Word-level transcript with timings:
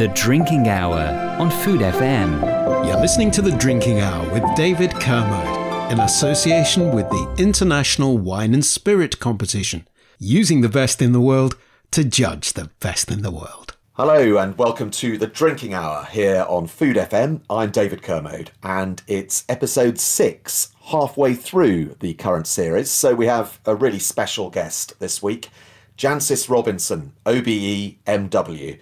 The 0.00 0.08
Drinking 0.08 0.66
Hour 0.66 0.98
on 1.38 1.50
Food 1.50 1.82
FM. 1.82 2.86
You're 2.86 2.98
listening 2.98 3.30
to 3.32 3.42
The 3.42 3.50
Drinking 3.50 4.00
Hour 4.00 4.32
with 4.32 4.42
David 4.56 4.94
Kermode 4.94 5.92
in 5.92 6.00
association 6.00 6.90
with 6.94 7.06
the 7.10 7.34
International 7.36 8.16
Wine 8.16 8.54
and 8.54 8.64
Spirit 8.64 9.18
Competition, 9.18 9.86
using 10.18 10.62
the 10.62 10.70
best 10.70 11.02
in 11.02 11.12
the 11.12 11.20
world 11.20 11.54
to 11.90 12.02
judge 12.02 12.54
the 12.54 12.70
best 12.80 13.10
in 13.10 13.20
the 13.20 13.30
world. 13.30 13.76
Hello 13.92 14.38
and 14.38 14.56
welcome 14.56 14.90
to 14.92 15.18
the 15.18 15.26
Drinking 15.26 15.74
Hour 15.74 16.06
here 16.10 16.46
on 16.48 16.66
Food 16.66 16.96
FM. 16.96 17.42
I'm 17.50 17.70
David 17.70 18.00
Kermode 18.02 18.52
and 18.62 19.02
it's 19.06 19.44
episode 19.50 19.98
six, 20.00 20.72
halfway 20.84 21.34
through 21.34 21.96
the 22.00 22.14
current 22.14 22.46
series. 22.46 22.90
So 22.90 23.14
we 23.14 23.26
have 23.26 23.60
a 23.66 23.76
really 23.76 23.98
special 23.98 24.48
guest 24.48 24.98
this 24.98 25.22
week, 25.22 25.50
Jancis 25.98 26.48
Robinson, 26.48 27.12
OBE 27.26 27.96
MW. 28.06 28.78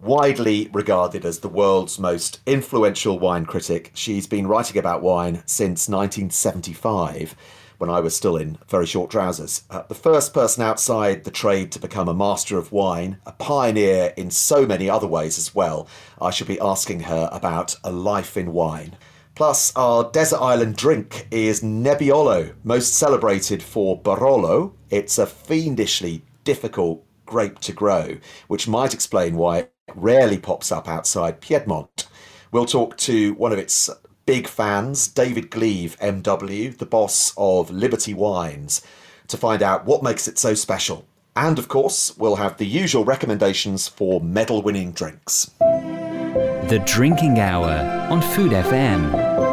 Widely 0.00 0.68
regarded 0.72 1.24
as 1.24 1.38
the 1.38 1.48
world's 1.48 1.98
most 1.98 2.40
influential 2.46 3.18
wine 3.18 3.46
critic, 3.46 3.90
she's 3.94 4.26
been 4.26 4.46
writing 4.46 4.76
about 4.76 5.02
wine 5.02 5.42
since 5.46 5.88
1975 5.88 7.34
when 7.78 7.90
I 7.90 8.00
was 8.00 8.14
still 8.14 8.36
in 8.36 8.58
very 8.68 8.86
short 8.86 9.10
trousers. 9.10 9.64
Uh, 9.70 9.82
the 9.88 9.94
first 9.94 10.32
person 10.32 10.62
outside 10.62 11.24
the 11.24 11.30
trade 11.30 11.72
to 11.72 11.78
become 11.78 12.08
a 12.08 12.14
master 12.14 12.58
of 12.58 12.72
wine, 12.72 13.18
a 13.26 13.32
pioneer 13.32 14.12
in 14.16 14.30
so 14.30 14.66
many 14.66 14.88
other 14.88 15.06
ways 15.06 15.38
as 15.38 15.54
well. 15.54 15.88
I 16.20 16.30
should 16.30 16.46
be 16.46 16.60
asking 16.60 17.00
her 17.00 17.28
about 17.32 17.76
a 17.82 17.90
life 17.90 18.36
in 18.36 18.52
wine. 18.52 18.96
Plus, 19.34 19.74
our 19.76 20.10
desert 20.10 20.40
island 20.40 20.76
drink 20.76 21.26
is 21.30 21.62
Nebbiolo, 21.62 22.54
most 22.64 22.94
celebrated 22.94 23.62
for 23.62 24.00
Barolo. 24.00 24.72
It's 24.88 25.18
a 25.18 25.26
fiendishly 25.26 26.22
difficult 26.44 27.04
grape 27.26 27.58
to 27.60 27.72
grow, 27.72 28.16
which 28.46 28.68
might 28.68 28.94
explain 28.94 29.36
why 29.36 29.68
rarely 29.96 30.38
pops 30.38 30.70
up 30.70 30.88
outside 30.88 31.40
Piedmont. 31.40 32.06
We'll 32.52 32.66
talk 32.66 32.96
to 32.98 33.34
one 33.34 33.52
of 33.52 33.58
its 33.58 33.90
big 34.26 34.46
fans, 34.46 35.08
David 35.08 35.50
Gleave, 35.50 35.96
MW, 36.00 36.76
the 36.76 36.86
boss 36.86 37.32
of 37.36 37.70
Liberty 37.70 38.14
Wines, 38.14 38.82
to 39.28 39.36
find 39.36 39.62
out 39.62 39.86
what 39.86 40.02
makes 40.02 40.28
it 40.28 40.38
so 40.38 40.54
special. 40.54 41.06
And 41.34 41.58
of 41.58 41.68
course, 41.68 42.16
we'll 42.16 42.36
have 42.36 42.56
the 42.56 42.66
usual 42.66 43.04
recommendations 43.04 43.88
for 43.88 44.20
medal 44.20 44.62
winning 44.62 44.92
drinks. 44.92 45.50
The 45.60 46.82
Drinking 46.86 47.38
Hour 47.38 48.08
on 48.10 48.22
Food 48.22 48.52
FM. 48.52 49.45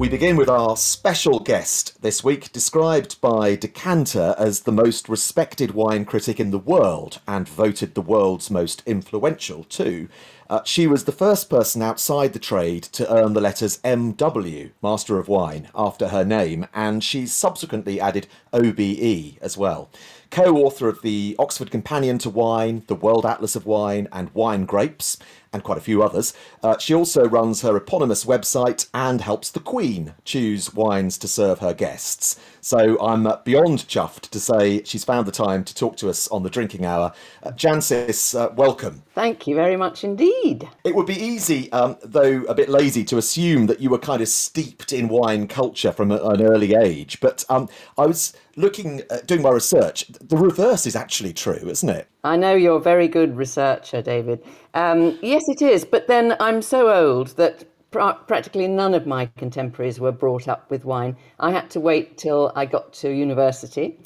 We 0.00 0.08
begin 0.08 0.36
with 0.36 0.48
our 0.48 0.78
special 0.78 1.40
guest 1.40 2.00
this 2.00 2.24
week, 2.24 2.52
described 2.52 3.20
by 3.20 3.54
Decanter 3.54 4.34
as 4.38 4.60
the 4.60 4.72
most 4.72 5.10
respected 5.10 5.72
wine 5.72 6.06
critic 6.06 6.40
in 6.40 6.52
the 6.52 6.58
world 6.58 7.20
and 7.28 7.46
voted 7.46 7.94
the 7.94 8.00
world's 8.00 8.50
most 8.50 8.82
influential 8.86 9.62
too. 9.62 10.08
Uh, 10.50 10.60
she 10.64 10.88
was 10.88 11.04
the 11.04 11.12
first 11.12 11.48
person 11.48 11.80
outside 11.80 12.32
the 12.32 12.38
trade 12.40 12.82
to 12.82 13.08
earn 13.08 13.34
the 13.34 13.40
letters 13.40 13.78
MW, 13.84 14.72
Master 14.82 15.16
of 15.16 15.28
Wine, 15.28 15.68
after 15.76 16.08
her 16.08 16.24
name, 16.24 16.66
and 16.74 17.04
she 17.04 17.24
subsequently 17.24 18.00
added 18.00 18.26
OBE 18.52 19.38
as 19.40 19.56
well 19.56 19.88
co 20.30 20.56
author 20.58 20.88
of 20.88 21.02
the 21.02 21.34
Oxford 21.38 21.70
Companion 21.70 22.18
to 22.18 22.30
Wine, 22.30 22.84
the 22.86 22.94
World 22.94 23.26
Atlas 23.26 23.56
of 23.56 23.66
Wine, 23.66 24.08
and 24.12 24.32
Wine 24.32 24.64
Grapes, 24.64 25.18
and 25.52 25.64
quite 25.64 25.78
a 25.78 25.80
few 25.80 26.02
others. 26.02 26.32
Uh, 26.62 26.78
she 26.78 26.94
also 26.94 27.28
runs 27.28 27.62
her 27.62 27.76
eponymous 27.76 28.24
website 28.24 28.88
and 28.94 29.20
helps 29.20 29.50
the 29.50 29.58
Queen 29.58 30.14
choose 30.24 30.72
wines 30.72 31.18
to 31.18 31.26
serve 31.26 31.58
her 31.58 31.74
guests. 31.74 32.38
So 32.60 33.00
I'm 33.00 33.26
uh, 33.26 33.38
beyond 33.44 33.80
chuffed 33.88 34.30
to 34.30 34.38
say 34.38 34.84
she's 34.84 35.04
found 35.04 35.26
the 35.26 35.32
time 35.32 35.64
to 35.64 35.74
talk 35.74 35.96
to 35.98 36.08
us 36.08 36.28
on 36.28 36.44
the 36.44 36.50
drinking 36.50 36.84
hour. 36.84 37.12
Uh, 37.42 37.50
Jancis, 37.50 38.38
uh, 38.38 38.52
welcome. 38.54 39.02
Thank 39.14 39.48
you 39.48 39.56
very 39.56 39.76
much 39.76 40.04
indeed. 40.04 40.39
It 40.84 40.94
would 40.94 41.06
be 41.06 41.20
easy, 41.20 41.70
um, 41.72 41.96
though 42.02 42.42
a 42.48 42.54
bit 42.54 42.68
lazy, 42.68 43.04
to 43.04 43.18
assume 43.18 43.66
that 43.66 43.80
you 43.80 43.90
were 43.90 43.98
kind 43.98 44.22
of 44.22 44.28
steeped 44.28 44.92
in 44.92 45.08
wine 45.08 45.46
culture 45.48 45.92
from 45.92 46.10
an 46.10 46.42
early 46.42 46.74
age. 46.74 47.20
But 47.20 47.44
um, 47.48 47.68
I 47.98 48.06
was 48.06 48.34
looking, 48.56 49.02
uh, 49.10 49.18
doing 49.26 49.42
my 49.42 49.50
research. 49.50 50.06
The 50.08 50.36
reverse 50.36 50.86
is 50.86 50.96
actually 50.96 51.32
true, 51.32 51.68
isn't 51.68 51.88
it? 51.88 52.08
I 52.24 52.36
know 52.36 52.54
you're 52.54 52.78
a 52.78 52.80
very 52.80 53.08
good 53.08 53.36
researcher, 53.36 54.02
David. 54.02 54.42
Um, 54.74 55.18
yes, 55.22 55.42
it 55.48 55.62
is. 55.62 55.84
But 55.84 56.06
then 56.06 56.36
I'm 56.40 56.62
so 56.62 56.90
old 56.90 57.28
that 57.36 57.64
practically 57.90 58.68
none 58.68 58.94
of 58.94 59.06
my 59.06 59.26
contemporaries 59.36 59.98
were 60.00 60.12
brought 60.12 60.48
up 60.48 60.70
with 60.70 60.84
wine. 60.84 61.16
I 61.38 61.50
had 61.50 61.70
to 61.70 61.80
wait 61.80 62.18
till 62.18 62.52
I 62.54 62.64
got 62.66 62.92
to 62.94 63.10
university. 63.10 63.98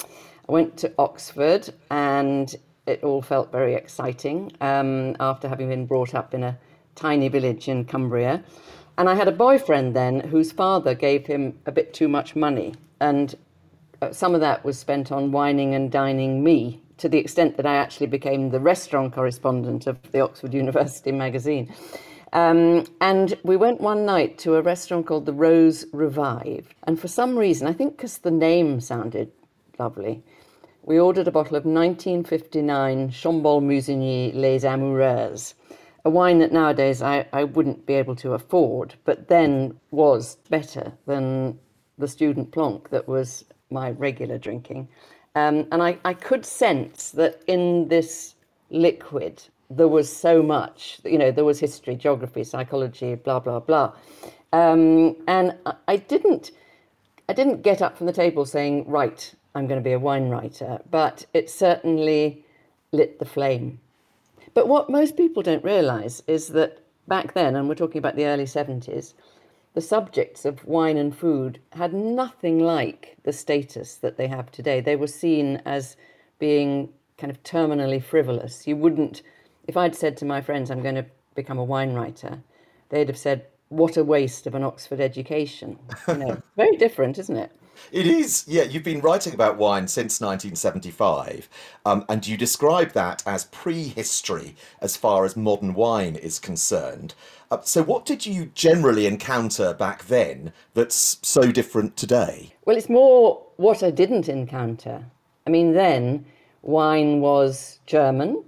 I 0.47 0.51
went 0.51 0.77
to 0.77 0.93
Oxford 0.97 1.69
and 1.91 2.55
it 2.85 3.03
all 3.03 3.21
felt 3.21 3.51
very 3.51 3.73
exciting 3.73 4.51
um, 4.61 5.15
after 5.19 5.47
having 5.47 5.69
been 5.69 5.85
brought 5.85 6.13
up 6.13 6.33
in 6.33 6.43
a 6.43 6.57
tiny 6.95 7.27
village 7.27 7.67
in 7.67 7.85
Cumbria. 7.85 8.43
And 8.97 9.09
I 9.09 9.15
had 9.15 9.27
a 9.27 9.31
boyfriend 9.31 9.95
then 9.95 10.21
whose 10.21 10.51
father 10.51 10.93
gave 10.93 11.25
him 11.25 11.59
a 11.65 11.71
bit 11.71 11.93
too 11.93 12.07
much 12.07 12.35
money. 12.35 12.75
And 12.99 13.35
uh, 14.01 14.11
some 14.11 14.35
of 14.35 14.41
that 14.41 14.63
was 14.63 14.79
spent 14.79 15.11
on 15.11 15.31
wining 15.31 15.75
and 15.75 15.91
dining 15.91 16.43
me 16.43 16.81
to 16.97 17.09
the 17.09 17.17
extent 17.17 17.57
that 17.57 17.65
I 17.65 17.75
actually 17.75 18.07
became 18.07 18.49
the 18.49 18.59
restaurant 18.59 19.13
correspondent 19.13 19.87
of 19.87 19.99
the 20.11 20.21
Oxford 20.21 20.53
University 20.63 21.11
magazine. 21.11 21.73
Um, 22.33 22.85
and 23.01 23.37
we 23.43 23.55
went 23.55 23.81
one 23.81 24.05
night 24.05 24.37
to 24.39 24.55
a 24.55 24.61
restaurant 24.61 25.05
called 25.05 25.25
the 25.25 25.33
Rose 25.33 25.85
Revived. 25.93 26.73
And 26.83 26.99
for 26.99 27.07
some 27.07 27.37
reason, 27.37 27.67
I 27.67 27.73
think 27.73 27.95
because 27.95 28.19
the 28.19 28.31
name 28.31 28.81
sounded 28.81 29.31
lovely, 29.79 30.23
we 30.85 30.99
ordered 30.99 31.27
a 31.27 31.31
bottle 31.31 31.57
of 31.57 31.65
1959 31.65 33.09
Chambolle 33.09 33.61
Musigny 33.61 34.31
Les 34.35 34.63
Amoureuses, 34.63 35.55
a 36.05 36.09
wine 36.11 36.37
that 36.37 36.51
nowadays 36.51 37.01
I, 37.01 37.25
I 37.33 37.43
wouldn't 37.43 37.87
be 37.87 37.95
able 37.95 38.15
to 38.17 38.33
afford, 38.33 38.93
but 39.03 39.27
then 39.27 39.79
was 39.89 40.35
better 40.49 40.93
than 41.07 41.57
the 41.97 42.07
student 42.07 42.51
plonk 42.51 42.91
that 42.91 43.07
was 43.07 43.45
my 43.71 43.91
regular 43.91 44.37
drinking. 44.37 44.87
Um, 45.33 45.65
and 45.71 45.81
I, 45.81 45.97
I 46.05 46.13
could 46.13 46.45
sense 46.45 47.09
that 47.11 47.41
in 47.47 47.87
this 47.87 48.35
liquid, 48.69 49.41
there 49.71 49.87
was 49.87 50.15
so 50.15 50.43
much, 50.43 50.99
you 51.03 51.17
know, 51.17 51.31
there 51.31 51.45
was 51.45 51.59
history, 51.59 51.95
geography, 51.95 52.43
psychology, 52.43 53.15
blah, 53.15 53.39
blah, 53.39 53.59
blah. 53.59 53.91
Um, 54.53 55.15
and 55.27 55.57
I 55.87 55.97
didn't, 55.97 56.51
I 57.27 57.33
didn't 57.33 57.63
get 57.63 57.81
up 57.81 57.97
from 57.97 58.05
the 58.05 58.13
table 58.13 58.45
saying, 58.45 58.87
right, 58.87 59.33
I'm 59.55 59.67
going 59.67 59.79
to 59.79 59.83
be 59.83 59.93
a 59.93 59.99
wine 59.99 60.29
writer, 60.29 60.79
but 60.91 61.25
it 61.33 61.49
certainly 61.49 62.45
lit 62.91 63.19
the 63.19 63.25
flame. 63.25 63.79
But 64.53 64.67
what 64.67 64.89
most 64.89 65.17
people 65.17 65.41
don't 65.41 65.63
realize 65.63 66.21
is 66.27 66.49
that 66.49 66.79
back 67.07 67.33
then, 67.33 67.55
and 67.55 67.67
we're 67.67 67.75
talking 67.75 67.99
about 67.99 68.15
the 68.15 68.25
early 68.25 68.45
70s, 68.45 69.13
the 69.73 69.81
subjects 69.81 70.45
of 70.45 70.63
wine 70.65 70.97
and 70.97 71.15
food 71.15 71.59
had 71.71 71.93
nothing 71.93 72.59
like 72.59 73.17
the 73.23 73.33
status 73.33 73.95
that 73.95 74.17
they 74.17 74.27
have 74.27 74.51
today. 74.51 74.79
They 74.79 74.95
were 74.95 75.07
seen 75.07 75.61
as 75.65 75.97
being 76.39 76.89
kind 77.17 77.31
of 77.31 77.41
terminally 77.43 78.01
frivolous. 78.01 78.67
You 78.67 78.75
wouldn't 78.75 79.21
if 79.67 79.77
I'd 79.77 79.95
said 79.95 80.17
to 80.17 80.25
my 80.25 80.41
friends, 80.41 80.69
I'm 80.69 80.81
going 80.81 80.95
to 80.95 81.05
become 81.33 81.57
a 81.57 81.63
wine 81.63 81.93
writer, 81.93 82.39
they'd 82.89 83.07
have 83.07 83.17
said, 83.17 83.45
what 83.69 83.97
a 83.97 84.03
waste 84.03 84.45
of 84.47 84.55
an 84.55 84.63
Oxford 84.63 85.01
education. 85.01 85.77
You 86.07 86.15
know, 86.15 86.41
very 86.55 86.77
different, 86.77 87.17
isn't 87.17 87.35
it? 87.35 87.51
It 87.91 88.07
is, 88.07 88.45
yeah. 88.47 88.63
You've 88.63 88.83
been 88.83 89.01
writing 89.01 89.33
about 89.33 89.57
wine 89.57 89.87
since 89.87 90.19
1975, 90.21 91.49
um, 91.85 92.05
and 92.09 92.25
you 92.25 92.37
describe 92.37 92.91
that 92.93 93.23
as 93.25 93.45
prehistory 93.45 94.55
as 94.81 94.95
far 94.97 95.25
as 95.25 95.35
modern 95.35 95.73
wine 95.73 96.15
is 96.15 96.39
concerned. 96.39 97.13
Uh, 97.51 97.61
so, 97.61 97.83
what 97.83 98.05
did 98.05 98.25
you 98.25 98.51
generally 98.53 99.05
encounter 99.05 99.73
back 99.73 100.05
then 100.05 100.51
that's 100.73 101.17
so 101.21 101.51
different 101.51 101.95
today? 101.95 102.53
Well, 102.65 102.77
it's 102.77 102.89
more 102.89 103.43
what 103.57 103.83
I 103.83 103.91
didn't 103.91 104.29
encounter. 104.29 105.05
I 105.45 105.49
mean, 105.49 105.73
then 105.73 106.25
wine 106.63 107.21
was 107.21 107.79
German, 107.85 108.43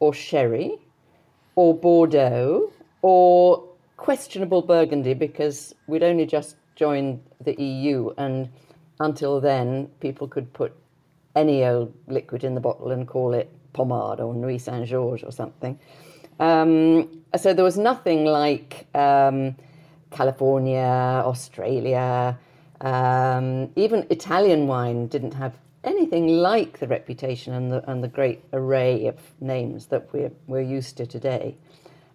or 0.00 0.14
sherry 0.14 0.78
or 1.54 1.74
Bordeaux 1.74 2.72
or 3.02 3.64
questionable 3.96 4.62
Burgundy 4.62 5.14
because 5.14 5.74
we'd 5.86 6.02
only 6.02 6.26
just 6.26 6.56
joined 6.80 7.20
the 7.44 7.54
EU 7.62 8.10
and 8.16 8.48
until 9.00 9.38
then 9.38 9.86
people 10.00 10.26
could 10.26 10.50
put 10.54 10.72
any 11.36 11.62
old 11.64 11.92
liquid 12.06 12.42
in 12.42 12.54
the 12.54 12.60
bottle 12.60 12.90
and 12.90 13.06
call 13.06 13.34
it 13.34 13.48
Pommard 13.74 14.18
or 14.18 14.34
Nuits 14.34 14.64
Saint 14.64 14.86
Georges 14.86 15.22
or 15.22 15.30
something. 15.30 15.78
Um, 16.38 17.22
so 17.36 17.52
there 17.52 17.66
was 17.66 17.76
nothing 17.76 18.24
like 18.24 18.86
um, 18.94 19.54
California, 20.10 21.22
Australia, 21.32 22.38
um, 22.80 23.70
even 23.76 24.06
Italian 24.08 24.66
wine 24.66 25.06
didn't 25.06 25.34
have 25.34 25.52
anything 25.84 26.28
like 26.28 26.78
the 26.78 26.88
reputation 26.88 27.52
and 27.52 27.70
the, 27.70 27.90
and 27.90 28.02
the 28.02 28.08
great 28.08 28.40
array 28.54 29.06
of 29.06 29.16
names 29.40 29.86
that 29.86 30.08
we're, 30.14 30.32
we're 30.46 30.62
used 30.78 30.96
to 30.96 31.06
today. 31.06 31.56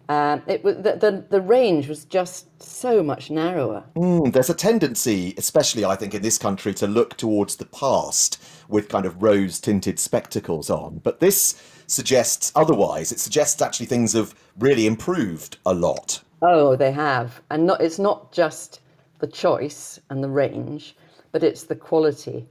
Um, 0.08 0.42
it 0.46 0.62
was 0.62 0.76
the, 0.76 0.96
the 0.96 1.24
the 1.30 1.40
range 1.40 1.88
was 1.88 2.04
just 2.04 2.62
so 2.62 3.02
much 3.02 3.30
narrower. 3.30 3.84
Mm, 3.96 4.32
there's 4.32 4.50
a 4.50 4.54
tendency, 4.54 5.34
especially 5.36 5.84
I 5.84 5.96
think 5.96 6.14
in 6.14 6.22
this 6.22 6.38
country, 6.38 6.72
to 6.74 6.86
look 6.86 7.16
towards 7.16 7.56
the 7.56 7.64
past 7.66 8.40
with 8.68 8.88
kind 8.88 9.04
of 9.04 9.22
rose-tinted 9.22 9.98
spectacles 9.98 10.70
on. 10.70 11.00
But 11.02 11.18
this 11.18 11.60
suggests 11.88 12.52
otherwise. 12.54 13.10
It 13.12 13.20
suggests 13.20 13.60
actually 13.60 13.86
things 13.86 14.12
have 14.12 14.34
really 14.58 14.86
improved 14.86 15.58
a 15.66 15.74
lot. 15.74 16.22
Oh, 16.42 16.76
they 16.76 16.92
have, 16.92 17.40
and 17.50 17.66
not, 17.66 17.80
it's 17.80 17.98
not 17.98 18.30
just 18.32 18.80
the 19.20 19.26
choice 19.26 19.98
and 20.10 20.22
the 20.22 20.28
range, 20.28 20.96
but 21.32 21.42
it's 21.42 21.64
the 21.64 21.74
quality. 21.74 22.46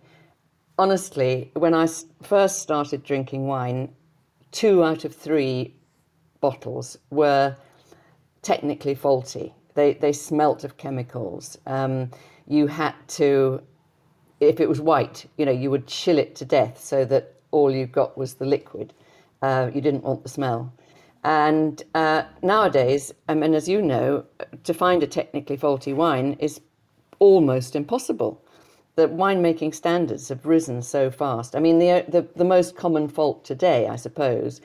Honestly, 0.78 1.52
when 1.54 1.74
I 1.74 1.88
first 2.24 2.62
started 2.62 3.04
drinking 3.04 3.48
wine, 3.48 3.94
two 4.52 4.84
out 4.84 5.06
of 5.06 5.16
three 5.16 5.76
bottles 6.48 6.98
were 7.10 7.56
technically 8.44 8.94
faulty. 8.94 9.48
They, 9.74 9.94
they 9.94 10.14
smelt 10.14 10.64
of 10.64 10.78
chemicals. 10.78 11.58
Um, 11.66 12.12
you 12.48 12.68
had 12.68 12.94
to, 13.20 13.62
if 14.40 14.60
it 14.60 14.70
was 14.70 14.80
white, 14.80 15.26
you 15.38 15.46
know, 15.48 15.58
you 15.64 15.72
would 15.72 15.88
chill 15.88 16.20
it 16.20 16.36
to 16.36 16.46
death 16.46 16.76
so 16.92 17.04
that 17.06 17.34
all 17.50 17.72
you 17.72 17.88
got 17.88 18.16
was 18.16 18.36
the 18.36 18.46
liquid. 18.46 18.94
Uh, 19.42 19.72
you 19.74 19.82
didn't 19.82 20.04
want 20.04 20.22
the 20.22 20.30
smell. 20.30 20.72
And 21.24 21.82
uh, 21.96 22.22
nowadays, 22.44 23.12
I 23.28 23.34
mean, 23.34 23.56
as 23.56 23.68
you 23.68 23.82
know, 23.82 24.26
to 24.64 24.74
find 24.74 25.02
a 25.02 25.08
technically 25.08 25.58
faulty 25.58 25.94
wine 25.94 26.38
is 26.40 26.62
almost 27.18 27.76
impossible. 27.76 28.40
The 28.98 29.08
winemaking 29.08 29.74
standards 29.74 30.30
have 30.30 30.46
risen 30.46 30.84
so 30.84 31.10
fast. 31.10 31.56
I 31.56 31.60
mean, 31.60 31.80
the, 31.80 32.06
the, 32.08 32.28
the 32.36 32.46
most 32.46 32.76
common 32.76 33.08
fault 33.08 33.44
today, 33.44 33.88
I 33.88 33.96
suppose, 33.96 34.62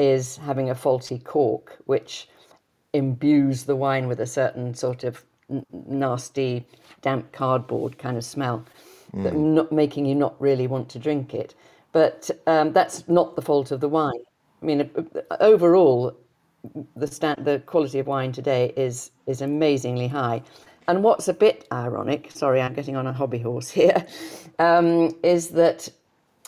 is 0.00 0.38
having 0.38 0.70
a 0.70 0.74
faulty 0.74 1.18
cork, 1.18 1.78
which 1.84 2.28
imbues 2.94 3.64
the 3.64 3.76
wine 3.76 4.08
with 4.08 4.20
a 4.20 4.26
certain 4.26 4.74
sort 4.74 5.04
of 5.04 5.22
n- 5.50 5.64
nasty, 5.86 6.66
damp 7.02 7.30
cardboard 7.32 7.98
kind 7.98 8.16
of 8.16 8.24
smell, 8.24 8.64
mm. 9.14 9.22
that 9.22 9.34
not 9.36 9.70
making 9.70 10.06
you 10.06 10.14
not 10.14 10.40
really 10.40 10.66
want 10.66 10.88
to 10.88 10.98
drink 10.98 11.34
it. 11.34 11.54
But 11.92 12.30
um, 12.46 12.72
that's 12.72 13.06
not 13.08 13.36
the 13.36 13.42
fault 13.42 13.70
of 13.70 13.80
the 13.80 13.88
wine. 13.88 14.24
I 14.62 14.64
mean, 14.64 14.90
overall, 15.40 16.16
the 16.96 17.06
stand, 17.06 17.44
the 17.44 17.58
quality 17.66 17.98
of 17.98 18.06
wine 18.06 18.32
today 18.32 18.72
is 18.76 19.10
is 19.26 19.42
amazingly 19.42 20.08
high. 20.08 20.42
And 20.88 21.04
what's 21.04 21.28
a 21.28 21.34
bit 21.34 21.66
ironic, 21.72 22.30
sorry, 22.32 22.60
I'm 22.60 22.74
getting 22.74 22.96
on 22.96 23.06
a 23.06 23.12
hobby 23.12 23.38
horse 23.38 23.70
here, 23.80 24.06
um, 24.58 25.14
is 25.22 25.48
that 25.50 25.88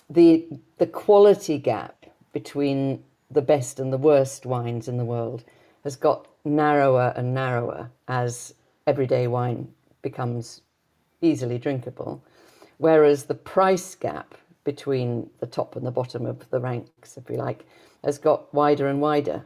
the 0.09 0.47
the 0.79 0.87
quality 0.87 1.59
gap 1.59 2.07
between 2.33 3.03
the 3.33 3.43
best 3.43 3.81
and 3.81 3.93
the 3.93 3.99
worst 3.99 4.47
wines 4.47 4.89
in 4.89 4.97
the 4.97 5.05
world 5.05 5.45
has 5.85 5.97
got 5.97 6.29
narrower 6.45 7.13
and 7.17 7.35
narrower 7.35 7.91
as 8.09 8.55
everyday 8.87 9.27
wine 9.27 9.69
becomes 10.03 10.63
easily 11.21 11.59
drinkable, 11.59 12.23
whereas 12.79 13.25
the 13.25 13.35
price 13.35 13.95
gap 13.95 14.35
between 14.65 15.29
the 15.41 15.47
top 15.47 15.77
and 15.77 15.87
the 15.87 15.91
bottom 15.91 16.27
of 16.27 16.49
the 16.51 16.61
ranks, 16.61 17.17
if 17.17 17.29
you 17.29 17.37
like, 17.37 17.65
has 18.05 18.19
got 18.19 18.53
wider 18.53 18.89
and 18.89 19.01
wider. 19.01 19.45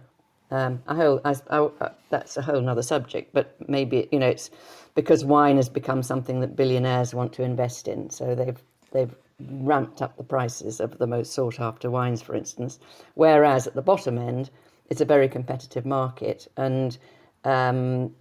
Um, 0.51 0.83
a 0.87 0.95
whole, 0.95 1.21
I, 1.25 1.35
I, 1.51 1.59
uh, 1.59 1.93
that's 2.11 2.37
a 2.37 2.43
whole 2.43 2.69
other 2.69 2.83
subject, 2.83 3.33
but 3.33 3.57
maybe 3.69 4.09
you 4.13 4.19
know 4.19 4.29
it's 4.29 4.51
because 4.95 5.25
wine 5.25 5.57
has 5.57 5.69
become 5.69 6.03
something 6.03 6.41
that 6.41 6.55
billionaires 6.55 7.15
want 7.15 7.33
to 7.35 7.43
invest 7.43 7.89
in, 7.89 8.11
so 8.11 8.35
they've 8.35 8.63
they've 8.93 9.15
ramped 9.41 10.03
up 10.03 10.17
the 10.17 10.25
prices 10.25 10.81
of 10.81 10.99
the 10.99 11.07
most 11.07 11.33
sought 11.33 11.61
after 11.61 11.91
wines, 11.91 12.23
for 12.23 12.35
instance. 12.35 12.79
Whereas 13.15 13.67
at 13.67 13.75
the 13.75 13.83
bottom 13.83 14.19
end, 14.19 14.51
it's 14.89 15.01
a 15.01 15.05
very 15.05 15.29
competitive 15.29 15.85
market, 15.85 16.49
and 16.57 16.97
um, 17.45 18.15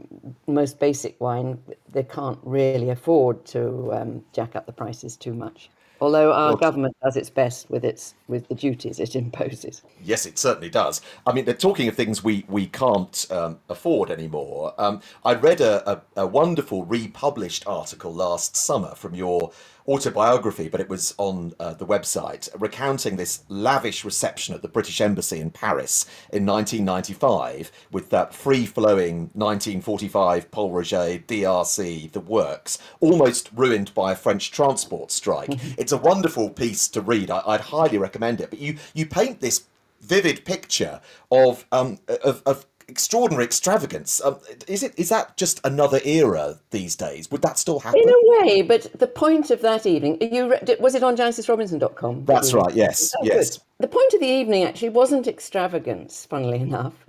most 0.47 0.79
basic 0.79 1.19
wine, 1.19 1.59
they 1.91 2.03
can't 2.03 2.39
really 2.44 2.89
afford 2.89 3.45
to 3.45 3.94
um, 3.94 4.23
jack 4.33 4.56
up 4.56 4.65
the 4.65 4.71
prices 4.71 5.15
too 5.15 5.33
much. 5.33 5.69
Although 6.01 6.33
our 6.33 6.50
well, 6.50 6.57
government 6.57 6.95
does 7.01 7.15
its 7.15 7.29
best 7.29 7.69
with 7.69 7.85
its 7.85 8.15
with 8.27 8.47
the 8.47 8.56
duties 8.56 9.00
it 9.00 9.15
imposes. 9.23 9.81
Yes, 10.03 10.25
it 10.25 10.38
certainly 10.38 10.69
does. 10.69 11.01
I 11.25 11.33
mean, 11.33 11.45
they're 11.45 11.53
talking 11.53 11.88
of 11.88 11.95
things 11.95 12.23
we 12.23 12.45
we 12.50 12.68
can't 12.68 13.25
um, 13.31 13.59
afford 13.69 14.11
anymore. 14.11 14.73
Um, 14.77 15.01
I 15.23 15.33
read 15.33 15.61
a, 15.61 15.89
a, 15.89 16.01
a 16.18 16.27
wonderful 16.27 16.83
republished 16.85 17.65
article 17.65 18.13
last 18.13 18.57
summer 18.57 18.94
from 18.95 19.15
your 19.15 19.51
autobiography, 19.87 20.67
but 20.67 20.81
it 20.81 20.89
was 20.89 21.13
on 21.17 21.53
uh, 21.59 21.73
the 21.73 21.85
website, 21.85 22.49
recounting 22.59 23.15
this 23.15 23.43
lavish 23.49 24.03
reception 24.03 24.55
at 24.55 24.61
the 24.61 24.67
British 24.67 24.99
Embassy 24.99 25.39
in 25.39 25.51
Paris 25.51 26.05
in 26.31 26.45
1995 26.45 27.71
with 27.91 28.09
that 28.09 28.33
free 28.33 28.65
flowing 28.65 29.29
1945 29.33 30.49
Pol 30.51 30.71
Roger, 30.71 31.19
DRC, 31.27 32.11
the 32.11 32.19
works, 32.19 32.77
almost 32.99 33.49
ruined 33.55 33.93
by 33.93 34.11
a 34.11 34.15
French 34.15 34.51
transport 34.51 35.11
strike. 35.11 35.49
it's 35.77 35.91
a 35.91 35.97
wonderful 35.97 36.49
piece 36.49 36.87
to 36.87 37.01
read. 37.01 37.29
I, 37.29 37.41
would 37.45 37.61
highly 37.61 37.97
recommend 37.97 38.41
it. 38.41 38.49
But 38.49 38.59
you, 38.59 38.77
you 38.93 39.05
paint 39.05 39.39
this 39.39 39.65
vivid 40.01 40.45
picture 40.45 41.01
of, 41.31 41.65
um, 41.71 41.99
of, 42.23 42.41
of 42.45 42.65
extraordinary 42.87 43.43
extravagance. 43.45 44.21
Um, 44.23 44.37
is 44.67 44.83
it 44.83 44.93
is 44.97 45.09
that 45.09 45.37
just 45.37 45.59
another 45.63 45.99
era 46.05 46.59
these 46.71 46.95
days? 46.95 47.29
Would 47.31 47.41
that 47.41 47.57
still 47.57 47.79
happen? 47.79 48.01
In 48.01 48.09
a 48.09 48.43
way, 48.43 48.61
but 48.61 48.87
the 48.97 49.07
point 49.07 49.51
of 49.51 49.61
that 49.61 49.85
evening, 49.85 50.17
you 50.21 50.55
was 50.79 50.95
it 50.95 51.03
on 51.03 51.15
JancisRobinson.com? 51.15 52.25
That's 52.25 52.53
right. 52.53 52.73
Yes. 52.73 53.13
Oh, 53.19 53.25
yes. 53.25 53.57
Good. 53.57 53.63
The 53.79 53.87
point 53.87 54.13
of 54.13 54.19
the 54.19 54.27
evening 54.27 54.63
actually 54.63 54.89
wasn't 54.89 55.27
extravagance. 55.27 56.25
Funnily 56.25 56.59
enough, 56.59 57.05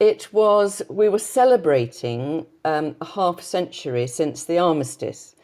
it 0.00 0.32
was 0.32 0.82
we 0.88 1.08
were 1.08 1.18
celebrating 1.18 2.46
um, 2.64 2.96
a 3.00 3.04
half 3.04 3.40
century 3.40 4.06
since 4.06 4.44
the 4.44 4.58
armistice 4.58 5.34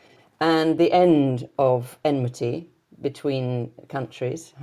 and 0.40 0.78
the 0.78 0.92
end 0.92 1.48
of 1.58 1.98
enmity 2.04 2.68
between 3.00 3.70
countries. 3.88 4.54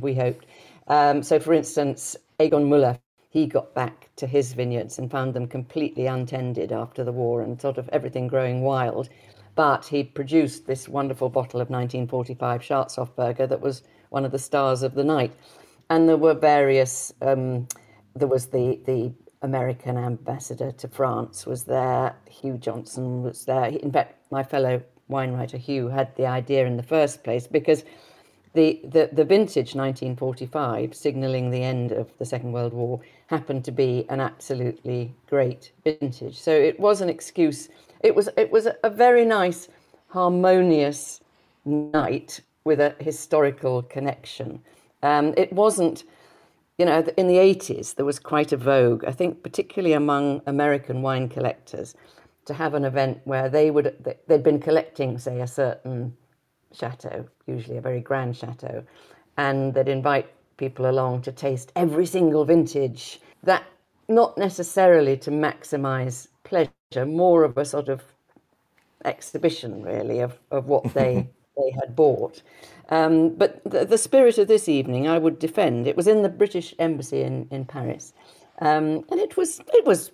We 0.00 0.14
hoped. 0.14 0.46
Um, 0.88 1.22
so, 1.22 1.40
for 1.40 1.54
instance, 1.54 2.16
Egon 2.38 2.68
Muller 2.68 2.98
he 3.36 3.46
got 3.46 3.74
back 3.74 4.08
to 4.16 4.26
his 4.26 4.54
vineyards 4.54 4.98
and 4.98 5.10
found 5.10 5.34
them 5.34 5.46
completely 5.46 6.06
untended 6.06 6.72
after 6.72 7.04
the 7.04 7.12
war 7.12 7.42
and 7.42 7.60
sort 7.60 7.76
of 7.76 7.86
everything 7.90 8.26
growing 8.26 8.62
wild. 8.62 9.10
But 9.54 9.84
he 9.84 10.04
produced 10.04 10.66
this 10.66 10.88
wonderful 10.88 11.28
bottle 11.28 11.60
of 11.60 11.68
1945 11.68 12.62
Scharzhofberger 12.62 13.46
that 13.46 13.60
was 13.60 13.82
one 14.08 14.24
of 14.24 14.32
the 14.32 14.38
stars 14.38 14.82
of 14.82 14.94
the 14.94 15.04
night. 15.04 15.32
And 15.90 16.08
there 16.08 16.16
were 16.16 16.32
various, 16.32 17.12
um, 17.20 17.68
there 18.14 18.26
was 18.26 18.46
the, 18.46 18.80
the 18.86 19.12
American 19.42 19.98
ambassador 19.98 20.72
to 20.72 20.88
France 20.88 21.44
was 21.44 21.64
there, 21.64 22.16
Hugh 22.30 22.56
Johnson 22.56 23.22
was 23.22 23.44
there. 23.44 23.66
In 23.66 23.92
fact, 23.92 24.14
my 24.30 24.44
fellow 24.44 24.82
wine 25.08 25.32
writer 25.32 25.58
Hugh 25.58 25.88
had 25.88 26.16
the 26.16 26.24
idea 26.24 26.64
in 26.64 26.78
the 26.78 26.82
first 26.82 27.22
place 27.22 27.46
because 27.46 27.84
the, 28.56 28.80
the, 28.84 29.10
the 29.12 29.24
vintage 29.24 29.74
1945, 29.74 30.94
signalling 30.94 31.50
the 31.50 31.62
end 31.62 31.92
of 31.92 32.10
the 32.18 32.24
Second 32.24 32.52
World 32.52 32.72
War, 32.72 33.00
happened 33.26 33.64
to 33.66 33.70
be 33.70 34.06
an 34.08 34.18
absolutely 34.18 35.14
great 35.28 35.72
vintage. 35.84 36.38
So 36.38 36.50
it 36.50 36.80
was 36.80 37.02
an 37.02 37.10
excuse. 37.10 37.68
It 38.00 38.14
was 38.14 38.28
it 38.36 38.50
was 38.50 38.66
a 38.82 38.90
very 38.90 39.24
nice, 39.26 39.68
harmonious 40.08 41.20
night 41.66 42.40
with 42.64 42.80
a 42.80 42.94
historical 42.98 43.82
connection. 43.82 44.60
Um, 45.02 45.34
it 45.36 45.52
wasn't, 45.52 46.04
you 46.78 46.86
know, 46.86 47.04
in 47.18 47.28
the 47.28 47.36
80s 47.36 47.94
there 47.94 48.06
was 48.06 48.18
quite 48.18 48.52
a 48.52 48.56
vogue. 48.56 49.04
I 49.04 49.12
think 49.12 49.42
particularly 49.42 49.92
among 49.92 50.40
American 50.46 51.02
wine 51.02 51.28
collectors, 51.28 51.94
to 52.46 52.54
have 52.54 52.72
an 52.72 52.84
event 52.84 53.20
where 53.24 53.50
they 53.50 53.70
would 53.70 54.16
they'd 54.26 54.42
been 54.42 54.60
collecting, 54.60 55.18
say, 55.18 55.40
a 55.40 55.46
certain 55.46 56.16
chateau, 56.76 57.26
usually 57.46 57.76
a 57.76 57.80
very 57.80 58.00
grand 58.00 58.36
chateau, 58.36 58.84
and 59.36 59.74
they'd 59.74 59.88
invite 59.88 60.28
people 60.56 60.88
along 60.88 61.22
to 61.22 61.32
taste 61.32 61.72
every 61.76 62.06
single 62.06 62.44
vintage. 62.44 63.20
That 63.42 63.64
not 64.08 64.38
necessarily 64.38 65.16
to 65.18 65.30
maximize 65.30 66.28
pleasure, 66.44 67.06
more 67.06 67.44
of 67.44 67.58
a 67.58 67.64
sort 67.64 67.88
of 67.88 68.02
exhibition, 69.04 69.82
really, 69.82 70.20
of, 70.20 70.38
of 70.50 70.66
what 70.66 70.84
they 70.94 71.28
they 71.56 71.70
had 71.70 71.96
bought. 71.96 72.42
Um, 72.90 73.30
but 73.30 73.62
the, 73.64 73.84
the, 73.84 73.98
spirit 73.98 74.38
of 74.38 74.46
this 74.46 74.68
evening, 74.68 75.08
I 75.08 75.18
would 75.18 75.38
defend. 75.38 75.86
It 75.86 75.96
was 75.96 76.06
in 76.06 76.22
the 76.22 76.28
British 76.28 76.74
Embassy 76.78 77.22
in 77.22 77.48
in 77.50 77.64
Paris, 77.64 78.12
um, 78.60 79.04
and 79.10 79.18
it 79.20 79.36
was 79.36 79.60
it 79.72 79.84
was 79.84 80.12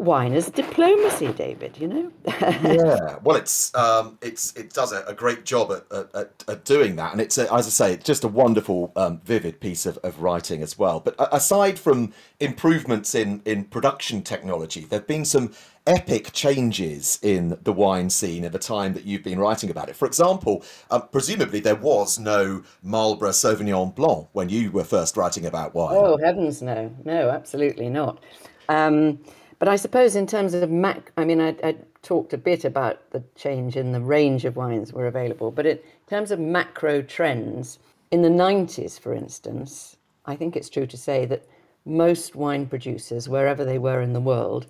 wine 0.00 0.32
is 0.32 0.50
diplomacy, 0.50 1.28
David. 1.32 1.76
You 1.78 1.88
know. 1.88 2.12
yeah, 2.26 3.18
well, 3.22 3.36
it's 3.36 3.72
um, 3.74 4.18
it's 4.22 4.56
it 4.56 4.72
does 4.72 4.92
a, 4.92 5.04
a 5.04 5.14
great 5.14 5.44
job 5.44 5.70
at, 5.70 6.14
at, 6.14 6.44
at, 6.48 6.64
doing 6.64 6.96
that, 6.96 7.12
and 7.12 7.20
it's 7.20 7.38
a, 7.38 7.52
as 7.52 7.66
I 7.66 7.70
say, 7.70 7.92
it's 7.94 8.04
just 8.04 8.24
a 8.24 8.28
wonderful, 8.28 8.92
um, 8.96 9.20
vivid 9.24 9.60
piece 9.60 9.86
of, 9.86 9.98
of 9.98 10.22
writing 10.22 10.62
as 10.62 10.78
well. 10.78 11.00
But 11.00 11.14
aside 11.32 11.78
from 11.78 12.12
improvements 12.40 13.14
in 13.14 13.42
in 13.44 13.64
production 13.64 14.22
technology, 14.22 14.80
there've 14.80 15.06
been 15.06 15.24
some 15.24 15.52
epic 15.86 16.32
changes 16.32 17.18
in 17.22 17.58
the 17.62 17.72
wine 17.72 18.10
scene 18.10 18.44
at 18.44 18.52
the 18.52 18.58
time 18.58 18.92
that 18.94 19.04
you've 19.04 19.22
been 19.22 19.38
writing 19.38 19.70
about 19.70 19.88
it. 19.88 19.96
For 19.96 20.06
example, 20.06 20.64
um, 20.90 21.08
presumably 21.10 21.60
there 21.60 21.74
was 21.74 22.18
no 22.18 22.62
Marlborough 22.82 23.30
Sauvignon 23.30 23.94
Blanc 23.94 24.28
when 24.32 24.48
you 24.48 24.70
were 24.70 24.84
first 24.84 25.16
writing 25.16 25.46
about 25.46 25.74
wine. 25.74 25.96
Oh 25.96 26.16
heavens, 26.18 26.62
no, 26.62 26.94
no, 27.04 27.30
absolutely 27.30 27.88
not. 27.88 28.22
Um, 28.68 29.18
But 29.60 29.68
I 29.68 29.76
suppose 29.76 30.16
in 30.16 30.26
terms 30.26 30.54
of 30.54 30.70
mac, 30.70 31.12
I 31.18 31.26
mean, 31.26 31.38
I, 31.38 31.54
I 31.62 31.76
talked 32.02 32.32
a 32.32 32.38
bit 32.38 32.64
about 32.64 33.10
the 33.10 33.22
change 33.36 33.76
in 33.76 33.92
the 33.92 34.00
range 34.00 34.46
of 34.46 34.56
wines 34.56 34.94
were 34.94 35.06
available, 35.06 35.50
but 35.50 35.66
in 35.66 35.78
terms 36.08 36.30
of 36.30 36.40
macro 36.40 37.02
trends, 37.02 37.78
in 38.10 38.22
the 38.22 38.30
90s, 38.30 38.98
for 38.98 39.12
instance, 39.12 39.98
I 40.24 40.34
think 40.34 40.56
it's 40.56 40.70
true 40.70 40.86
to 40.86 40.96
say 40.96 41.26
that 41.26 41.46
most 41.84 42.34
wine 42.34 42.66
producers, 42.66 43.28
wherever 43.28 43.62
they 43.62 43.78
were 43.78 44.00
in 44.00 44.14
the 44.14 44.20
world, 44.20 44.66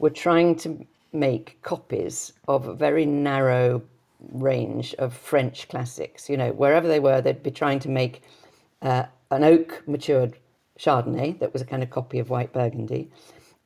were 0.00 0.10
trying 0.10 0.56
to 0.56 0.84
make 1.12 1.56
copies 1.62 2.32
of 2.48 2.66
a 2.66 2.74
very 2.74 3.06
narrow 3.06 3.82
range 4.32 4.94
of 4.94 5.14
French 5.14 5.68
classics. 5.68 6.28
You 6.28 6.36
know, 6.36 6.50
wherever 6.50 6.88
they 6.88 6.98
were, 6.98 7.20
they'd 7.20 7.40
be 7.40 7.52
trying 7.52 7.78
to 7.80 7.88
make 7.88 8.22
uh, 8.82 9.04
an 9.30 9.44
oak 9.44 9.84
matured 9.86 10.36
Chardonnay 10.76 11.38
that 11.38 11.52
was 11.52 11.62
a 11.62 11.64
kind 11.64 11.84
of 11.84 11.90
copy 11.90 12.18
of 12.18 12.30
White 12.30 12.52
Burgundy, 12.52 13.10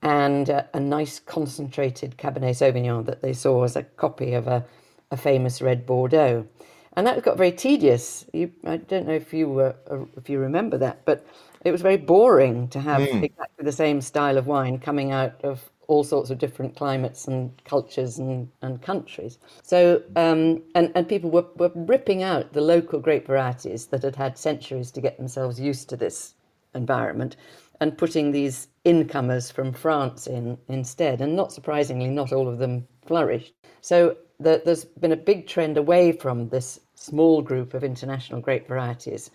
and 0.02 0.50
uh, 0.50 0.62
a 0.74 0.80
nice 0.80 1.18
concentrated 1.18 2.16
Cabernet 2.16 2.54
Sauvignon 2.54 3.04
that 3.06 3.22
they 3.22 3.32
saw 3.32 3.64
as 3.64 3.76
a 3.76 3.82
copy 3.82 4.34
of 4.34 4.46
a, 4.46 4.64
a 5.10 5.16
famous 5.16 5.60
red 5.60 5.86
Bordeaux. 5.86 6.46
And 6.94 7.06
that 7.06 7.22
got 7.22 7.36
very 7.36 7.52
tedious. 7.52 8.24
You, 8.32 8.52
I 8.64 8.78
don't 8.78 9.06
know 9.06 9.14
if 9.14 9.32
you 9.32 9.48
were, 9.48 9.74
if 10.16 10.28
you 10.28 10.38
remember 10.38 10.78
that, 10.78 11.04
but 11.04 11.26
it 11.64 11.72
was 11.72 11.82
very 11.82 11.96
boring 11.96 12.68
to 12.68 12.80
have 12.80 13.00
mm. 13.00 13.22
exactly 13.22 13.64
the 13.64 13.72
same 13.72 14.00
style 14.00 14.38
of 14.38 14.46
wine 14.46 14.78
coming 14.78 15.12
out 15.12 15.44
of 15.44 15.70
all 15.88 16.04
sorts 16.04 16.30
of 16.30 16.38
different 16.38 16.76
climates 16.76 17.26
and 17.26 17.50
cultures 17.64 18.18
and, 18.18 18.48
and 18.62 18.82
countries. 18.82 19.38
So, 19.62 20.02
um, 20.16 20.62
and, 20.74 20.92
and 20.94 21.08
people 21.08 21.30
were, 21.30 21.46
were 21.56 21.72
ripping 21.74 22.22
out 22.22 22.52
the 22.52 22.60
local 22.60 23.00
grape 23.00 23.26
varieties 23.26 23.86
that 23.86 24.02
had 24.02 24.16
had 24.16 24.36
centuries 24.36 24.90
to 24.92 25.00
get 25.00 25.16
themselves 25.16 25.58
used 25.58 25.88
to 25.88 25.96
this 25.96 26.34
environment 26.74 27.36
and 27.80 27.96
putting 27.96 28.32
these 28.32 28.68
incomers 28.84 29.50
from 29.50 29.72
France 29.72 30.26
in 30.26 30.58
instead. 30.68 31.20
And 31.20 31.36
not 31.36 31.52
surprisingly, 31.52 32.08
not 32.08 32.32
all 32.32 32.48
of 32.48 32.58
them 32.58 32.86
flourished. 33.06 33.54
So 33.80 34.16
the, 34.40 34.62
there's 34.64 34.84
been 34.84 35.12
a 35.12 35.16
big 35.16 35.46
trend 35.46 35.76
away 35.76 36.12
from 36.12 36.48
this 36.48 36.80
small 36.94 37.42
group 37.42 37.74
of 37.74 37.84
international 37.84 38.40
grape 38.40 38.66
varieties 38.66 39.30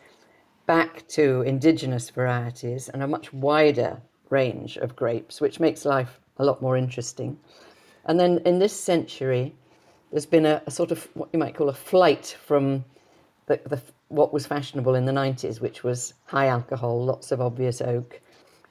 back 0.66 1.08
to 1.10 1.42
indigenous 1.42 2.10
varieties 2.10 2.90
and 2.90 3.04
a 3.04 3.08
much 3.08 3.34
wider 3.34 4.02
range 4.30 4.78
of 4.78 4.96
grapes, 4.96 5.42
which 5.42 5.60
makes 5.60 5.86
life 5.86 6.20
a 6.38 6.46
lot 6.46 6.62
more 6.62 6.78
interesting. 6.78 7.38
And 8.06 8.20
then 8.20 8.40
in 8.46 8.60
this 8.60 8.78
century, 8.78 9.54
there's 10.12 10.26
been 10.26 10.46
a, 10.46 10.62
a 10.66 10.72
sort 10.72 10.92
of 10.92 11.08
what 11.14 11.30
you 11.34 11.40
might 11.40 11.56
call 11.56 11.70
a 11.70 11.74
flight 11.74 12.38
from 12.46 12.84
the, 13.48 13.60
the, 13.66 13.82
what 14.08 14.34
was 14.34 14.46
fashionable 14.46 14.96
in 14.96 15.06
the 15.06 15.12
90s, 15.12 15.60
which 15.60 15.84
was 15.84 16.14
high 16.26 16.48
alcohol, 16.48 17.04
lots 17.04 17.32
of 17.32 17.42
obvious 17.42 17.82
oak, 17.82 18.22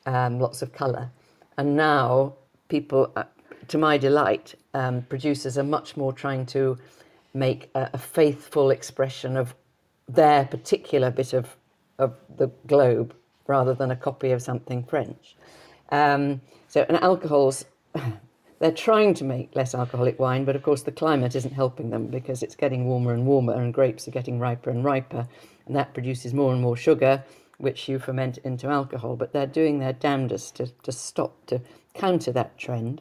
um, 0.07 0.41
lots 0.41 0.63
of 0.63 0.73
colour. 0.73 1.11
And 1.57 1.77
now 1.77 2.35
people, 2.69 3.13
uh, 3.17 3.25
to 3.69 3.79
my 3.79 3.99
delight, 3.99 4.55
um, 4.75 5.03
producers 5.03 5.59
are 5.59 5.65
much 5.65 5.97
more 5.97 6.13
trying 6.13 6.47
to 6.47 6.79
make 7.35 7.71
a, 7.75 7.91
a, 7.95 7.99
faithful 7.99 8.71
expression 8.71 9.37
of 9.37 9.55
their 10.09 10.45
particular 10.45 11.11
bit 11.11 11.33
of, 11.33 11.57
of 11.99 12.15
the 12.37 12.49
globe 12.67 13.15
rather 13.47 13.75
than 13.75 13.91
a 13.91 13.97
copy 13.97 14.31
of 14.31 14.43
something 14.43 14.85
French. 14.85 15.37
Um, 15.91 16.41
so, 16.69 16.85
and 16.89 17.03
alcohols, 17.03 17.65
they're 18.59 18.73
trying 18.73 19.15
to 19.15 19.25
make 19.25 19.55
less 19.55 19.75
alcoholic 19.75 20.19
wine, 20.19 20.45
but 20.45 20.57
of 20.57 20.63
course 20.63 20.83
the 20.83 20.93
climate 20.93 21.35
isn't 21.35 21.53
helping 21.53 21.91
them 21.91 22.07
because 22.07 22.43
it's 22.43 22.55
getting 22.55 22.87
warmer 22.87 23.13
and 23.13 23.27
warmer 23.27 23.55
and 23.55 23.75
grapes 23.75 24.07
are 24.09 24.13
getting 24.13 24.39
riper 24.39 24.71
and 24.71 24.85
riper, 24.85 25.27
and 25.67 25.77
that 25.77 25.95
produces 25.95 26.33
more 26.33 26.53
and 26.53 26.63
more 26.63 26.77
sugar, 26.77 27.23
which 27.63 27.89
you 27.89 27.99
ferment 27.99 28.39
into 28.39 28.67
alcohol. 28.69 29.17
But 29.17 29.33
they're 29.33 29.47
doing 29.47 29.79
their 29.79 29.93
damnedest 29.93 30.57
to, 30.57 30.67
to 30.83 30.93
stop, 30.93 31.47
to 31.47 31.61
counter 31.95 32.33
that 32.33 32.59
trend. 32.59 33.01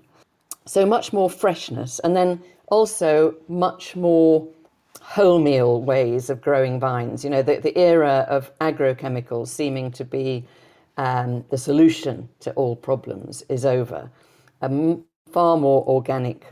So 0.66 0.86
much 0.86 1.12
more 1.12 1.30
freshness, 1.30 2.00
and 2.00 2.16
then 2.16 2.42
also 2.68 3.36
much 3.48 3.96
more 3.96 4.48
wholemeal 5.00 5.82
ways 5.82 6.30
of 6.30 6.40
growing 6.42 6.80
vines. 6.80 7.24
You 7.24 7.32
know, 7.32 7.42
the, 7.42 7.58
the 7.58 7.78
era 7.78 8.26
of 8.30 8.58
agrochemicals 8.60 9.48
seeming 9.48 9.92
to 9.92 10.06
be 10.06 10.46
um, 10.98 11.44
the 11.50 11.58
solution 11.58 12.30
to 12.42 12.52
all 12.54 12.76
problems 12.76 13.44
is 13.50 13.66
over. 13.66 14.10
A 14.62 14.66
m- 14.66 15.04
far 15.32 15.58
more 15.58 15.84
organic, 15.88 16.46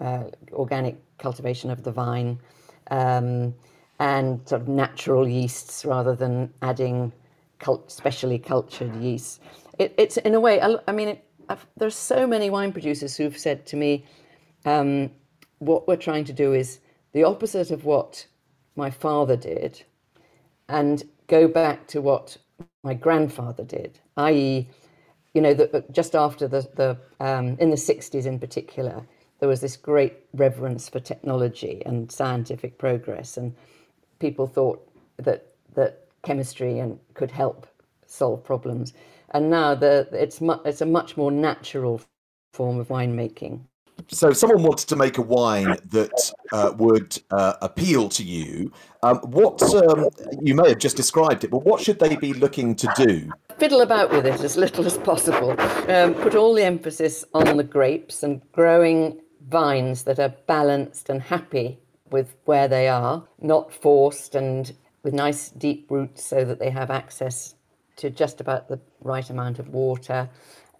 uh, 0.00 0.24
organic 0.52 0.96
cultivation 1.18 1.70
of 1.70 1.84
the 1.84 1.92
vine, 1.92 2.38
um, 2.90 3.54
and 4.00 4.40
sort 4.48 4.62
of 4.62 4.68
natural 4.68 5.28
yeasts 5.28 5.84
rather 5.84 6.16
than 6.16 6.52
adding 6.62 7.12
cult- 7.62 7.90
specially 7.90 8.38
cultured 8.38 8.94
yeasts. 8.96 9.40
It, 9.78 9.94
it's 9.96 10.18
in 10.18 10.34
a 10.34 10.40
way. 10.40 10.60
I, 10.60 10.76
I 10.86 10.92
mean, 10.92 11.08
it, 11.08 11.24
there's 11.76 11.96
so 11.96 12.26
many 12.26 12.50
wine 12.50 12.72
producers 12.72 13.16
who've 13.16 13.38
said 13.38 13.64
to 13.66 13.76
me, 13.76 14.04
um, 14.66 15.10
"What 15.58 15.88
we're 15.88 15.96
trying 15.96 16.24
to 16.24 16.32
do 16.32 16.52
is 16.52 16.80
the 17.12 17.24
opposite 17.24 17.70
of 17.70 17.84
what 17.84 18.26
my 18.76 18.90
father 18.90 19.36
did, 19.36 19.82
and 20.68 21.02
go 21.28 21.48
back 21.48 21.86
to 21.88 22.02
what 22.02 22.36
my 22.82 22.94
grandfather 22.94 23.64
did, 23.64 24.00
i.e., 24.16 24.68
you 25.34 25.40
know, 25.40 25.54
the, 25.54 25.84
just 25.90 26.14
after 26.14 26.46
the, 26.46 26.68
the 26.74 26.98
um, 27.24 27.56
in 27.58 27.70
the 27.70 27.76
60s 27.76 28.26
in 28.26 28.38
particular, 28.38 29.02
there 29.40 29.48
was 29.48 29.60
this 29.60 29.76
great 29.76 30.14
reverence 30.34 30.88
for 30.88 31.00
technology 31.00 31.82
and 31.86 32.12
scientific 32.12 32.76
progress, 32.76 33.36
and 33.36 33.54
people 34.18 34.46
thought 34.46 34.86
that 35.18 35.46
that 35.74 36.01
chemistry 36.22 36.78
and 36.78 36.98
could 37.14 37.30
help 37.30 37.66
solve 38.06 38.44
problems. 38.44 38.92
And 39.30 39.50
now 39.50 39.74
the 39.74 40.08
it's 40.12 40.40
mu- 40.40 40.62
it's 40.64 40.80
a 40.80 40.86
much 40.86 41.16
more 41.16 41.30
natural 41.30 42.00
form 42.52 42.78
of 42.78 42.88
winemaking 42.88 43.60
so 44.08 44.30
if 44.30 44.36
someone 44.36 44.62
wanted 44.62 44.88
to 44.88 44.96
make 44.96 45.18
a 45.18 45.22
wine 45.22 45.76
that 45.90 46.32
uh, 46.52 46.72
would 46.76 47.20
uh, 47.30 47.54
appeal 47.62 48.08
to 48.10 48.22
you, 48.22 48.72
um, 49.02 49.18
what 49.18 49.62
um, 49.74 50.08
you 50.40 50.54
may 50.54 50.68
have 50.70 50.78
just 50.78 50.96
described 50.96 51.44
it, 51.44 51.50
but 51.50 51.64
what 51.64 51.80
should 51.80 51.98
they 51.98 52.16
be 52.16 52.32
looking 52.32 52.74
to 52.76 52.92
do? 52.96 53.30
Fiddle 53.58 53.82
about 53.82 54.10
with 54.10 54.26
it 54.26 54.40
as 54.40 54.56
little 54.56 54.86
as 54.86 54.98
possible. 54.98 55.58
Um, 55.90 56.14
put 56.14 56.34
all 56.34 56.54
the 56.54 56.64
emphasis 56.64 57.24
on 57.34 57.56
the 57.56 57.64
grapes 57.64 58.22
and 58.22 58.40
growing 58.52 59.20
vines 59.48 60.04
that 60.04 60.18
are 60.18 60.34
balanced 60.46 61.08
and 61.08 61.20
happy 61.20 61.78
with 62.10 62.34
where 62.44 62.68
they 62.68 62.88
are, 62.88 63.26
not 63.40 63.72
forced 63.72 64.34
and 64.34 64.72
with 65.02 65.14
nice 65.14 65.50
deep 65.50 65.90
roots 65.90 66.24
so 66.24 66.44
that 66.44 66.58
they 66.58 66.70
have 66.70 66.90
access 66.90 67.54
to 67.96 68.10
just 68.10 68.40
about 68.40 68.68
the 68.68 68.80
right 69.00 69.28
amount 69.30 69.58
of 69.58 69.68
water. 69.68 70.28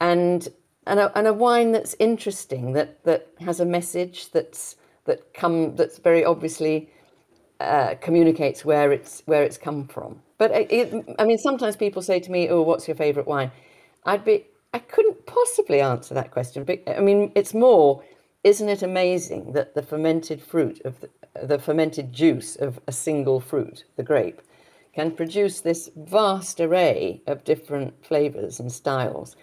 And 0.01 0.49
and 0.85 0.99
a, 0.99 1.17
and 1.17 1.29
a 1.29 1.33
wine 1.33 1.71
that's 1.73 1.95
interesting, 1.99 2.73
that 2.73 3.05
that 3.05 3.29
has 3.41 3.61
a 3.61 3.65
message 3.65 4.31
that's 4.31 4.77
that 5.05 5.33
come 5.35 5.77
that's 5.77 5.99
very 5.99 6.25
obviously 6.25 6.91
uh, 7.61 7.95
communicates 8.01 8.65
where 8.65 8.93
it's 8.93 9.23
where 9.27 9.43
it's 9.43 9.59
come 9.59 9.87
from. 9.87 10.21
But 10.39 10.51
it, 10.53 11.05
I 11.19 11.25
mean, 11.25 11.39
sometimes 11.39 11.77
people 11.77 12.03
say 12.03 12.19
to 12.21 12.31
me, 12.31 12.49
"Oh, 12.49 12.63
what's 12.63 12.89
your 12.89 12.97
favourite 12.97 13.29
wine?" 13.29 13.53
I'd 14.05 14.25
be 14.25 14.47
I 14.75 14.79
couldn't 14.79 15.27
possibly 15.27 15.81
answer 15.81 16.15
that 16.15 16.31
question. 16.31 16.65
But 16.65 16.83
I 16.87 17.01
mean, 17.01 17.33
it's 17.35 17.55
more, 17.55 18.03
isn't 18.43 18.69
it 18.69 18.83
amazing 18.83 19.53
that 19.53 19.75
the 19.75 19.83
fermented 19.83 20.43
fruit 20.43 20.81
of 20.85 21.01
the, 21.01 21.11
the 21.41 21.59
fermented 21.59 22.13
juice 22.13 22.57
of 22.57 22.81
a 22.87 22.93
single 22.93 23.41
fruit, 23.41 23.85
the 23.97 24.03
grape, 24.03 24.43
can 24.95 25.11
produce 25.11 25.61
this 25.61 25.91
vast 25.97 26.61
array 26.61 27.23
of 27.27 27.45
different 27.45 28.05
flavours 28.05 28.61
and 28.61 28.71
styles 28.71 29.37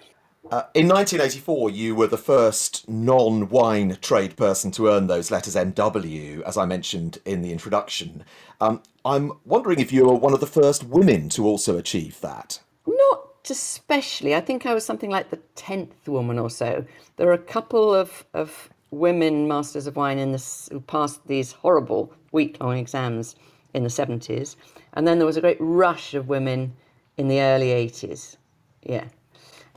uh, 0.52 0.64
in 0.74 0.88
1984, 0.88 1.70
you 1.70 1.94
were 1.94 2.08
the 2.08 2.18
first 2.18 2.90
non 2.90 3.50
wine 3.50 3.98
trade 4.02 4.36
person 4.36 4.72
to 4.72 4.88
earn 4.88 5.06
those 5.06 5.30
letters 5.30 5.56
MW, 5.56 6.42
as 6.42 6.58
I 6.58 6.66
mentioned 6.66 7.20
in 7.26 7.44
the 7.44 7.52
introduction. 7.52 8.24
Um, 8.60 8.82
I'm 9.06 9.34
wondering 9.46 9.80
if 9.80 9.94
you 9.94 10.08
were 10.08 10.16
one 10.16 10.34
of 10.34 10.40
the 10.40 10.48
first 10.48 10.86
women 10.86 11.30
to 11.30 11.46
also 11.46 11.78
achieve 11.78 12.20
that. 12.22 12.60
Not 12.88 13.50
especially. 13.50 14.34
I 14.34 14.42
think 14.42 14.66
I 14.66 14.74
was 14.74 14.84
something 14.84 15.12
like 15.12 15.30
the 15.30 15.40
10th 15.56 16.08
woman 16.08 16.40
or 16.40 16.50
so. 16.50 16.84
There 17.18 17.30
are 17.30 17.34
a 17.34 17.38
couple 17.38 17.94
of, 17.94 18.26
of 18.34 18.70
women 18.92 19.48
masters 19.48 19.88
of 19.88 19.96
wine 19.96 20.20
in 20.20 20.32
this, 20.32 20.70
who 20.72 20.80
passed 20.80 21.28
these 21.28 21.52
horrible 21.52 22.14
week 22.32 22.58
long 22.60 22.78
exams 22.78 23.36
in 23.74 23.84
the 23.84 23.90
70s. 23.90 24.56
And 24.94 25.08
then 25.08 25.20
there 25.20 25.26
was 25.28 25.38
a 25.38 25.42
great 25.42 25.58
rush 25.60 26.14
of 26.14 26.28
women 26.28 26.74
in 27.18 27.28
the 27.28 27.42
early 27.42 27.68
80s. 27.68 28.38
Yeah. 28.84 29.06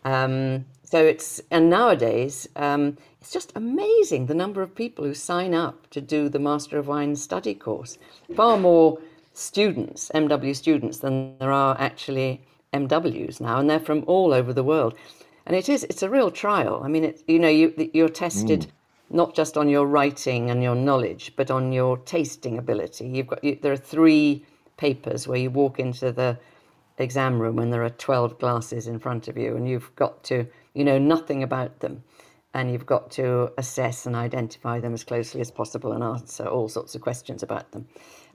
Um, 0.05 0.65
so 0.85 1.03
it's 1.03 1.41
and 1.51 1.71
nowadays 1.71 2.49
um, 2.57 2.99
it's 3.21 3.33
just 3.33 3.53
amazing 3.55 4.27
the 4.27 4.35
number 4.35 4.61
of 4.63 4.75
people 4.75 5.05
who 5.05 5.15
sign 5.15 5.55
up 5.55 5.89
to 5.91 6.01
do 6.01 6.29
the 6.29 6.39
Master 6.39 6.79
of 6.79 6.89
Wine 6.89 7.17
study 7.17 7.55
course. 7.55 7.99
Far 8.37 8.59
more 8.59 8.99
students, 9.33 10.11
MW 10.15 10.55
students, 10.55 10.99
than 10.99 11.39
there 11.39 11.53
are 11.53 11.77
actually 11.79 12.43
MWs 12.75 13.41
now, 13.41 13.59
and 13.59 13.71
they're 13.71 13.81
from 13.81 14.05
all 14.07 14.35
over 14.35 14.53
the 14.53 14.65
world. 14.65 14.95
And 15.47 15.57
it 15.57 15.69
is 15.69 15.85
it's 15.85 16.03
a 16.03 16.11
real 16.11 16.31
trial. 16.31 16.83
I 16.85 16.89
mean, 16.89 17.05
it, 17.05 17.23
you 17.27 17.39
know, 17.39 17.49
you 17.49 17.91
you're 17.95 18.09
tested. 18.09 18.61
Mm. 18.61 18.71
Not 19.13 19.35
just 19.35 19.57
on 19.57 19.69
your 19.69 19.87
writing 19.87 20.51
and 20.51 20.63
your 20.63 20.75
knowledge, 20.75 21.35
but 21.37 21.51
on 21.51 21.73
your 21.73 21.99
tasting 21.99 22.59
ability. 22.59 23.07
You've 23.09 23.27
got 23.29 23.45
you, 23.45 23.59
there 23.61 23.73
are 23.73 23.77
three 23.77 24.45
papers 24.77 25.29
where 25.29 25.39
you 25.39 25.51
walk 25.51 25.79
into 25.79 26.13
the 26.13 26.39
exam 26.99 27.39
room 27.39 27.59
and 27.59 27.73
there 27.73 27.85
are 27.85 27.91
12 27.91 28.39
glasses 28.39 28.87
in 28.87 28.99
front 28.99 29.29
of 29.29 29.37
you 29.37 29.57
and 29.57 29.69
you've 29.69 29.95
got 29.97 30.25
to, 30.25 30.47
you 30.75 30.85
know 30.85 30.99
nothing 30.99 31.43
about 31.43 31.81
them. 31.81 32.03
and 32.55 32.71
you've 32.71 32.87
got 32.87 33.11
to 33.11 33.51
assess 33.57 34.07
and 34.07 34.15
identify 34.15 34.79
them 34.79 34.93
as 34.93 35.05
closely 35.05 35.41
as 35.41 35.51
possible 35.51 35.93
and 35.93 36.05
answer 36.05 36.47
all 36.47 36.69
sorts 36.69 36.95
of 36.95 37.01
questions 37.01 37.43
about 37.43 37.73
them. 37.73 37.87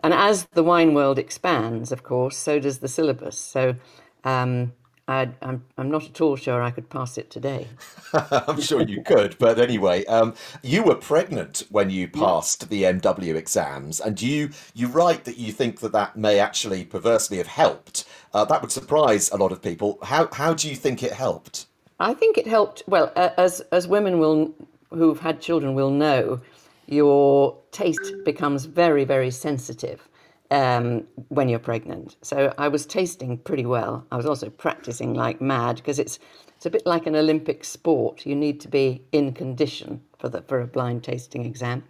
And 0.03 0.13
as 0.13 0.47
the 0.53 0.63
wine 0.63 0.93
world 0.93 1.19
expands, 1.19 1.91
of 1.91 2.03
course, 2.03 2.37
so 2.37 2.59
does 2.59 2.79
the 2.79 2.87
syllabus. 2.87 3.37
So 3.37 3.75
um, 4.23 4.73
I, 5.07 5.29
I'm, 5.41 5.63
I'm 5.77 5.89
not 5.89 6.05
at 6.05 6.19
all 6.19 6.35
sure 6.35 6.61
I 6.61 6.71
could 6.71 6.89
pass 6.89 7.17
it 7.17 7.29
today. 7.29 7.67
I'm 8.13 8.59
sure 8.59 8.81
you 8.81 9.01
could, 9.03 9.37
but 9.37 9.57
anyway, 9.57 10.03
um, 10.05 10.33
you 10.61 10.83
were 10.83 10.95
pregnant 10.95 11.63
when 11.69 11.89
you 11.89 12.09
passed 12.09 12.69
the 12.69 12.83
MW 12.83 13.35
exams, 13.35 14.01
and 14.01 14.21
you 14.21 14.49
you 14.73 14.87
write 14.87 15.23
that 15.23 15.37
you 15.37 15.53
think 15.53 15.79
that 15.79 15.93
that 15.93 16.17
may 16.17 16.39
actually 16.39 16.83
perversely 16.83 17.37
have 17.37 17.47
helped. 17.47 18.05
Uh, 18.33 18.43
that 18.45 18.61
would 18.61 18.71
surprise 18.71 19.29
a 19.31 19.37
lot 19.37 19.53
of 19.53 19.61
people. 19.61 19.97
How 20.03 20.27
how 20.33 20.53
do 20.53 20.69
you 20.69 20.75
think 20.75 21.01
it 21.03 21.13
helped? 21.13 21.67
I 21.99 22.13
think 22.13 22.37
it 22.37 22.47
helped. 22.47 22.83
Well, 22.87 23.13
uh, 23.15 23.29
as 23.37 23.61
as 23.71 23.87
women 23.87 24.19
will 24.19 24.53
who've 24.89 25.19
had 25.21 25.39
children 25.39 25.73
will 25.73 25.91
know, 25.91 26.41
your 26.85 27.57
taste 27.71 28.13
becomes 28.25 28.65
very 28.65 29.05
very 29.05 29.31
sensitive 29.31 30.07
um, 30.51 31.05
when 31.29 31.49
you're 31.49 31.59
pregnant. 31.59 32.15
So 32.21 32.53
I 32.57 32.67
was 32.67 32.85
tasting 32.85 33.37
pretty 33.37 33.65
well. 33.65 34.05
I 34.11 34.17
was 34.17 34.25
also 34.25 34.49
practicing 34.49 35.13
like 35.13 35.41
mad 35.41 35.77
because 35.77 35.99
it's 35.99 36.19
it's 36.55 36.65
a 36.65 36.69
bit 36.69 36.85
like 36.85 37.05
an 37.05 37.15
Olympic 37.15 37.63
sport. 37.63 38.25
You 38.25 38.35
need 38.35 38.59
to 38.61 38.67
be 38.67 39.03
in 39.11 39.33
condition 39.33 40.01
for 40.19 40.29
the 40.29 40.41
for 40.41 40.61
a 40.61 40.67
blind 40.67 41.03
tasting 41.03 41.45
exam, 41.45 41.83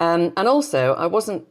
um, 0.00 0.32
and 0.36 0.48
also 0.48 0.94
I 0.94 1.06
wasn't 1.06 1.46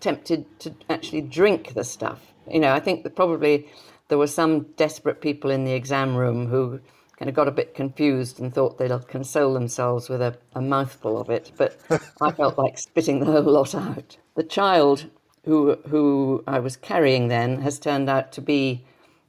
tempted 0.00 0.46
to 0.60 0.74
actually 0.88 1.22
drink 1.22 1.74
the 1.74 1.84
stuff. 1.84 2.34
You 2.50 2.60
know, 2.60 2.72
I 2.72 2.80
think 2.80 3.02
that 3.02 3.16
probably 3.16 3.68
there 4.08 4.18
were 4.18 4.26
some 4.26 4.62
desperate 4.76 5.20
people 5.20 5.50
in 5.50 5.64
the 5.64 5.72
exam 5.72 6.14
room 6.14 6.46
who 6.46 6.80
kind 7.18 7.28
of 7.28 7.34
got 7.34 7.48
a 7.48 7.52
bit 7.52 7.74
confused 7.74 8.40
and 8.40 8.52
thought 8.52 8.76
they'd 8.76 8.92
console 9.08 9.54
themselves 9.54 10.08
with 10.08 10.20
a, 10.20 10.36
a 10.54 10.60
mouthful 10.60 11.20
of 11.20 11.30
it, 11.30 11.52
but 11.56 11.76
I 12.20 12.32
felt 12.32 12.58
like 12.58 12.76
spitting 12.76 13.20
the 13.20 13.26
whole 13.26 13.42
lot 13.42 13.74
out. 13.74 14.16
The 14.34 14.42
child 14.42 15.06
who 15.44 15.76
who 15.88 16.42
I 16.46 16.58
was 16.58 16.76
carrying 16.76 17.28
then 17.28 17.60
has 17.60 17.78
turned 17.78 18.08
out 18.08 18.32
to 18.32 18.40
be 18.40 18.84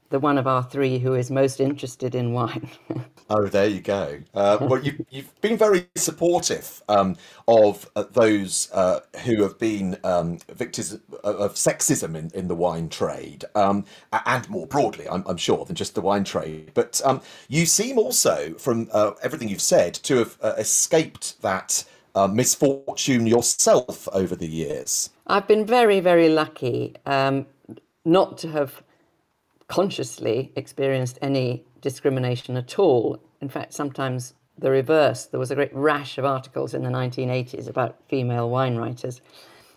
the 0.09 0.19
one 0.19 0.37
of 0.37 0.47
our 0.47 0.63
three 0.63 0.99
who 0.99 1.13
is 1.13 1.31
most 1.31 1.59
interested 1.59 2.15
in 2.15 2.31
wine. 2.31 2.69
oh, 3.29 3.47
there 3.47 3.67
you 3.67 3.81
go. 3.81 4.19
Uh, 4.33 4.57
well, 4.61 4.81
you've, 4.81 5.01
you've 5.09 5.41
been 5.41 5.57
very 5.57 5.87
supportive 5.95 6.83
um, 6.87 7.17
of 7.47 7.89
uh, 7.95 8.03
those 8.11 8.69
uh, 8.71 8.99
who 9.25 9.41
have 9.41 9.57
been 9.57 9.97
um, 10.03 10.37
victims 10.53 10.93
of 11.23 11.55
sexism 11.55 12.15
in, 12.15 12.29
in 12.33 12.47
the 12.47 12.55
wine 12.55 12.87
trade, 12.87 13.45
um, 13.55 13.83
and 14.25 14.47
more 14.49 14.67
broadly, 14.67 15.09
I'm, 15.09 15.23
I'm, 15.27 15.37
sure, 15.37 15.65
than 15.65 15.75
just 15.75 15.95
the 15.95 16.01
wine 16.01 16.23
trade. 16.23 16.71
But 16.75 17.01
um, 17.03 17.21
you 17.49 17.65
seem 17.65 17.97
also, 17.97 18.53
from 18.53 18.87
uh, 18.93 19.11
everything 19.23 19.49
you've 19.49 19.61
said, 19.61 19.95
to 19.95 20.17
have 20.17 20.37
uh, 20.41 20.53
escaped 20.57 21.41
that 21.41 21.83
uh, 22.13 22.27
misfortune 22.27 23.27
yourself 23.27 24.07
over 24.13 24.35
the 24.35 24.47
years. 24.47 25.09
I've 25.27 25.47
been 25.47 25.65
very, 25.65 25.99
very 25.99 26.29
lucky 26.29 26.95
um, 27.05 27.47
not 28.03 28.37
to 28.39 28.49
have 28.51 28.83
consciously 29.67 30.51
experienced 30.55 31.17
any 31.21 31.65
discrimination 31.81 32.57
at 32.57 32.77
all. 32.77 33.19
In 33.41 33.49
fact, 33.49 33.73
sometimes 33.73 34.33
the 34.57 34.71
reverse. 34.71 35.25
There 35.25 35.39
was 35.39 35.51
a 35.51 35.55
great 35.55 35.73
rash 35.73 36.17
of 36.17 36.25
articles 36.25 36.73
in 36.73 36.83
the 36.83 36.89
1980s 36.89 37.67
about 37.67 37.97
female 38.07 38.49
wine 38.49 38.75
writers. 38.75 39.21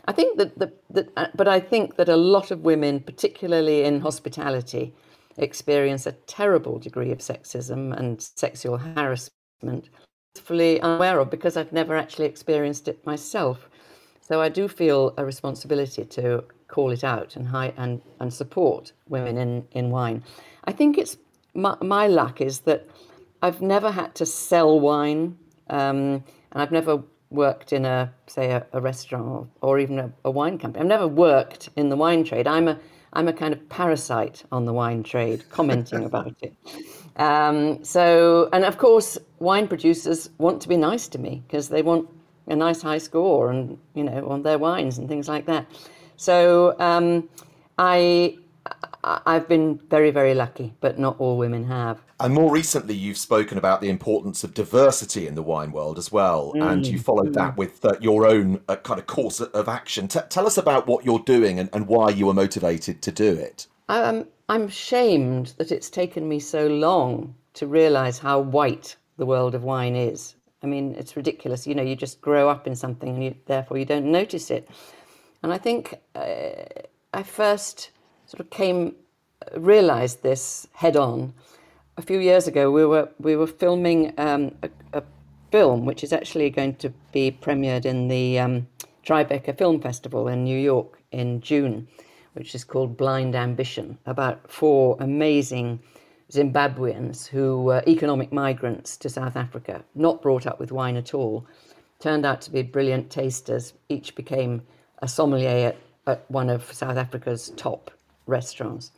I 0.05 0.12
think 0.12 0.38
that, 0.38 0.59
the, 0.59 0.73
that 0.90 1.11
uh, 1.17 1.26
but 1.35 1.49
I 1.49 1.61
think 1.61 1.97
that 1.97 2.09
a 2.09 2.17
lot 2.17 2.50
of 2.50 2.61
women, 2.61 3.00
particularly 3.00 3.85
in 3.85 4.00
hospitality, 4.00 4.95
experience 5.37 6.07
a 6.07 6.12
terrible 6.12 6.78
degree 6.78 7.11
of 7.11 7.19
sexism 7.19 7.97
and 7.97 8.21
sexual 8.21 8.78
harassment 8.78 9.88
fully 10.37 10.81
unaware 10.81 11.19
of 11.19 11.31
because 11.31 11.57
I've 11.57 11.73
never 11.73 11.97
actually 11.97 12.26
experienced 12.26 12.88
it 12.88 13.05
myself. 13.05 13.69
So 14.28 14.42
I 14.42 14.50
do 14.50 14.68
feel 14.68 15.14
a 15.16 15.25
responsibility 15.25 16.04
to 16.04 16.44
call 16.68 16.90
it 16.90 17.02
out 17.02 17.35
and 17.35 17.49
high, 17.49 17.73
and, 17.78 18.02
and 18.20 18.30
support 18.30 18.92
women 19.08 19.38
in, 19.38 19.66
in 19.73 19.88
wine. 19.88 20.23
I 20.64 20.73
think 20.73 20.99
it's 20.99 21.16
my, 21.54 21.78
my 21.80 22.08
luck 22.08 22.42
is 22.42 22.58
that 22.61 22.87
I've 23.40 23.62
never 23.62 23.90
had 23.90 24.14
to 24.16 24.26
sell 24.26 24.78
wine, 24.78 25.38
um, 25.71 26.23
and 26.52 26.62
I've 26.62 26.73
never 26.73 27.02
worked 27.30 27.73
in 27.73 27.86
a 27.86 28.12
say 28.26 28.50
a, 28.50 28.67
a 28.75 28.82
restaurant 28.82 29.26
or, 29.26 29.49
or 29.62 29.78
even 29.78 29.99
a, 29.99 30.12
a, 30.26 30.30
wine 30.30 30.58
company. 30.58 30.82
I've 30.82 30.88
never 30.88 31.08
worked 31.08 31.71
in 31.76 31.88
the 31.88 31.97
wine 31.97 32.23
trade. 32.23 32.47
I'm 32.47 32.69
a 32.69 32.78
I'm 33.14 33.28
a 33.28 33.32
kind 33.32 33.54
of 33.54 33.67
parasite 33.71 34.45
on 34.52 34.67
the 34.67 34.75
wine 34.75 35.04
trade, 35.04 35.49
commenting 35.49 36.04
about 36.10 36.34
it. 36.43 36.54
Um, 37.17 37.82
so, 37.82 38.50
and 38.52 38.67
of 38.67 38.76
course, 38.76 39.17
wine 39.38 39.69
producers 39.69 40.28
want 40.36 40.60
to 40.62 40.69
be 40.69 40.76
nice 40.76 41.08
to 41.08 41.19
me 41.19 41.43
because 41.47 41.71
they 41.71 41.80
want 41.80 42.10
a 42.49 42.56
nice 42.56 42.82
high 42.82 42.99
score 42.99 43.50
and 43.50 43.78
you 43.95 44.04
know 44.04 44.28
on 44.28 44.43
their 44.43 44.58
wines 44.58 44.99
and 44.99 45.08
things 45.08 45.28
like 45.28 45.47
that. 45.47 45.67
So 46.17 46.75
um, 46.80 47.28
I 47.78 48.39
I've 49.04 49.49
been 49.49 49.80
very 49.89 50.11
very 50.11 50.34
lucky, 50.34 50.75
but 50.80 50.99
not 50.99 51.17
all 51.19 51.39
women 51.39 51.65
have. 51.65 52.00
And 52.21 52.34
more 52.34 52.50
recently, 52.50 52.95
you've 52.95 53.19
spoken 53.19 53.58
about 53.58 53.80
the 53.80 53.89
importance 53.89 54.43
of 54.43 54.52
diversity 54.52 55.28
in 55.28 55.37
the 55.37 55.43
wine 55.43 55.71
world 55.71 55.99
as 55.99 56.11
well, 56.11 56.52
mm. 56.54 56.73
and 56.73 56.84
you 56.84 56.99
followed 56.99 57.28
mm. 57.28 57.34
that 57.34 57.56
with 57.56 57.84
uh, 57.84 57.95
your 58.00 58.26
own 58.26 58.61
uh, 58.69 58.76
kind 58.76 58.99
of 58.99 59.06
course 59.06 59.41
of 59.41 59.69
action. 59.69 60.08
T- 60.08 60.21
tell 60.28 60.47
us 60.47 60.58
about 60.58 60.89
what 60.89 61.04
you're 61.04 61.21
doing 61.21 61.61
and, 61.61 61.71
and 61.73 61.87
why 61.87 62.11
you 62.11 62.26
were 62.26 62.34
motivated 62.34 63.02
to 63.02 63.13
do 63.13 63.34
it. 63.34 63.69
Um, 63.89 64.26
I'm 64.49 64.69
shamed 64.69 65.54
that 65.58 65.71
it's 65.71 65.91
taken 65.91 66.28
me 66.28 66.41
so 66.41 66.67
long 66.67 67.34
to 67.54 67.67
realize 67.67 68.19
how 68.19 68.41
white 68.41 68.97
the 69.17 69.26
world 69.26 69.54
of 69.54 69.63
wine 69.63 69.95
is. 69.95 70.34
I 70.62 70.66
mean, 70.66 70.94
it's 70.99 71.16
ridiculous. 71.16 71.66
You 71.66 71.75
know, 71.75 71.82
you 71.82 71.97
just 71.97 72.21
grow 72.21 72.49
up 72.49 72.66
in 72.66 72.75
something 72.75 73.08
and 73.08 73.25
you, 73.25 73.34
therefore 73.47 73.78
you 73.78 73.84
don't 73.84 74.06
notice 74.06 74.50
it. 74.50 74.68
And 75.42 75.52
I 75.52 75.58
think 75.58 75.94
uh, 76.14 76.64
I 77.14 77.23
first 77.23 77.90
sort 78.26 78.40
of 78.40 78.50
came, 78.50 78.94
realized 79.56 80.23
this 80.23 80.66
head 80.73 80.97
on 80.97 81.32
a 81.97 82.02
few 82.02 82.18
years 82.18 82.47
ago. 82.49 82.71
We 82.71 82.84
were, 82.84 83.08
we 83.18 83.36
were 83.36 83.47
filming 83.47 84.12
um, 84.18 84.54
a, 84.62 84.71
a, 84.92 85.02
film 85.50 85.86
which 85.86 86.04
is 86.04 86.12
actually 86.12 86.50
going 86.50 86.75
to 86.75 86.92
be 87.10 87.30
premiered 87.30 87.86
in 87.86 88.08
the 88.08 88.38
um, 88.38 88.66
Tribeca 89.06 89.56
Film 89.56 89.80
Festival 89.80 90.28
in 90.28 90.44
New 90.44 90.58
York 90.58 91.00
in 91.10 91.40
June 91.40 91.88
which 92.38 92.54
is 92.54 92.62
called 92.62 92.97
Blind 92.97 93.34
Ambition, 93.34 93.99
about 94.06 94.49
four 94.50 94.97
amazing 95.00 95.80
Zimbabweans 96.30 97.26
who 97.26 97.62
were 97.62 97.82
economic 97.86 98.32
migrants 98.32 98.97
to 98.99 99.08
South 99.08 99.36
Africa, 99.36 99.82
not 99.95 100.21
brought 100.21 100.47
up 100.47 100.60
with 100.60 100.73
wine 100.73 100.97
at 100.97 101.14
all, 101.14 101.47
turned 102.00 102.26
out 102.26 102.41
to 102.43 102.50
be 102.50 102.62
brilliant 102.62 103.10
tasters. 103.10 103.73
Each 103.88 104.14
became 104.14 104.62
a 105.00 105.08
sommelier 105.08 105.69
at, 105.69 105.76
at 106.06 106.30
one 106.30 106.50
of 106.50 106.71
South 106.73 106.97
Africa's 106.97 107.50
top 107.56 107.91
restaurants. 108.26 108.93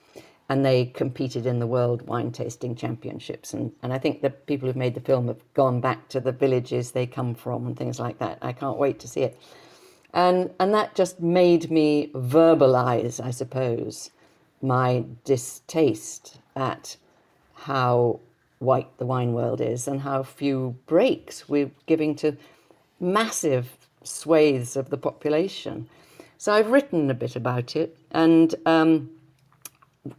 And 0.49 0.67
they 0.67 0.87
competed 0.87 1.47
in 1.47 1.61
the 1.61 1.67
World 1.69 2.03
Wine 2.03 2.33
Tasting 2.33 2.75
Championships. 2.75 3.55
And, 3.55 3.71
and 3.85 3.93
I 3.93 3.99
think 3.99 4.21
the 4.21 4.31
people 4.31 4.67
who've 4.67 4.75
made 4.75 4.95
the 4.95 5.01
film 5.01 5.29
have 5.29 5.41
gone 5.55 5.81
back 5.81 6.09
to 6.09 6.19
the 6.19 6.33
villages 6.33 6.91
they 6.91 7.07
come 7.07 7.37
from 7.37 7.69
and 7.69 7.77
things 7.77 8.01
like 8.01 8.19
that. 8.19 8.39
I 8.43 8.53
can't 8.53 8.77
wait 8.77 8.99
to 9.01 9.09
see 9.09 9.23
it. 9.23 9.41
And, 10.13 10.51
and 10.59 10.75
that 10.75 10.97
just 10.97 11.21
made 11.21 11.71
me 11.71 12.11
verbalize, 12.13 13.25
I 13.25 13.31
suppose, 13.31 14.11
my 14.61 15.05
distaste 15.25 16.41
at 16.57 16.97
how 17.61 18.21
white 18.59 18.99
the 18.99 19.07
wine 19.07 19.33
world 19.33 19.61
is 19.61 19.89
and 19.89 20.01
how 20.01 20.23
few 20.23 20.77
breaks 20.87 21.49
we're 21.49 21.71
giving 21.87 22.15
to 22.15 22.37
massive 22.99 23.77
swathes 24.03 24.77
of 24.77 24.91
the 24.91 24.97
population. 24.97 25.89
So 26.39 26.53
I've 26.53 26.71
written 26.71 27.11
a 27.11 27.15
bit 27.15 27.37
about 27.37 27.77
it, 27.77 27.99
and 28.13 28.55
um, 28.65 29.11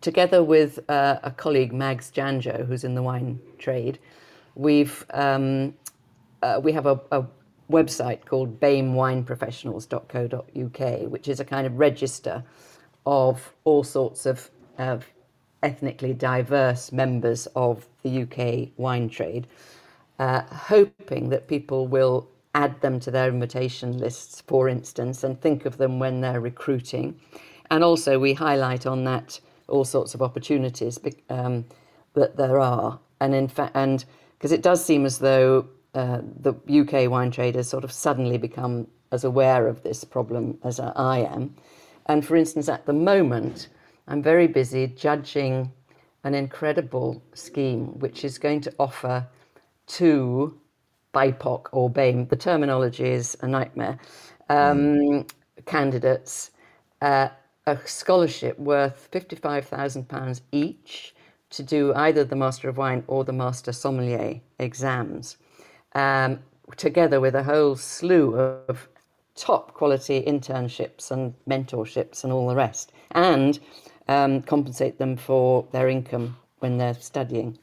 together 0.01 0.43
with 0.43 0.79
uh, 0.89 1.17
a 1.23 1.31
colleague, 1.31 1.73
Mags 1.73 2.11
Janjo, 2.11 2.67
who's 2.67 2.83
in 2.83 2.93
the 2.93 3.01
wine 3.01 3.39
trade, 3.57 3.97
we've 4.53 5.03
um, 5.11 5.73
uh, 6.43 6.59
we 6.63 6.71
have 6.73 6.85
a, 6.85 6.99
a 7.11 7.25
website 7.71 8.25
called 8.25 8.59
bamewineprofessionals.co.uk, 8.59 11.09
which 11.09 11.27
is 11.27 11.39
a 11.39 11.45
kind 11.45 11.65
of 11.65 11.79
register 11.79 12.43
of 13.05 13.53
all 13.63 13.83
sorts 13.83 14.25
of, 14.25 14.49
of 14.77 15.05
ethnically 15.63 16.13
diverse 16.13 16.91
members 16.91 17.47
of 17.55 17.87
the 18.03 18.23
UK 18.23 18.69
wine 18.77 19.09
trade, 19.09 19.47
uh, 20.19 20.41
hoping 20.41 21.29
that 21.29 21.47
people 21.47 21.87
will 21.87 22.27
add 22.53 22.79
them 22.81 22.99
to 22.99 23.11
their 23.11 23.29
invitation 23.29 23.97
lists, 23.97 24.41
for 24.41 24.67
instance, 24.67 25.23
and 25.23 25.39
think 25.39 25.65
of 25.65 25.77
them 25.77 25.99
when 25.99 26.21
they're 26.21 26.41
recruiting. 26.41 27.19
And 27.69 27.83
also, 27.83 28.19
we 28.19 28.33
highlight 28.33 28.85
on 28.85 29.03
that 29.05 29.39
all 29.67 29.85
sorts 29.85 30.13
of 30.13 30.21
opportunities 30.21 30.99
um, 31.29 31.65
that 32.13 32.35
there 32.35 32.59
are. 32.59 32.99
And 33.21 33.33
in 33.33 33.47
fact, 33.47 33.71
and 33.75 34.03
because 34.37 34.51
it 34.51 34.61
does 34.61 34.83
seem 34.83 35.05
as 35.05 35.19
though 35.19 35.67
uh, 35.93 36.21
the 36.41 36.53
UK 36.67 37.09
wine 37.09 37.31
trade 37.31 37.55
has 37.55 37.69
sort 37.69 37.83
of 37.83 37.91
suddenly 37.91 38.37
become 38.37 38.87
as 39.11 39.23
aware 39.23 39.67
of 39.67 39.83
this 39.83 40.03
problem 40.03 40.57
as 40.63 40.79
I 40.79 41.19
am. 41.19 41.55
And 42.07 42.25
for 42.25 42.35
instance, 42.35 42.67
at 42.67 42.85
the 42.85 42.93
moment, 42.93 43.69
I'm 44.07 44.21
very 44.21 44.47
busy 44.47 44.87
judging 44.87 45.71
an 46.23 46.35
incredible 46.35 47.21
scheme 47.33 47.99
which 47.99 48.23
is 48.23 48.37
going 48.37 48.61
to 48.61 48.73
offer 48.79 49.27
to 49.87 50.59
BIPOC 51.13 51.67
or 51.71 51.89
BAME. 51.89 52.29
The 52.29 52.35
terminology 52.35 53.09
is 53.09 53.37
a 53.41 53.47
nightmare. 53.47 53.97
Um, 54.49 55.25
candidates 55.65 56.51
uh, 57.01 57.29
a 57.67 57.77
scholarship 57.85 58.57
worth 58.59 59.09
£55,000 59.11 60.41
each 60.51 61.15
to 61.51 61.63
do 61.63 61.93
either 61.95 62.23
the 62.23 62.35
Master 62.35 62.69
of 62.69 62.77
Wine 62.77 63.03
or 63.07 63.23
the 63.23 63.33
Master 63.33 63.71
Sommelier 63.71 64.39
exams, 64.59 65.37
um, 65.93 66.39
together 66.77 67.19
with 67.19 67.35
a 67.35 67.43
whole 67.43 67.75
slew 67.75 68.35
of 68.35 68.87
top 69.35 69.73
quality 69.73 70.23
internships 70.23 71.11
and 71.11 71.33
mentorships 71.49 72.23
and 72.23 72.31
all 72.31 72.47
the 72.47 72.55
rest, 72.55 72.91
and 73.11 73.59
um, 74.11 74.41
compensate 74.41 74.97
them 74.97 75.15
for 75.15 75.65
their 75.71 75.87
income 75.87 76.37
when 76.59 76.77
they're 76.77 76.93
studying. 76.93 77.57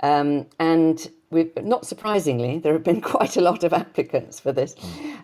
Um, 0.00 0.46
and 0.58 1.10
we've, 1.30 1.52
not 1.62 1.86
surprisingly, 1.86 2.58
there 2.58 2.72
have 2.72 2.84
been 2.84 3.00
quite 3.14 3.36
a 3.36 3.40
lot 3.40 3.64
of 3.64 3.72
applicants 3.72 4.40
for 4.40 4.52
this. 4.52 4.74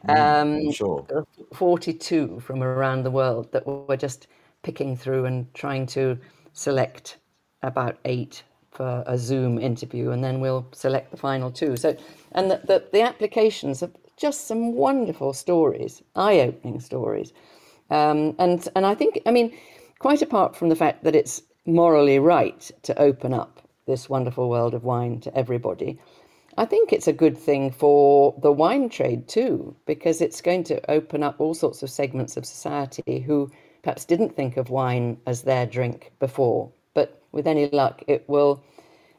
Mm, 0.09 0.67
um, 0.67 0.73
sure. 0.73 1.27
42 1.55 2.41
from 2.41 2.63
around 2.63 3.03
the 3.03 3.11
world 3.11 3.51
that 3.53 3.67
we're 3.67 3.97
just 3.97 4.29
picking 4.63 4.97
through 4.97 5.25
and 5.25 5.53
trying 5.55 5.87
to 5.87 6.19
select 6.53 7.19
about 7.63 7.99
eight 8.05 8.43
for 8.71 9.03
a 9.07 9.19
Zoom 9.19 9.59
interview, 9.59 10.11
and 10.11 10.23
then 10.23 10.41
we'll 10.41 10.67
select 10.73 11.11
the 11.11 11.17
final 11.17 11.51
two. 11.51 11.77
So, 11.77 11.97
and 12.33 12.51
the, 12.51 12.61
the, 12.65 12.85
the 12.93 13.03
applications 13.03 13.83
are 13.83 13.91
just 14.17 14.47
some 14.47 14.75
wonderful 14.75 15.33
stories, 15.33 16.03
eye-opening 16.15 16.81
stories, 16.81 17.33
um, 17.91 18.37
and 18.39 18.69
and 18.77 18.87
I 18.87 18.95
think, 18.95 19.21
I 19.27 19.33
mean, 19.33 19.53
quite 20.01 20.23
apart 20.23 20.57
from 20.57 20.71
the 20.71 20.77
fact 20.77 21.05
that 21.05 21.15
it's 21.15 21.43
morally 21.67 22.19
right 22.19 22.71
to 22.83 22.99
open 22.99 23.33
up 23.33 23.61
this 23.87 24.09
wonderful 24.09 24.49
world 24.49 24.75
of 24.75 24.83
wine 24.83 25.21
to 25.21 25.37
everybody. 25.37 26.01
I 26.59 26.65
think 26.65 26.93
it's 26.93 27.07
a 27.07 27.13
good 27.13 27.39
thing 27.39 27.71
for 27.71 28.35
the 28.43 28.51
wine 28.51 28.89
trade 28.89 29.29
too, 29.29 29.77
because 29.87 30.21
it's 30.21 30.41
going 30.41 30.65
to 30.65 30.91
open 30.91 31.23
up 31.23 31.41
all 31.41 31.55
sorts 31.55 31.83
of 31.83 31.91
segments 31.91 32.37
of 32.37 32.45
society 32.45 33.21
who 33.21 33.51
perhaps 33.83 34.05
didn't 34.05 34.35
think 34.35 34.57
of 34.57 34.71
wine 34.71 35.19
as 35.27 35.43
their 35.43 35.67
drink 35.67 36.13
before. 36.19 36.71
But 36.95 37.23
with 37.33 37.47
any 37.47 37.69
luck, 37.69 38.03
it 38.09 38.29
will 38.29 38.65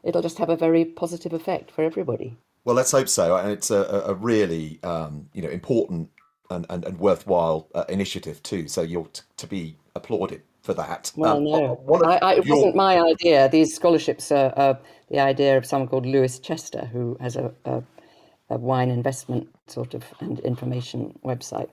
it'll 0.02 0.22
just 0.22 0.38
have 0.38 0.50
a 0.50 0.56
very 0.56 0.84
positive 0.84 1.32
effect 1.32 1.70
for 1.70 1.82
everybody. 1.84 2.36
Well, 2.64 2.76
let's 2.76 2.90
hope 2.90 3.08
so. 3.08 3.36
And 3.36 3.50
it's 3.50 3.70
a, 3.70 4.04
a 4.06 4.14
really 4.14 4.80
um, 4.82 5.28
you 5.32 5.42
know 5.42 5.48
important 5.48 6.10
and, 6.50 6.66
and, 6.68 6.84
and 6.84 6.98
worthwhile 6.98 7.68
uh, 7.74 7.84
initiative 7.88 8.42
too. 8.42 8.68
So 8.68 8.82
you're 8.82 9.06
t- 9.06 9.22
to 9.38 9.46
be 9.46 9.76
applauded 9.94 10.42
for 10.62 10.74
that. 10.74 11.12
Well, 11.16 11.38
um, 11.38 11.44
no, 11.44 12.02
I, 12.04 12.18
I, 12.18 12.34
it 12.34 12.46
your... 12.46 12.56
wasn't 12.56 12.76
my 12.76 13.00
idea. 13.00 13.48
These 13.48 13.74
scholarships 13.74 14.30
are, 14.32 14.52
are, 14.56 14.78
the 15.10 15.20
idea 15.20 15.58
of 15.58 15.66
someone 15.66 15.88
called 15.88 16.06
Lewis 16.06 16.38
Chester, 16.38 16.86
who 16.86 17.18
has 17.20 17.36
a, 17.36 17.52
a, 17.66 17.82
a 18.48 18.56
wine 18.56 18.88
investment 18.88 19.48
sort 19.66 19.92
of 19.92 20.04
and 20.20 20.40
information 20.40 21.18
website. 21.24 21.68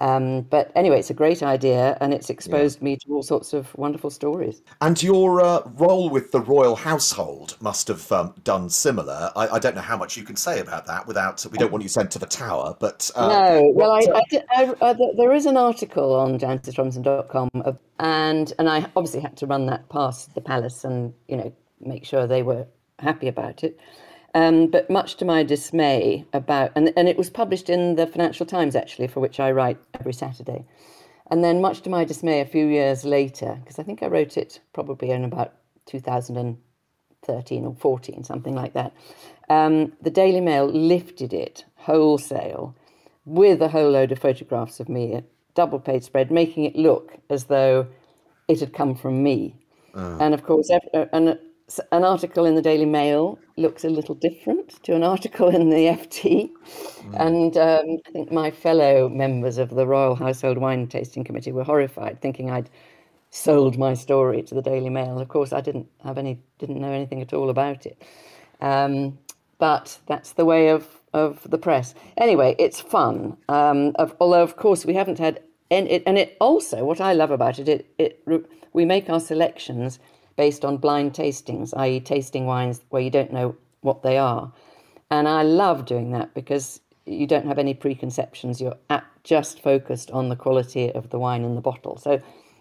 Um, 0.00 0.42
but 0.42 0.70
anyway, 0.74 0.98
it's 1.00 1.10
a 1.10 1.14
great 1.14 1.42
idea, 1.42 1.98
and 2.00 2.14
it's 2.14 2.30
exposed 2.30 2.78
yeah. 2.78 2.84
me 2.84 2.96
to 2.96 3.08
all 3.10 3.22
sorts 3.22 3.52
of 3.52 3.76
wonderful 3.76 4.10
stories. 4.10 4.62
And 4.80 5.02
your 5.02 5.40
uh, 5.40 5.62
role 5.74 6.08
with 6.08 6.30
the 6.30 6.40
royal 6.40 6.76
household 6.76 7.56
must 7.60 7.88
have 7.88 8.10
um, 8.12 8.34
done 8.44 8.70
similar. 8.70 9.30
I, 9.34 9.48
I, 9.48 9.58
don't 9.58 9.74
know 9.74 9.82
how 9.82 9.96
much 9.96 10.16
you 10.16 10.22
can 10.22 10.36
say 10.36 10.60
about 10.60 10.86
that 10.86 11.06
without. 11.06 11.44
We 11.50 11.58
don't 11.58 11.72
want 11.72 11.82
you 11.82 11.88
sent 11.88 12.10
to 12.12 12.18
the 12.18 12.26
tower, 12.26 12.76
but 12.78 13.10
uh, 13.16 13.28
no. 13.28 13.72
Well, 13.74 13.92
I, 13.92 14.00
uh, 14.00 14.74
I, 14.80 14.92
there 15.16 15.32
is 15.32 15.46
an 15.46 15.56
article 15.56 16.14
on 16.14 16.38
jancisrobinson.com, 16.38 17.50
and 17.98 18.52
and 18.58 18.68
I 18.68 18.86
obviously 18.94 19.20
had 19.20 19.36
to 19.38 19.46
run 19.46 19.66
that 19.66 19.88
past 19.88 20.34
the 20.34 20.40
palace 20.40 20.84
and 20.84 21.12
you 21.26 21.36
know 21.36 21.52
make 21.80 22.04
sure 22.04 22.26
they 22.26 22.42
were 22.42 22.66
happy 22.98 23.28
about 23.28 23.64
it. 23.64 23.78
Um, 24.34 24.66
but 24.66 24.90
much 24.90 25.16
to 25.16 25.24
my 25.24 25.42
dismay, 25.42 26.26
about 26.32 26.72
and, 26.74 26.92
and 26.96 27.08
it 27.08 27.16
was 27.16 27.30
published 27.30 27.70
in 27.70 27.96
the 27.96 28.06
Financial 28.06 28.44
Times 28.44 28.76
actually, 28.76 29.08
for 29.08 29.20
which 29.20 29.40
I 29.40 29.50
write 29.50 29.78
every 29.98 30.12
Saturday. 30.12 30.64
And 31.30 31.44
then, 31.44 31.60
much 31.60 31.82
to 31.82 31.90
my 31.90 32.04
dismay, 32.04 32.40
a 32.40 32.46
few 32.46 32.66
years 32.66 33.04
later, 33.04 33.58
because 33.60 33.78
I 33.78 33.82
think 33.82 34.02
I 34.02 34.06
wrote 34.06 34.36
it 34.36 34.60
probably 34.72 35.10
in 35.10 35.24
about 35.24 35.54
2013 35.86 37.64
or 37.66 37.76
14, 37.78 38.24
something 38.24 38.54
like 38.54 38.72
that, 38.72 38.94
um, 39.50 39.92
the 40.00 40.10
Daily 40.10 40.40
Mail 40.40 40.66
lifted 40.66 41.32
it 41.32 41.64
wholesale 41.76 42.74
with 43.26 43.60
a 43.60 43.68
whole 43.68 43.90
load 43.90 44.10
of 44.10 44.18
photographs 44.18 44.80
of 44.80 44.88
me, 44.88 45.14
a 45.14 45.24
double 45.54 45.78
page 45.78 46.04
spread, 46.04 46.30
making 46.30 46.64
it 46.64 46.76
look 46.76 47.18
as 47.28 47.44
though 47.44 47.86
it 48.48 48.60
had 48.60 48.72
come 48.72 48.94
from 48.94 49.22
me. 49.22 49.54
Uh. 49.94 50.16
And 50.18 50.32
of 50.32 50.44
course, 50.44 50.70
and 51.12 51.38
an 51.92 52.04
article 52.04 52.44
in 52.46 52.54
the 52.54 52.62
Daily 52.62 52.86
Mail 52.86 53.38
looks 53.56 53.84
a 53.84 53.90
little 53.90 54.14
different 54.14 54.82
to 54.84 54.94
an 54.94 55.02
article 55.02 55.48
in 55.48 55.68
the 55.70 55.86
FT. 55.86 56.50
Mm. 56.50 57.26
And 57.26 57.56
um, 57.56 57.98
I 58.06 58.10
think 58.10 58.32
my 58.32 58.50
fellow 58.50 59.08
members 59.08 59.58
of 59.58 59.70
the 59.70 59.86
Royal 59.86 60.14
Household 60.14 60.58
Wine 60.58 60.86
Tasting 60.86 61.24
Committee 61.24 61.52
were 61.52 61.64
horrified, 61.64 62.20
thinking 62.20 62.50
I'd 62.50 62.70
sold 63.30 63.78
my 63.78 63.94
story 63.94 64.42
to 64.42 64.54
the 64.54 64.62
Daily 64.62 64.88
Mail. 64.88 65.18
Of 65.18 65.28
course, 65.28 65.52
I 65.52 65.60
didn't 65.60 65.88
have 66.04 66.16
any, 66.16 66.40
didn't 66.58 66.80
know 66.80 66.92
anything 66.92 67.20
at 67.20 67.32
all 67.32 67.50
about 67.50 67.84
it. 67.84 68.00
Um, 68.60 69.18
but 69.58 69.98
that's 70.06 70.32
the 70.32 70.44
way 70.44 70.68
of, 70.68 70.86
of 71.12 71.48
the 71.50 71.58
press. 71.58 71.94
Anyway, 72.16 72.56
it's 72.58 72.80
fun. 72.80 73.36
Um, 73.48 73.92
of, 73.96 74.14
although, 74.20 74.42
of 74.42 74.56
course, 74.56 74.86
we 74.86 74.94
haven't 74.94 75.18
had 75.18 75.42
any, 75.70 76.02
and 76.06 76.16
it 76.16 76.36
also, 76.40 76.84
what 76.84 77.00
I 77.00 77.12
love 77.12 77.30
about 77.30 77.58
it, 77.58 77.68
it, 77.68 77.92
it 77.98 78.22
we 78.72 78.84
make 78.86 79.10
our 79.10 79.20
selections 79.20 79.98
based 80.38 80.64
on 80.64 80.76
blind 80.76 81.12
tastings, 81.12 81.74
i.e., 81.76 81.98
tasting 81.98 82.46
wines 82.46 82.80
where 82.90 83.02
you 83.02 83.10
don't 83.10 83.32
know 83.32 83.56
what 83.80 84.04
they 84.04 84.16
are. 84.16 84.52
And 85.10 85.26
I 85.26 85.42
love 85.42 85.84
doing 85.84 86.12
that 86.12 86.32
because 86.32 86.80
you 87.06 87.26
don't 87.26 87.46
have 87.46 87.58
any 87.58 87.74
preconceptions. 87.74 88.60
You're 88.60 88.76
just 89.24 89.60
focused 89.60 90.12
on 90.12 90.28
the 90.28 90.36
quality 90.36 90.92
of 90.92 91.10
the 91.10 91.18
wine 91.18 91.42
in 91.42 91.56
the 91.56 91.60
bottle. 91.60 91.96
So, 91.96 92.20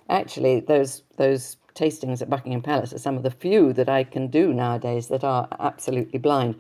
actually, 0.10 0.62
those 0.62 1.04
those 1.18 1.58
tastings 1.76 2.20
at 2.24 2.32
Buckingham 2.32 2.64
Palace 2.64 2.94
are 2.94 2.98
some 2.98 3.16
of 3.16 3.22
the 3.22 3.30
few 3.30 3.74
that 3.74 3.88
I 3.88 4.04
can 4.04 4.28
do 4.28 4.54
nowadays 4.54 5.08
that 5.10 5.24
are 5.24 5.48
absolutely 5.60 6.18
blind. 6.18 6.60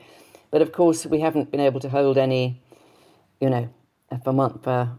But 0.51 0.61
of 0.61 0.71
course, 0.71 1.07
we 1.07 1.19
haven't 1.19 1.49
been 1.49 1.59
able 1.59 1.79
to 1.79 1.89
hold 1.89 2.19
any, 2.19 2.61
you 3.41 3.49
know, 3.49 3.69
for 4.23 4.29
a 4.29 4.33
month 4.33 4.63
for 4.63 4.91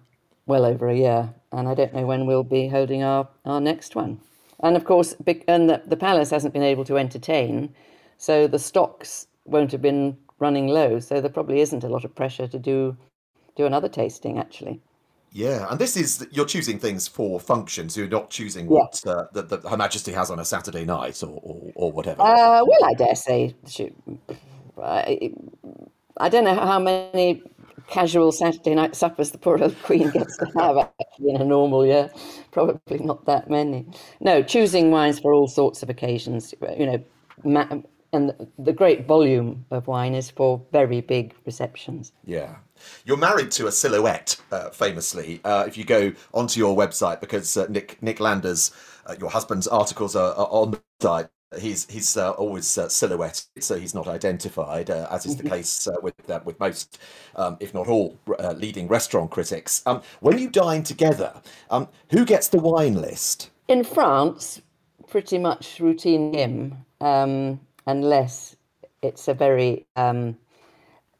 well 0.46 0.64
over 0.64 0.88
a 0.88 0.96
year, 0.96 1.32
and 1.52 1.68
I 1.68 1.74
don't 1.74 1.94
know 1.94 2.06
when 2.06 2.26
we'll 2.26 2.42
be 2.42 2.66
holding 2.66 3.04
our, 3.04 3.28
our 3.44 3.60
next 3.60 3.94
one. 3.94 4.20
And 4.62 4.76
of 4.76 4.84
course, 4.84 5.14
and 5.46 5.70
the, 5.70 5.82
the 5.86 5.96
palace 5.96 6.30
hasn't 6.30 6.52
been 6.52 6.62
able 6.62 6.84
to 6.86 6.98
entertain, 6.98 7.74
so 8.16 8.46
the 8.46 8.58
stocks 8.58 9.28
won't 9.44 9.72
have 9.72 9.82
been 9.82 10.16
running 10.38 10.68
low. 10.68 11.00
So 11.00 11.20
there 11.20 11.30
probably 11.30 11.60
isn't 11.60 11.84
a 11.84 11.88
lot 11.88 12.04
of 12.04 12.14
pressure 12.14 12.48
to 12.48 12.58
do 12.58 12.96
do 13.56 13.66
another 13.66 13.88
tasting 13.88 14.38
actually. 14.38 14.80
Yeah, 15.30 15.66
and 15.70 15.78
this 15.78 15.96
is 15.96 16.26
you're 16.30 16.46
choosing 16.46 16.78
things 16.78 17.06
for 17.06 17.38
functions. 17.38 17.96
You're 17.96 18.08
not 18.08 18.30
choosing 18.30 18.66
what 18.66 19.00
uh, 19.06 19.26
that, 19.32 19.48
that 19.50 19.62
Her 19.62 19.76
Majesty 19.76 20.12
has 20.12 20.30
on 20.30 20.38
a 20.38 20.44
Saturday 20.44 20.84
night 20.84 21.22
or 21.22 21.38
or, 21.42 21.72
or 21.74 21.92
whatever. 21.92 22.22
Uh, 22.22 22.64
well, 22.64 22.84
I 22.84 22.94
dare 22.94 23.14
say. 23.14 23.54
She, 23.68 23.92
I, 24.82 25.32
I 26.16 26.28
don't 26.28 26.44
know 26.44 26.54
how 26.54 26.78
many 26.78 27.42
casual 27.86 28.32
Saturday 28.32 28.74
night 28.74 28.96
suppers 28.96 29.30
the 29.30 29.38
poor 29.38 29.62
old 29.62 29.80
Queen 29.82 30.10
gets 30.10 30.36
to 30.38 30.46
have 30.56 30.76
actually 30.78 31.30
in 31.30 31.40
a 31.40 31.44
normal 31.44 31.86
year. 31.86 32.10
Probably 32.50 32.98
not 32.98 33.24
that 33.26 33.48
many. 33.48 33.86
No, 34.20 34.42
choosing 34.42 34.90
wines 34.90 35.18
for 35.20 35.32
all 35.32 35.48
sorts 35.48 35.82
of 35.82 35.90
occasions. 35.90 36.54
You 36.76 36.86
know, 36.86 37.04
ma- 37.44 37.68
and 38.12 38.48
the 38.58 38.72
great 38.72 39.06
volume 39.06 39.66
of 39.70 39.86
wine 39.86 40.14
is 40.14 40.30
for 40.30 40.64
very 40.72 41.00
big 41.00 41.34
receptions. 41.44 42.12
Yeah. 42.24 42.56
You're 43.04 43.18
married 43.18 43.50
to 43.52 43.66
a 43.66 43.72
silhouette, 43.72 44.36
uh, 44.50 44.70
famously. 44.70 45.40
Uh, 45.44 45.64
if 45.66 45.76
you 45.76 45.84
go 45.84 46.12
onto 46.32 46.58
your 46.58 46.76
website, 46.76 47.20
because 47.20 47.56
uh, 47.56 47.66
Nick 47.68 48.02
Nick 48.02 48.20
Landers, 48.20 48.70
uh, 49.06 49.14
your 49.18 49.30
husband's 49.30 49.66
articles 49.66 50.16
are, 50.16 50.32
are 50.34 50.48
on 50.50 50.70
the 50.70 50.80
site 51.00 51.28
he's 51.58 51.90
he's 51.90 52.16
uh, 52.16 52.30
always 52.32 52.76
uh, 52.76 52.88
silhouetted, 52.88 53.44
so 53.60 53.78
he's 53.78 53.94
not 53.94 54.06
identified, 54.06 54.90
uh, 54.90 55.08
as 55.10 55.26
is 55.26 55.36
the 55.36 55.44
mm-hmm. 55.44 55.54
case 55.54 55.88
uh, 55.88 55.92
with 56.02 56.28
uh, 56.28 56.40
with 56.44 56.58
most, 56.60 56.98
um, 57.36 57.56
if 57.60 57.72
not 57.72 57.88
all, 57.88 58.18
uh, 58.38 58.52
leading 58.52 58.88
restaurant 58.88 59.30
critics. 59.30 59.82
Um, 59.86 60.02
when 60.20 60.38
you 60.38 60.50
dine 60.50 60.82
together, 60.82 61.32
um, 61.70 61.88
who 62.10 62.24
gets 62.24 62.48
the 62.48 62.58
wine 62.58 62.94
list? 62.94 63.50
In 63.68 63.84
France, 63.84 64.60
pretty 65.06 65.38
much 65.38 65.80
routine 65.80 66.34
him, 66.34 66.84
um, 67.00 67.60
unless 67.86 68.56
it's 69.02 69.28
a 69.28 69.34
very 69.34 69.86
um, 69.96 70.36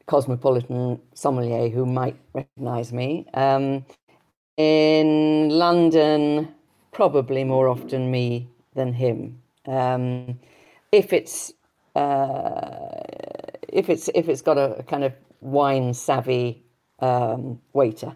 cosmopolitan 0.05 0.99
sommelier 1.13 1.69
who 1.69 1.85
might 1.85 2.15
recognise 2.33 2.91
me. 2.93 3.25
Um, 3.33 3.85
in 4.57 5.49
London, 5.49 6.53
probably 6.91 7.45
more 7.45 7.69
often 7.69 8.11
me 8.11 8.49
than 8.73 8.93
him. 8.93 9.41
Um, 9.69 10.39
if 10.91 11.13
it's 11.13 11.53
uh, 11.95 13.01
if 13.67 13.89
it's 13.89 14.09
if 14.15 14.27
it's 14.27 14.41
got 14.41 14.57
a, 14.57 14.83
kind 14.83 15.03
of 15.03 15.13
wine 15.41 15.93
savvy 15.93 16.63
um, 16.99 17.59
waiter. 17.73 18.15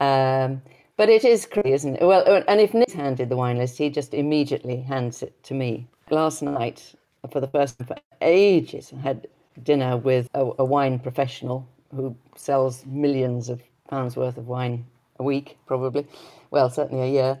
Um, 0.00 0.62
but 0.96 1.08
it 1.08 1.24
is 1.24 1.46
crazy, 1.46 1.72
isn't 1.72 1.96
it? 1.96 2.04
Well, 2.04 2.44
and 2.46 2.60
if 2.60 2.74
Nick 2.74 2.92
handed 2.92 3.28
the 3.28 3.36
wine 3.36 3.58
list, 3.58 3.78
he 3.78 3.88
just 3.88 4.12
immediately 4.14 4.80
hands 4.80 5.22
it 5.22 5.42
to 5.44 5.54
me. 5.54 5.86
Last 6.10 6.42
night, 6.42 6.94
for 7.30 7.40
the 7.40 7.46
first 7.48 7.78
time 7.78 7.86
for 7.86 7.96
ages, 8.20 8.92
I 8.96 9.00
had 9.00 9.26
dinner 9.62 9.96
with 9.96 10.28
a, 10.34 10.50
a 10.58 10.64
wine 10.64 10.98
professional 10.98 11.66
who 11.94 12.16
sells 12.36 12.84
millions 12.86 13.48
of 13.48 13.62
pounds 13.88 14.16
worth 14.16 14.36
of 14.36 14.48
wine 14.48 14.84
a 15.18 15.22
week, 15.22 15.58
probably. 15.66 16.06
Well, 16.50 16.70
certainly 16.70 17.08
a 17.08 17.10
year. 17.10 17.38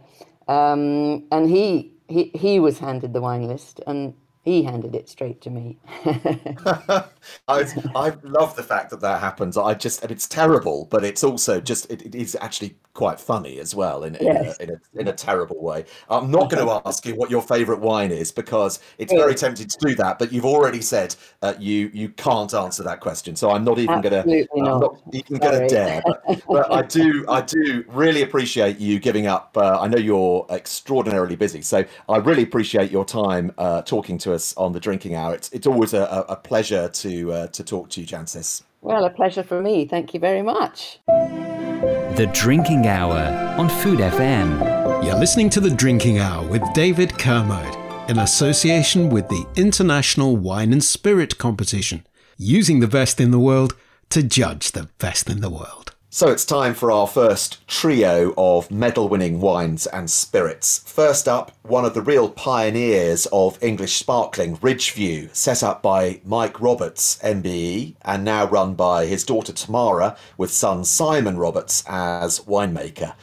Um, 0.48 1.24
and 1.30 1.48
he, 1.48 1.91
he 2.08 2.30
he 2.34 2.60
was 2.60 2.78
handed 2.78 3.12
the 3.12 3.20
wine 3.20 3.46
list, 3.46 3.80
and 3.86 4.14
he 4.42 4.64
handed 4.64 4.94
it 4.94 5.08
straight 5.08 5.40
to 5.42 5.50
me. 5.50 5.78
I, 6.04 7.04
I 7.48 8.12
love 8.24 8.56
the 8.56 8.64
fact 8.64 8.90
that 8.90 9.00
that 9.00 9.20
happens. 9.20 9.56
I 9.56 9.74
just, 9.74 10.02
and 10.02 10.10
it's 10.10 10.26
terrible, 10.26 10.88
but 10.90 11.04
it's 11.04 11.22
also 11.22 11.60
just, 11.60 11.88
it, 11.92 12.02
it 12.02 12.14
is 12.16 12.36
actually 12.40 12.76
quite 12.94 13.18
funny 13.18 13.58
as 13.58 13.74
well 13.74 14.04
in, 14.04 14.14
in, 14.16 14.26
Yes. 14.26 14.58
a, 14.58 14.62
in, 14.62 14.70
a, 14.70 15.00
in 15.00 15.08
a 15.08 15.12
terrible 15.12 15.62
way. 15.62 15.84
I'm 16.10 16.30
not 16.30 16.50
going 16.50 16.64
to 16.82 16.82
ask 16.86 17.06
you 17.06 17.14
what 17.14 17.30
your 17.30 17.42
favourite 17.42 17.80
wine 17.80 18.10
is 18.10 18.30
because 18.30 18.80
it's 18.98 19.12
very 19.12 19.34
tempting 19.34 19.66
to 19.66 19.78
do 19.78 19.94
that, 19.96 20.18
but 20.18 20.32
you've 20.32 20.44
already 20.44 20.80
said 20.80 21.14
uh, 21.42 21.54
you 21.58 21.90
you 21.92 22.10
can't 22.10 22.52
answer 22.54 22.82
that 22.82 23.00
question. 23.00 23.34
So 23.36 23.50
I'm 23.50 23.64
not 23.64 23.78
even 23.78 24.00
going 24.00 24.12
to, 24.12 24.18
Absolutely 24.18 24.60
I'm 24.60 24.64
not. 24.64 24.80
not 24.80 24.98
even 25.12 25.38
going 25.38 25.60
to 25.60 25.68
dare. 25.68 26.02
But, 26.04 26.42
but 26.46 26.72
I 26.72 26.82
do, 26.82 27.24
I 27.28 27.40
do 27.40 27.84
really 27.88 28.22
appreciate 28.22 28.78
you 28.78 28.98
giving 28.98 29.26
up. 29.26 29.56
Uh, 29.56 29.80
I 29.80 29.88
know 29.88 29.98
you're 29.98 30.46
extraordinarily 30.50 31.36
busy, 31.36 31.62
so 31.62 31.84
I 32.08 32.16
really 32.18 32.42
appreciate 32.42 32.90
your 32.90 33.04
time 33.04 33.52
uh, 33.58 33.82
talking 33.82 34.18
to 34.18 34.32
us 34.34 34.54
on 34.56 34.72
the 34.72 34.80
drinking 34.80 35.14
hour. 35.14 35.34
It's 35.34 35.50
it's 35.52 35.66
always 35.66 35.94
a, 35.94 36.02
a 36.02 36.32
a 36.32 36.36
pleasure 36.36 36.88
to 36.88 37.32
uh, 37.32 37.46
to 37.48 37.64
talk 37.64 37.88
to 37.90 38.00
you, 38.00 38.06
Jancis. 38.06 38.62
Well, 38.82 39.04
a 39.04 39.10
pleasure 39.10 39.44
for 39.44 39.62
me. 39.62 39.86
Thank 39.86 40.12
you 40.12 40.20
very 40.20 40.42
much. 40.42 40.98
The 41.06 42.30
Drinking 42.34 42.86
Hour 42.86 43.56
on 43.58 43.68
Food 43.68 44.00
FM. 44.00 45.04
You're 45.04 45.18
listening 45.18 45.48
to 45.50 45.60
The 45.60 45.70
Drinking 45.70 46.18
Hour 46.18 46.46
with 46.46 46.62
David 46.74 47.16
Kermode 47.18 47.76
in 48.10 48.18
association 48.18 49.08
with 49.08 49.28
the 49.28 49.46
International 49.56 50.36
Wine 50.36 50.72
and 50.72 50.82
Spirit 50.82 51.38
Competition, 51.38 52.04
using 52.36 52.80
the 52.80 52.88
best 52.88 53.20
in 53.20 53.30
the 53.30 53.38
world 53.38 53.74
to 54.10 54.22
judge 54.22 54.72
the 54.72 54.90
best 54.98 55.30
in 55.30 55.40
the 55.40 55.50
world. 55.50 55.94
So 56.14 56.28
it's 56.28 56.44
time 56.44 56.74
for 56.74 56.92
our 56.92 57.06
first 57.06 57.66
trio 57.66 58.34
of 58.36 58.70
medal 58.70 59.08
winning 59.08 59.40
wines 59.40 59.86
and 59.86 60.10
spirits. 60.10 60.80
First 60.80 61.26
up, 61.26 61.52
one 61.62 61.86
of 61.86 61.94
the 61.94 62.02
real 62.02 62.28
pioneers 62.28 63.26
of 63.32 63.58
English 63.62 63.96
sparkling, 63.96 64.58
Ridgeview, 64.58 65.34
set 65.34 65.62
up 65.62 65.80
by 65.80 66.20
Mike 66.22 66.60
Roberts, 66.60 67.18
MBE, 67.24 67.94
and 68.02 68.26
now 68.26 68.46
run 68.46 68.74
by 68.74 69.06
his 69.06 69.24
daughter 69.24 69.54
Tamara 69.54 70.18
with 70.36 70.52
son 70.52 70.84
Simon 70.84 71.38
Roberts 71.38 71.82
as 71.86 72.40
winemaker. 72.40 73.14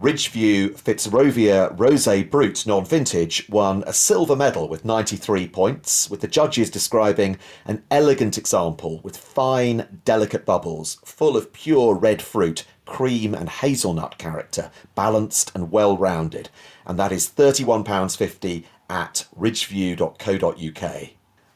Ridgeview 0.00 0.80
Fitzrovia 0.80 1.76
Rosé 1.76 2.28
Brut 2.30 2.66
non 2.66 2.86
vintage 2.86 3.46
won 3.50 3.84
a 3.86 3.92
silver 3.92 4.34
medal 4.34 4.66
with 4.66 4.82
93 4.82 5.46
points, 5.48 6.08
with 6.08 6.22
the 6.22 6.26
judges 6.26 6.70
describing 6.70 7.36
an 7.66 7.82
elegant 7.90 8.38
example 8.38 9.00
with 9.02 9.18
fine, 9.18 10.00
delicate 10.06 10.46
bubbles, 10.46 10.96
full 11.04 11.36
of 11.36 11.52
pure 11.52 11.94
red 11.94 12.22
fruit, 12.22 12.64
cream, 12.86 13.34
and 13.34 13.50
hazelnut 13.50 14.16
character, 14.16 14.70
balanced 14.94 15.52
and 15.54 15.70
well 15.70 15.98
rounded. 15.98 16.48
And 16.86 16.98
that 16.98 17.12
is 17.12 17.28
£31.50 17.28 18.64
at 18.88 19.26
ridgeview.co.uk. 19.38 21.10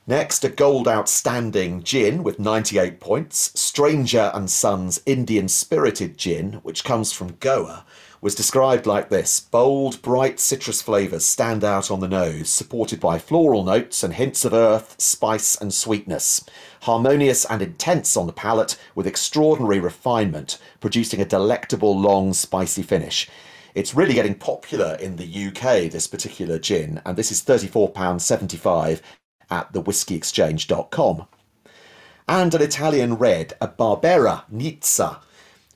Next, 0.06 0.44
a 0.44 0.50
gold 0.50 0.86
outstanding 0.86 1.82
gin 1.82 2.22
with 2.22 2.38
98 2.38 3.00
points, 3.00 3.58
Stranger 3.58 4.30
and 4.34 4.50
Sons 4.50 5.00
Indian 5.06 5.48
Spirited 5.48 6.18
Gin, 6.18 6.60
which 6.62 6.84
comes 6.84 7.10
from 7.10 7.36
Goa, 7.40 7.86
was 8.24 8.34
described 8.34 8.86
like 8.86 9.10
this 9.10 9.38
bold, 9.38 10.00
bright 10.00 10.40
citrus 10.40 10.80
flavours 10.80 11.26
stand 11.26 11.62
out 11.62 11.90
on 11.90 12.00
the 12.00 12.08
nose, 12.08 12.48
supported 12.48 12.98
by 12.98 13.18
floral 13.18 13.62
notes 13.62 14.02
and 14.02 14.14
hints 14.14 14.46
of 14.46 14.54
earth, 14.54 14.94
spice, 14.98 15.54
and 15.60 15.74
sweetness. 15.74 16.42
Harmonious 16.80 17.44
and 17.44 17.60
intense 17.60 18.16
on 18.16 18.26
the 18.26 18.32
palate, 18.32 18.78
with 18.94 19.06
extraordinary 19.06 19.78
refinement, 19.78 20.56
producing 20.80 21.20
a 21.20 21.26
delectable, 21.26 22.00
long, 22.00 22.32
spicy 22.32 22.82
finish. 22.82 23.28
It's 23.74 23.94
really 23.94 24.14
getting 24.14 24.36
popular 24.36 24.96
in 24.98 25.16
the 25.16 25.48
UK, 25.48 25.92
this 25.92 26.06
particular 26.06 26.58
gin, 26.58 27.02
and 27.04 27.18
this 27.18 27.30
is 27.30 27.42
£34.75 27.42 29.02
at 29.50 29.70
thewhiskyexchange.com. 29.74 31.26
And 32.26 32.54
an 32.54 32.62
Italian 32.62 33.16
red, 33.16 33.52
a 33.60 33.68
Barbera 33.68 34.44
Nizza, 34.50 35.18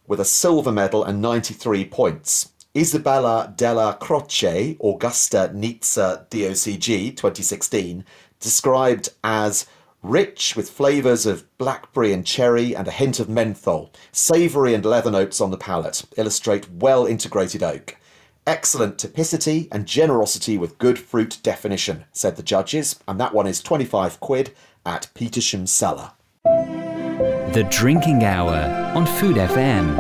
with 0.09 0.18
a 0.18 0.25
silver 0.25 0.73
medal 0.73 1.05
and 1.05 1.23
93 1.23 1.85
points. 1.85 2.53
Isabella 2.77 3.53
della 3.57 3.97
Croce, 4.01 4.77
Augusta 4.83 5.51
Nizza 5.55 6.27
DOCG 6.31 7.16
2016, 7.16 8.05
described 8.40 9.11
as 9.23 9.66
rich 10.03 10.55
with 10.57 10.71
flavours 10.71 11.27
of 11.27 11.44
blackberry 11.59 12.12
and 12.12 12.25
cherry 12.25 12.75
and 12.75 12.87
a 12.88 12.92
hint 12.92 13.21
of 13.21 13.29
menthol, 13.29 13.92
savoury 14.12 14.75
and 14.75 14.85
leather 14.85 15.11
notes 15.11 15.40
on 15.40 15.51
the 15.51 15.57
palate, 15.57 16.05
illustrate 16.16 16.71
well 16.71 17.05
integrated 17.05 17.62
oak. 17.62 17.97
Excellent 18.47 18.97
typicity 18.97 19.68
and 19.71 19.87
generosity 19.87 20.57
with 20.57 20.79
good 20.79 20.99
fruit 20.99 21.38
definition, 21.42 22.05
said 22.12 22.37
the 22.37 22.42
judges, 22.42 22.99
and 23.07 23.21
that 23.21 23.35
one 23.35 23.47
is 23.47 23.61
25 23.61 24.21
quid 24.21 24.55
at 24.87 25.09
Petersham 25.14 25.68
Cellar. 25.68 26.12
The 27.59 27.64
Drinking 27.64 28.23
Hour 28.23 28.55
on 28.94 29.05
Food 29.05 29.35
FM. 29.35 29.97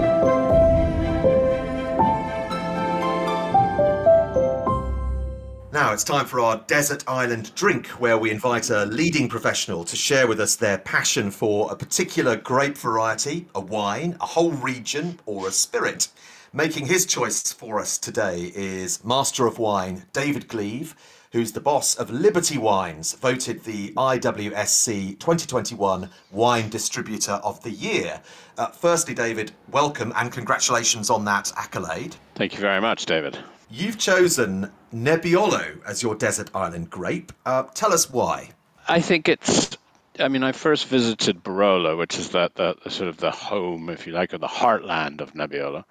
Now 5.72 5.92
it's 5.92 6.04
time 6.04 6.26
for 6.26 6.38
our 6.38 6.58
Desert 6.68 7.02
Island 7.08 7.52
drink, 7.56 7.88
where 7.98 8.16
we 8.16 8.30
invite 8.30 8.70
a 8.70 8.84
leading 8.84 9.28
professional 9.28 9.82
to 9.86 9.96
share 9.96 10.28
with 10.28 10.38
us 10.38 10.54
their 10.54 10.78
passion 10.78 11.32
for 11.32 11.72
a 11.72 11.74
particular 11.74 12.36
grape 12.36 12.78
variety, 12.78 13.48
a 13.56 13.60
wine, 13.60 14.16
a 14.20 14.26
whole 14.26 14.52
region, 14.52 15.18
or 15.26 15.48
a 15.48 15.50
spirit. 15.50 16.06
Making 16.52 16.86
his 16.86 17.06
choice 17.06 17.52
for 17.52 17.80
us 17.80 17.98
today 17.98 18.52
is 18.54 19.04
Master 19.04 19.48
of 19.48 19.58
Wine 19.58 20.04
David 20.12 20.46
Gleave, 20.46 20.94
who's 21.32 21.52
the 21.52 21.60
boss 21.60 21.94
of 21.94 22.10
Liberty 22.10 22.58
Wines, 22.58 23.14
voted 23.14 23.64
the 23.64 23.90
IWSC 23.92 25.18
2021 25.18 26.08
Wine 26.30 26.68
Distributor 26.68 27.32
of 27.44 27.62
the 27.62 27.70
Year. 27.70 28.20
Uh, 28.56 28.68
firstly, 28.68 29.14
David, 29.14 29.52
welcome 29.70 30.12
and 30.16 30.32
congratulations 30.32 31.10
on 31.10 31.24
that 31.26 31.52
accolade. 31.56 32.16
Thank 32.34 32.54
you 32.54 32.60
very 32.60 32.80
much, 32.80 33.06
David. 33.06 33.38
You've 33.70 33.98
chosen 33.98 34.70
Nebbiolo 34.94 35.84
as 35.86 36.02
your 36.02 36.14
desert 36.14 36.50
island 36.54 36.88
grape. 36.88 37.32
Uh, 37.44 37.64
tell 37.74 37.92
us 37.92 38.10
why. 38.10 38.50
I 38.88 39.00
think 39.00 39.28
it's. 39.28 39.76
I 40.20 40.26
mean, 40.26 40.42
I 40.42 40.50
first 40.50 40.86
visited 40.86 41.44
Barolo, 41.44 41.96
which 41.96 42.18
is 42.18 42.30
the, 42.30 42.50
the, 42.56 42.74
the 42.82 42.90
sort 42.90 43.08
of 43.08 43.18
the 43.18 43.30
home, 43.30 43.88
if 43.88 44.04
you 44.04 44.12
like, 44.12 44.34
or 44.34 44.38
the 44.38 44.48
heartland 44.48 45.20
of 45.20 45.34
Nebbiolo, 45.34 45.84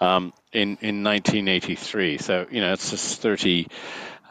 um, 0.00 0.32
in 0.52 0.76
in 0.82 1.02
1983. 1.02 2.18
So 2.18 2.46
you 2.50 2.60
know, 2.60 2.74
it's 2.74 2.90
just 2.90 3.20
30, 3.20 3.66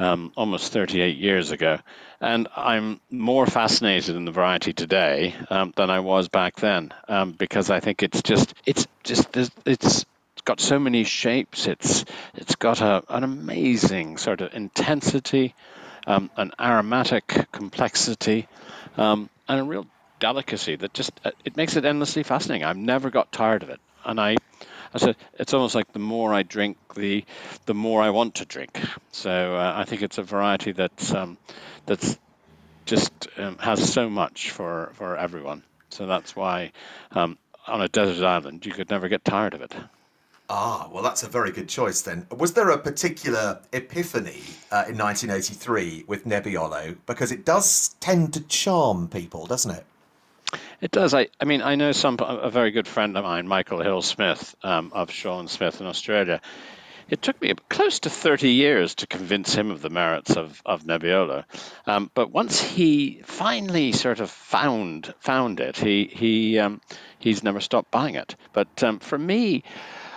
um, 0.02 0.32
almost 0.36 0.74
38 0.74 1.18
years 1.18 1.52
ago, 1.52 1.78
and 2.20 2.48
I'm 2.56 3.00
more 3.12 3.46
fascinated 3.46 4.16
in 4.16 4.26
the 4.26 4.32
variety 4.32 4.74
today 4.74 5.36
um, 5.50 5.74
than 5.76 5.90
I 5.90 6.00
was 6.00 6.28
back 6.28 6.56
then, 6.56 6.92
um, 7.08 7.34
because 7.34 7.70
I 7.70 7.80
think 7.80 8.02
it's 8.02 8.24
just 8.24 8.54
it's 8.66 8.88
just, 9.04 9.38
it's 9.38 9.52
it's 9.66 10.06
got 10.44 10.60
so 10.60 10.80
many 10.80 11.04
shapes. 11.04 11.68
It's 11.68 12.06
it's 12.34 12.56
got 12.56 12.82
a, 12.82 13.04
an 13.10 13.24
amazing 13.24 14.18
sort 14.18 14.42
of 14.42 14.54
intensity, 14.56 15.54
um, 16.08 16.32
an 16.36 16.52
aromatic 16.60 17.48
complexity, 17.52 18.48
um, 18.98 19.30
and 19.48 19.60
a 19.60 19.64
real 19.64 19.86
delicacy 20.20 20.78
that 20.78 20.94
just 20.96 21.12
uh, 21.24 21.32
it 21.46 21.56
makes 21.58 21.76
it 21.76 21.86
endlessly 21.86 22.24
fascinating. 22.24 22.66
I've 22.66 22.76
never 22.76 23.12
got 23.12 23.32
tired 23.32 23.62
of 23.62 23.70
it, 23.70 23.80
and 24.04 24.20
I. 24.20 24.38
I 24.94 24.98
said 24.98 25.16
it's 25.36 25.54
almost 25.54 25.76
like 25.76 25.92
the 25.94 26.00
more 26.00 26.34
I 26.34 26.44
drink, 26.44 26.78
the 26.96 27.24
the 27.66 27.74
more 27.74 28.02
I 28.02 28.10
want 28.10 28.36
to 28.36 28.46
drink. 28.46 28.80
So 29.12 29.56
uh, 29.56 29.74
I 29.76 29.86
think 29.86 30.02
it's 30.02 30.18
a 30.18 30.24
variety 30.24 30.72
that's 30.72 31.14
um, 31.14 31.38
that's 31.86 32.18
just 32.86 33.28
um, 33.38 33.58
has 33.58 33.92
so 33.92 34.10
much 34.10 34.52
for, 34.52 34.92
for 34.96 35.16
everyone. 35.16 35.64
So 35.90 36.08
that's 36.08 36.36
why 36.36 36.72
um, 37.12 37.38
on 37.68 37.82
a 37.82 37.88
desert 37.88 38.26
island 38.26 38.66
you 38.66 38.72
could 38.72 38.90
never 38.90 39.08
get 39.08 39.24
tired 39.24 39.54
of 39.54 39.62
it. 39.62 39.74
Ah, 40.50 40.90
well, 40.92 41.02
that's 41.02 41.24
a 41.24 41.30
very 41.30 41.52
good 41.52 41.70
choice 41.70 42.02
then. 42.02 42.28
Was 42.30 42.54
there 42.54 42.70
a 42.72 42.78
particular 42.78 43.62
epiphany 43.72 44.42
uh, 44.70 44.84
in 44.90 44.98
1983 44.98 46.04
with 46.08 46.26
Nebbiolo? 46.26 46.98
Because 47.06 47.32
it 47.32 47.46
does 47.46 47.96
tend 48.02 48.34
to 48.34 48.42
charm 48.42 49.08
people, 49.08 49.46
doesn't 49.46 49.72
it? 49.72 49.86
It 50.82 50.92
does. 50.92 51.14
I, 51.14 51.28
I 51.40 51.46
mean, 51.46 51.62
I 51.62 51.76
know 51.76 51.92
some 51.92 52.18
a 52.20 52.50
very 52.50 52.72
good 52.72 52.88
friend 52.88 53.16
of 53.18 53.24
mine, 53.24 53.48
Michael 53.48 53.82
Hill 53.82 54.02
Smith 54.02 54.56
um, 54.64 54.92
of 54.94 55.12
Sean 55.12 55.48
Smith 55.48 55.80
in 55.80 55.88
Australia. 55.88 56.42
It 57.10 57.22
took 57.22 57.42
me 57.42 57.54
close 57.68 58.00
to 58.00 58.10
30 58.10 58.50
years 58.50 58.96
to 58.96 59.08
convince 59.08 59.54
him 59.54 59.70
of 59.70 59.82
the 59.82 59.90
merits 59.90 60.38
of, 60.38 60.62
of 60.66 60.84
Nebbiolo. 60.84 61.44
Um, 61.86 62.10
but 62.14 62.32
once 62.32 62.62
he 62.62 63.22
finally 63.26 63.92
sort 63.92 64.22
of 64.22 64.32
found 64.32 65.14
found 65.20 65.60
it, 65.60 65.76
he 65.76 66.06
he 66.06 66.58
um, 66.60 66.80
he's 67.20 67.44
never 67.44 67.60
stopped 67.60 67.92
buying 67.92 68.16
it. 68.16 68.38
But 68.54 68.82
um, 68.82 69.00
for 69.00 69.18
me, 69.18 69.64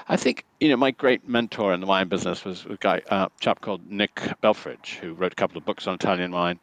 I 0.06 0.16
think 0.16 0.44
you 0.60 0.68
know 0.68 0.76
my 0.76 0.92
great 0.92 1.28
mentor 1.28 1.74
in 1.74 1.80
the 1.80 1.86
wine 1.86 2.08
business 2.08 2.44
was 2.44 2.64
a 2.64 2.76
guy, 2.78 3.02
uh, 3.08 3.28
chap 3.40 3.60
called 3.60 3.90
Nick 3.90 4.20
Belfrage, 4.40 4.98
who 5.00 5.14
wrote 5.14 5.32
a 5.32 5.36
couple 5.36 5.58
of 5.58 5.64
books 5.64 5.86
on 5.86 5.94
Italian 5.94 6.30
wine, 6.30 6.60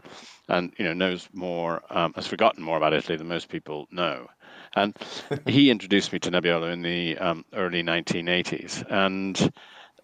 and 0.52 0.74
you 0.78 0.86
know 0.86 0.94
knows 0.94 1.28
more, 1.34 1.82
um, 1.90 2.14
has 2.14 2.28
forgotten 2.28 2.64
more 2.64 2.78
about 2.78 2.94
Italy 2.94 3.18
than 3.18 3.28
most 3.28 3.50
people 3.50 3.88
know. 3.90 4.28
And 4.76 4.96
he 5.48 5.72
introduced 5.72 6.14
me 6.14 6.20
to 6.20 6.32
Nebbiolo 6.32 6.72
in 6.72 6.82
the 6.82 7.18
um, 7.18 7.46
early 7.54 7.84
1980s. 7.84 8.86
And 8.90 9.52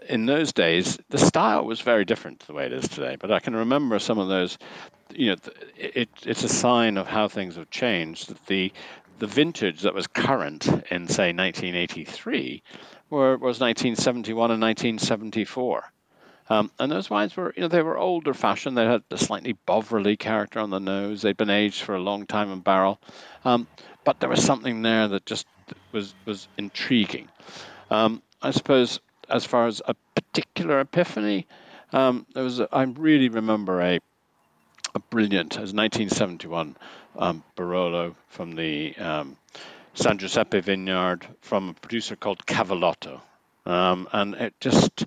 in 0.10 0.26
those 0.26 0.54
days, 0.54 0.98
the 1.10 1.18
style 1.18 1.66
was 1.66 1.82
very 1.82 2.06
different 2.06 2.40
to 2.42 2.48
the 2.48 2.54
way 2.54 2.66
it 2.66 2.74
is 2.74 2.88
today. 2.88 3.18
But 3.20 3.32
I 3.32 3.40
can 3.40 3.56
remember 3.56 4.00
some 4.00 4.18
of 4.18 4.30
those. 4.30 4.58
You 5.14 5.32
know, 5.32 5.36
it, 5.78 6.10
it's 6.26 6.44
a 6.44 6.50
sign 6.50 6.98
of 6.98 7.08
how 7.08 7.28
things 7.28 7.56
have 7.56 7.70
changed. 7.70 8.30
That 8.30 8.46
the 8.48 8.72
the 9.20 9.28
vintage 9.28 9.82
that 9.82 9.94
was 9.94 10.08
current 10.08 10.68
in 10.68 11.08
say 11.08 11.34
1983 11.34 12.62
were, 13.10 13.32
was 13.32 13.60
1971 13.60 14.52
and 14.52 14.62
1974. 14.62 15.92
Um, 16.50 16.72
and 16.80 16.92
those 16.92 17.10
wines 17.10 17.36
were, 17.36 17.54
you 17.56 17.64
know, 17.64 17.68
they 17.68 17.82
were 17.82 17.98
older 17.98 18.34
fashioned. 18.34 18.78
They 18.78 18.86
had 18.86 19.04
a 19.12 19.18
slightly 19.18 19.56
Bovrily 19.68 20.18
character 20.18 20.60
on 20.60 20.70
the 20.70 20.80
nose. 20.80 21.22
They'd 21.22 21.38
been 21.38 21.50
aged 21.50 21.82
for 21.82 21.96
a 21.96 22.02
long 22.02 22.26
time 22.26 22.52
in 22.52 22.62
barrel, 22.62 23.00
um, 23.44 23.68
but 24.06 24.20
there 24.20 24.30
was 24.30 24.44
something 24.44 24.82
there 24.82 25.10
that 25.10 25.26
just 25.26 25.46
was 25.92 26.14
was 26.26 26.48
intriguing. 26.58 27.28
Um, 27.92 28.22
I 28.42 28.52
suppose 28.52 29.00
as 29.30 29.44
far 29.46 29.68
as 29.68 29.82
a 29.86 29.96
particular 30.16 30.80
epiphany, 30.80 31.48
um, 31.92 32.26
there 32.34 32.44
was 32.44 32.60
a, 32.62 32.70
I 32.72 32.84
really 32.84 33.30
remember 33.30 33.82
a 33.82 34.00
a 34.96 35.00
brilliant, 35.00 35.54
it 35.56 35.62
was 35.62 35.74
1971 35.74 36.76
um, 37.18 37.44
Barolo 37.56 38.16
from 38.30 38.56
the 38.56 38.96
um, 38.96 39.38
San 39.94 40.18
Giuseppe 40.18 40.62
vineyard 40.62 41.28
from 41.42 41.70
a 41.70 41.74
producer 41.74 42.16
called 42.16 42.46
Cavallotto, 42.46 43.22
and 43.66 44.36
it 44.36 44.54
just 44.60 45.06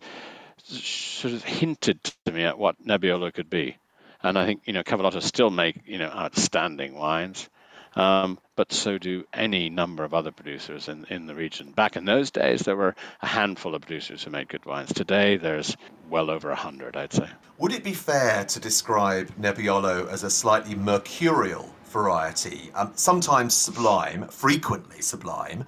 sort 0.70 1.34
of 1.34 1.44
hinted 1.44 2.02
to 2.24 2.32
me 2.32 2.44
at 2.44 2.58
what 2.58 2.84
Nebbiolo 2.84 3.32
could 3.32 3.50
be. 3.50 3.76
And 4.22 4.38
I 4.38 4.44
think 4.44 4.62
you 4.66 4.72
know 4.72 4.82
Cavallotto 4.82 5.22
still 5.22 5.50
make 5.50 5.76
you 5.86 5.98
know 5.98 6.10
outstanding 6.10 6.94
wines, 6.94 7.48
um, 7.96 8.38
but 8.54 8.72
so 8.72 8.98
do 8.98 9.24
any 9.32 9.70
number 9.70 10.04
of 10.04 10.12
other 10.12 10.30
producers 10.30 10.88
in 10.88 11.06
in 11.08 11.26
the 11.26 11.34
region. 11.34 11.72
Back 11.72 11.96
in 11.96 12.04
those 12.04 12.30
days, 12.30 12.60
there 12.60 12.76
were 12.76 12.94
a 13.22 13.26
handful 13.26 13.74
of 13.74 13.82
producers 13.82 14.22
who 14.22 14.30
made 14.30 14.48
good 14.48 14.66
wines. 14.66 14.92
Today, 14.92 15.36
there's 15.38 15.76
well 16.10 16.28
over 16.28 16.50
a 16.50 16.56
hundred, 16.56 16.96
I'd 16.96 17.12
say. 17.12 17.28
Would 17.58 17.72
it 17.72 17.82
be 17.82 17.94
fair 17.94 18.44
to 18.44 18.60
describe 18.60 19.30
Nebbiolo 19.40 20.10
as 20.10 20.22
a 20.22 20.30
slightly 20.30 20.74
mercurial 20.74 21.74
variety, 21.90 22.70
um, 22.74 22.92
sometimes 22.94 23.54
sublime, 23.54 24.28
frequently 24.28 25.02
sublime, 25.02 25.66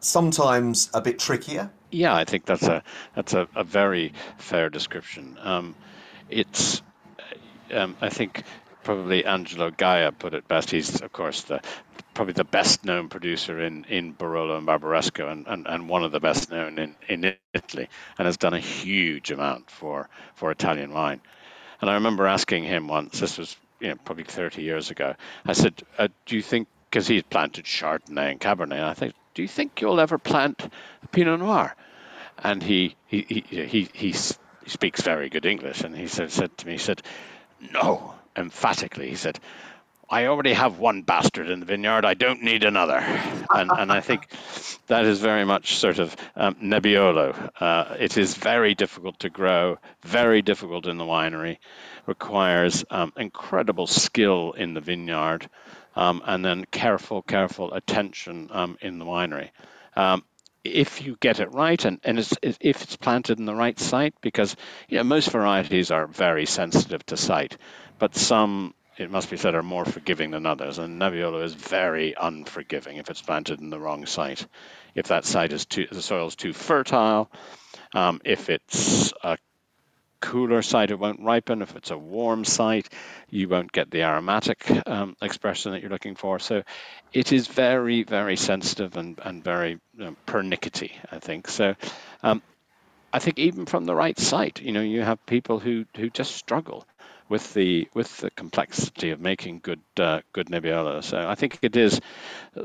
sometimes 0.00 0.90
a 0.94 1.00
bit 1.00 1.18
trickier? 1.18 1.70
Yeah, 1.90 2.14
I 2.14 2.24
think 2.24 2.46
that's 2.46 2.66
a 2.66 2.82
that's 3.14 3.34
a, 3.34 3.48
a 3.54 3.64
very 3.64 4.12
fair 4.38 4.70
description. 4.70 5.38
Um, 5.42 5.74
it's, 6.30 6.82
um, 7.72 7.96
I 8.00 8.08
think, 8.08 8.44
probably 8.82 9.24
Angelo 9.24 9.70
Gaja 9.70 10.18
put 10.18 10.34
it 10.34 10.48
best. 10.48 10.70
He's, 10.70 11.00
of 11.02 11.12
course, 11.12 11.42
the 11.42 11.60
probably 12.14 12.34
the 12.34 12.44
best 12.44 12.84
known 12.84 13.08
producer 13.08 13.60
in, 13.60 13.84
in 13.84 14.14
Barolo 14.14 14.58
and 14.58 14.66
Barbaresco 14.66 15.30
and, 15.30 15.46
and, 15.46 15.66
and 15.66 15.88
one 15.88 16.04
of 16.04 16.12
the 16.12 16.20
best 16.20 16.50
known 16.50 16.78
in, 16.78 16.94
in 17.08 17.34
Italy 17.54 17.88
and 18.18 18.26
has 18.26 18.36
done 18.36 18.54
a 18.54 18.60
huge 18.60 19.30
amount 19.30 19.70
for, 19.70 20.08
for 20.34 20.50
Italian 20.50 20.92
wine. 20.92 21.20
And 21.80 21.90
I 21.90 21.94
remember 21.94 22.26
asking 22.26 22.64
him 22.64 22.86
once, 22.86 23.20
this 23.20 23.38
was 23.38 23.56
you 23.80 23.88
know, 23.88 23.96
probably 24.04 24.24
30 24.24 24.62
years 24.62 24.90
ago, 24.90 25.14
I 25.46 25.54
said, 25.54 25.82
uh, 25.98 26.08
Do 26.26 26.36
you 26.36 26.42
think, 26.42 26.68
because 26.90 27.06
he 27.06 27.16
had 27.16 27.30
planted 27.30 27.64
Chardonnay 27.64 28.32
and 28.32 28.40
Cabernet, 28.40 28.72
and 28.72 28.84
I 28.84 28.94
think, 28.94 29.14
Do 29.34 29.42
you 29.42 29.48
think 29.48 29.80
you'll 29.80 30.00
ever 30.00 30.18
plant 30.18 30.72
Pinot 31.10 31.40
Noir? 31.40 31.74
and 32.42 32.62
he 32.62 32.96
he 33.06 33.22
he 33.28 33.64
he, 33.66 33.88
he 33.92 34.12
speaks 34.66 35.00
very 35.02 35.28
good 35.28 35.46
English, 35.46 35.82
and 35.82 35.96
he 35.96 36.08
said 36.08 36.30
said 36.30 36.56
to 36.58 36.66
me, 36.66 36.72
he 36.72 36.78
said, 36.78 37.02
"No," 37.72 38.14
emphatically. 38.36 39.08
He 39.08 39.14
said, 39.14 39.38
"I 40.10 40.26
already 40.26 40.52
have 40.52 40.78
one 40.78 41.02
bastard 41.02 41.48
in 41.48 41.60
the 41.60 41.66
vineyard. 41.66 42.04
I 42.04 42.14
don't 42.14 42.42
need 42.42 42.64
another." 42.64 42.98
and 42.98 43.70
and 43.70 43.92
I 43.92 44.00
think 44.00 44.26
that 44.88 45.04
is 45.04 45.20
very 45.20 45.44
much 45.44 45.76
sort 45.76 45.98
of 45.98 46.16
um, 46.36 46.56
Nebbiolo. 46.56 47.50
Uh, 47.60 47.96
it 47.98 48.16
is 48.16 48.34
very 48.34 48.74
difficult 48.74 49.20
to 49.20 49.30
grow, 49.30 49.78
very 50.02 50.42
difficult 50.42 50.86
in 50.86 50.98
the 50.98 51.04
winery, 51.04 51.58
requires 52.06 52.84
um, 52.90 53.12
incredible 53.16 53.86
skill 53.86 54.52
in 54.52 54.74
the 54.74 54.80
vineyard. 54.80 55.48
Um, 55.94 56.22
and 56.24 56.44
then 56.44 56.64
careful, 56.70 57.22
careful 57.22 57.74
attention 57.74 58.48
um, 58.50 58.78
in 58.80 58.98
the 58.98 59.04
winery. 59.04 59.50
Um, 59.94 60.24
if 60.64 61.02
you 61.02 61.16
get 61.20 61.40
it 61.40 61.52
right 61.52 61.84
and, 61.84 62.00
and 62.04 62.18
it's, 62.18 62.34
if 62.42 62.82
it's 62.82 62.96
planted 62.96 63.38
in 63.38 63.46
the 63.46 63.54
right 63.54 63.78
site, 63.78 64.14
because 64.20 64.56
you 64.88 64.98
know 64.98 65.04
most 65.04 65.30
varieties 65.30 65.90
are 65.90 66.06
very 66.06 66.46
sensitive 66.46 67.04
to 67.06 67.16
site, 67.16 67.56
but 67.98 68.14
some 68.14 68.74
it 68.98 69.10
must 69.10 69.30
be 69.30 69.36
said 69.36 69.54
are 69.54 69.62
more 69.62 69.84
forgiving 69.84 70.30
than 70.30 70.46
others, 70.46 70.78
and 70.78 71.00
Nebbiolo 71.00 71.42
is 71.42 71.54
very 71.54 72.14
unforgiving 72.14 72.98
if 72.98 73.10
it's 73.10 73.22
planted 73.22 73.60
in 73.60 73.70
the 73.70 73.80
wrong 73.80 74.06
site. 74.06 74.46
If 74.94 75.08
that 75.08 75.24
site 75.24 75.52
is 75.52 75.66
too 75.66 75.86
the 75.90 76.02
soil 76.02 76.28
is 76.28 76.36
too 76.36 76.52
fertile, 76.52 77.30
um, 77.94 78.20
if 78.24 78.48
it's 78.48 79.12
a 79.22 79.38
cooler 80.22 80.62
site, 80.62 80.90
it 80.90 80.98
won't 80.98 81.20
ripen. 81.20 81.60
If 81.60 81.76
it's 81.76 81.90
a 81.90 81.98
warm 81.98 82.44
site, 82.44 82.88
you 83.28 83.48
won't 83.48 83.72
get 83.72 83.90
the 83.90 84.04
aromatic 84.04 84.70
um, 84.86 85.16
expression 85.20 85.72
that 85.72 85.82
you're 85.82 85.90
looking 85.90 86.14
for. 86.14 86.38
So 86.38 86.62
it 87.12 87.32
is 87.32 87.48
very, 87.48 88.04
very 88.04 88.36
sensitive 88.36 88.96
and, 88.96 89.20
and 89.22 89.44
very 89.44 89.72
you 89.72 90.04
know, 90.04 90.16
pernickety, 90.24 90.92
I 91.10 91.18
think. 91.18 91.48
So 91.48 91.74
um, 92.22 92.40
I 93.12 93.18
think 93.18 93.38
even 93.38 93.66
from 93.66 93.84
the 93.84 93.94
right 93.94 94.18
site, 94.18 94.62
you 94.62 94.72
know, 94.72 94.80
you 94.80 95.02
have 95.02 95.24
people 95.26 95.58
who, 95.58 95.84
who 95.96 96.08
just 96.08 96.34
struggle 96.34 96.86
with 97.32 97.54
the 97.54 97.88
with 97.94 98.18
the 98.18 98.30
complexity 98.32 99.10
of 99.10 99.18
making 99.18 99.58
good 99.62 99.80
uh, 99.98 100.20
good 100.34 100.48
Nebbiolo. 100.48 101.02
So 101.02 101.26
I 101.26 101.34
think 101.34 101.58
it 101.62 101.74
is 101.74 101.98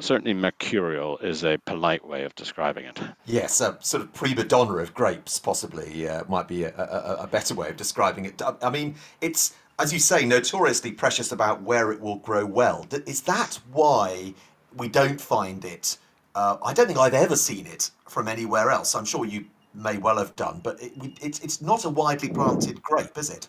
certainly 0.02 0.34
mercurial 0.34 1.18
is 1.20 1.46
a 1.46 1.58
polite 1.66 2.06
way 2.06 2.26
of 2.26 2.36
describing 2.36 2.84
it. 2.84 3.00
Yes, 3.26 3.62
a 3.62 3.78
sort 3.80 4.04
of 4.04 4.14
prima 4.14 4.44
donna 4.44 4.76
of 4.76 4.94
grapes 4.94 5.40
possibly 5.40 6.10
uh, 6.10 6.26
might 6.28 6.50
be 6.50 6.66
a, 6.66 6.74
a, 6.76 7.24
a, 7.24 7.28
better 7.28 7.56
way 7.56 7.70
of 7.70 7.78
describing 7.78 8.26
it. 8.26 8.42
I 8.62 8.70
mean, 8.70 8.96
it's 9.22 9.56
as 9.80 9.94
you 9.94 10.00
say, 10.00 10.26
notoriously 10.26 10.92
precious 10.92 11.32
about 11.32 11.62
where 11.62 11.94
it 11.94 12.02
will 12.02 12.18
grow 12.18 12.46
well. 12.46 12.86
Is 13.06 13.22
that 13.22 13.60
why 13.72 14.34
we 14.76 14.90
don't 14.90 15.22
find 15.22 15.64
it? 15.64 15.98
Uh, 16.36 16.58
I 16.62 16.74
don't 16.74 16.88
think 16.88 17.00
I've 17.00 17.14
ever 17.14 17.38
seen 17.38 17.68
it 17.68 17.92
from 18.10 18.28
anywhere 18.28 18.70
else. 18.70 18.96
I'm 18.96 19.06
sure 19.06 19.24
you 19.24 19.46
may 19.74 19.98
well 19.98 20.18
have 20.18 20.36
done, 20.36 20.60
but 20.62 20.82
it, 20.84 20.92
it's 21.22 21.40
it's 21.40 21.62
not 21.62 21.86
a 21.86 21.90
widely 21.90 22.30
planted 22.30 22.84
grape, 22.84 23.18
is 23.18 23.30
it? 23.30 23.48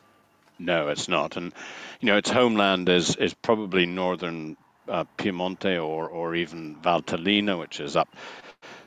No, 0.59 0.89
it's 0.89 1.09
not. 1.09 1.37
And 1.37 1.53
you 2.01 2.07
know, 2.07 2.17
its 2.17 2.31
homeland 2.31 2.89
is 2.89 3.17
is 3.17 3.35
probably 3.35 3.87
northern 3.87 4.57
uh, 4.89 5.05
Piemonte 5.17 5.77
or 5.85 6.09
or 6.09 6.35
even 6.35 6.77
Valtellina, 6.77 7.59
which 7.59 7.81
is 7.81 7.97
up 7.97 8.09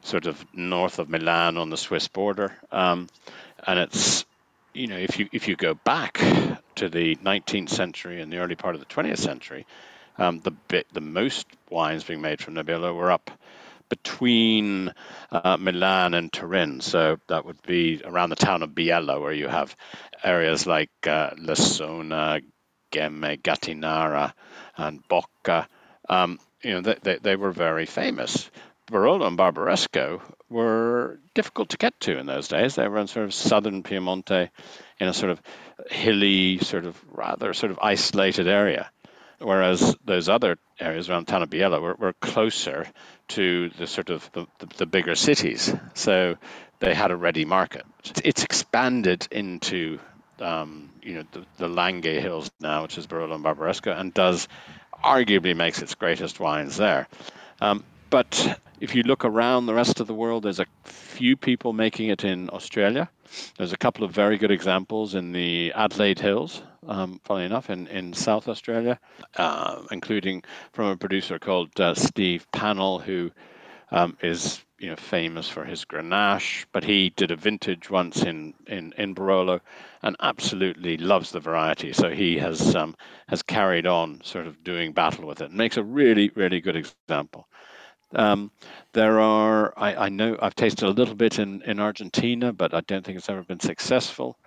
sort 0.01 0.25
of 0.25 0.43
north 0.53 0.99
of 0.99 1.09
Milan 1.09 1.57
on 1.57 1.69
the 1.69 1.77
Swiss 1.77 2.07
border. 2.07 2.53
Um, 2.71 3.07
and 3.65 3.79
it's 3.79 4.25
you 4.73 4.87
know, 4.87 4.97
if 4.97 5.19
you 5.19 5.29
if 5.31 5.47
you 5.47 5.55
go 5.55 5.73
back 5.73 6.19
to 6.75 6.89
the 6.89 7.15
19th 7.17 7.69
century 7.69 8.21
and 8.21 8.31
the 8.31 8.37
early 8.37 8.55
part 8.55 8.75
of 8.75 8.81
the 8.81 8.87
20th 8.87 9.19
century, 9.19 9.65
um, 10.17 10.39
the 10.39 10.51
bit 10.51 10.87
the 10.93 11.01
most 11.01 11.45
wines 11.69 12.03
being 12.03 12.21
made 12.21 12.41
from 12.41 12.55
Nebbiolo 12.55 12.95
were 12.95 13.11
up 13.11 13.31
between 13.91 14.93
uh, 15.33 15.57
Milan 15.59 16.13
and 16.13 16.31
Turin. 16.31 16.79
So 16.79 17.17
that 17.27 17.45
would 17.45 17.61
be 17.61 18.01
around 18.03 18.29
the 18.29 18.37
town 18.37 18.63
of 18.63 18.69
Biella, 18.69 19.19
where 19.21 19.33
you 19.33 19.49
have 19.49 19.75
areas 20.23 20.65
like 20.65 20.89
uh, 21.05 21.31
Lessona, 21.31 22.41
Ghemme, 22.91 23.41
Gattinara, 23.41 24.33
and 24.77 25.05
Boca. 25.09 25.67
Um, 26.07 26.39
you 26.63 26.71
know, 26.71 26.81
they, 26.81 26.95
they, 27.03 27.17
they, 27.17 27.35
were 27.35 27.51
very 27.51 27.85
famous. 27.85 28.49
Barolo 28.89 29.27
and 29.27 29.37
Barbaresco 29.37 30.21
were 30.49 31.19
difficult 31.33 31.69
to 31.69 31.77
get 31.77 31.99
to 32.01 32.17
in 32.17 32.25
those 32.25 32.47
days. 32.47 32.75
They 32.75 32.87
were 32.87 32.99
in 32.99 33.07
sort 33.07 33.25
of 33.25 33.33
southern 33.33 33.83
Piemonte, 33.83 34.49
in 34.99 35.07
a 35.07 35.13
sort 35.13 35.31
of 35.31 35.41
hilly, 35.89 36.59
sort 36.59 36.85
of 36.85 36.97
rather 37.11 37.53
sort 37.53 37.71
of 37.71 37.79
isolated 37.81 38.47
area 38.47 38.89
whereas 39.41 39.95
those 40.05 40.29
other 40.29 40.57
areas 40.79 41.09
around 41.09 41.27
Biella 41.27 41.81
were, 41.81 41.95
were 41.95 42.13
closer 42.13 42.87
to 43.29 43.69
the 43.77 43.87
sort 43.87 44.09
of 44.09 44.29
the, 44.33 44.45
the, 44.59 44.67
the, 44.77 44.85
bigger 44.85 45.15
cities, 45.15 45.73
so 45.93 46.35
they 46.79 46.93
had 46.93 47.11
a 47.11 47.15
ready 47.15 47.45
market. 47.45 47.85
It's 48.23 48.43
expanded 48.43 49.27
into 49.31 49.99
um, 50.39 50.89
you 51.01 51.15
know 51.15 51.23
the, 51.31 51.45
the 51.57 51.67
Langhe 51.67 52.21
Hills 52.21 52.51
now, 52.59 52.83
which 52.83 52.97
is 52.97 53.07
Barolo 53.07 53.35
and 53.35 53.43
Barbaresco, 53.43 53.97
and 53.97 54.13
does 54.13 54.47
arguably 55.03 55.55
makes 55.55 55.81
its 55.81 55.95
greatest 55.95 56.39
wines 56.39 56.77
there. 56.77 57.07
Um, 57.59 57.83
but 58.09 58.59
if 58.79 58.95
you 58.95 59.03
look 59.03 59.25
around 59.25 59.65
the 59.65 59.73
rest 59.73 59.99
of 59.99 60.07
the 60.07 60.13
world, 60.13 60.43
there's 60.43 60.59
a 60.59 60.65
few 60.83 61.37
people 61.37 61.73
making 61.73 62.09
it 62.09 62.23
in 62.23 62.49
Australia. 62.49 63.09
There's 63.57 63.73
a 63.73 63.77
couple 63.77 64.03
of 64.03 64.11
very 64.11 64.37
good 64.37 64.51
examples 64.51 65.15
in 65.15 65.31
the 65.31 65.71
Adelaide 65.73 66.19
Hills, 66.19 66.61
um, 66.87 67.19
funnily 67.23 67.45
enough, 67.45 67.69
in, 67.69 67.87
in 67.87 68.13
South 68.13 68.47
Australia, 68.47 68.99
uh, 69.37 69.83
including 69.91 70.43
from 70.73 70.87
a 70.87 70.97
producer 70.97 71.39
called 71.39 71.79
uh, 71.79 71.93
Steve 71.93 72.45
Pannell, 72.51 73.01
who 73.01 73.31
um, 73.91 74.17
is 74.21 74.63
you 74.79 74.89
know 74.89 74.95
famous 74.95 75.47
for 75.47 75.63
his 75.63 75.85
Grenache, 75.85 76.65
but 76.71 76.83
he 76.83 77.11
did 77.11 77.31
a 77.31 77.35
vintage 77.35 77.89
once 77.89 78.23
in, 78.23 78.53
in, 78.67 78.93
in 78.97 79.13
Barolo 79.13 79.59
and 80.01 80.15
absolutely 80.21 80.97
loves 80.97 81.31
the 81.31 81.39
variety. 81.39 81.93
So 81.93 82.09
he 82.09 82.37
has 82.39 82.75
um, 82.75 82.95
has 83.27 83.43
carried 83.43 83.85
on 83.85 84.21
sort 84.23 84.47
of 84.47 84.63
doing 84.63 84.91
battle 84.91 85.27
with 85.27 85.41
it 85.41 85.49
and 85.49 85.57
makes 85.57 85.77
a 85.77 85.83
really, 85.83 86.31
really 86.35 86.61
good 86.61 86.75
example. 86.75 87.47
Um, 88.13 88.51
there 88.93 89.21
are, 89.21 89.73
I, 89.77 89.95
I, 89.95 90.09
know 90.09 90.37
I've 90.41 90.55
tasted 90.55 90.85
a 90.85 90.89
little 90.89 91.15
bit 91.15 91.39
in, 91.39 91.61
in 91.61 91.79
Argentina, 91.79 92.51
but 92.51 92.73
I 92.73 92.81
don't 92.81 93.05
think 93.05 93.17
it's 93.17 93.29
ever 93.29 93.43
been 93.43 93.61
successful. 93.61 94.37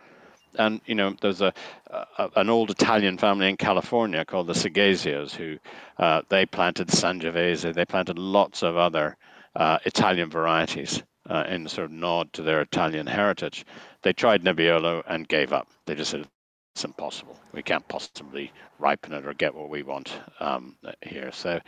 And, 0.59 0.80
you 0.86 0.94
know, 0.94 1.14
there's 1.20 1.40
a, 1.40 1.52
a 1.90 2.30
an 2.36 2.50
old 2.50 2.70
Italian 2.70 3.18
family 3.18 3.48
in 3.48 3.57
California 3.57 4.24
called 4.24 4.46
the 4.46 4.52
Seghesios 4.55 5.32
who 5.32 5.59
uh, 5.98 6.22
they 6.28 6.46
planted 6.46 6.88
Sangiovese, 6.88 7.74
they 7.74 7.84
planted 7.84 8.18
lots 8.18 8.62
of 8.62 8.76
other 8.76 9.16
uh, 9.57 9.78
Italian 9.84 10.30
varieties 10.30 11.02
uh, 11.28 11.44
in 11.48 11.68
sort 11.68 11.86
of 11.86 11.92
nod 11.92 12.32
to 12.32 12.42
their 12.42 12.61
Italian 12.61 13.07
heritage. 13.07 13.64
They 14.02 14.12
tried 14.12 14.42
Nebbiolo 14.42 15.02
and 15.07 15.28
gave 15.28 15.52
up. 15.52 15.68
They 15.86 15.94
just 15.94 16.11
said, 16.11 16.26
it's 16.74 16.84
impossible. 16.84 17.38
We 17.52 17.62
can't 17.62 17.86
possibly 17.86 18.52
ripen 18.78 19.12
it 19.12 19.26
or 19.26 19.34
get 19.34 19.55
what 19.55 19.70
we 19.70 19.82
want 19.82 20.12
um, 20.40 20.76
here. 21.02 21.30
So 21.32 21.61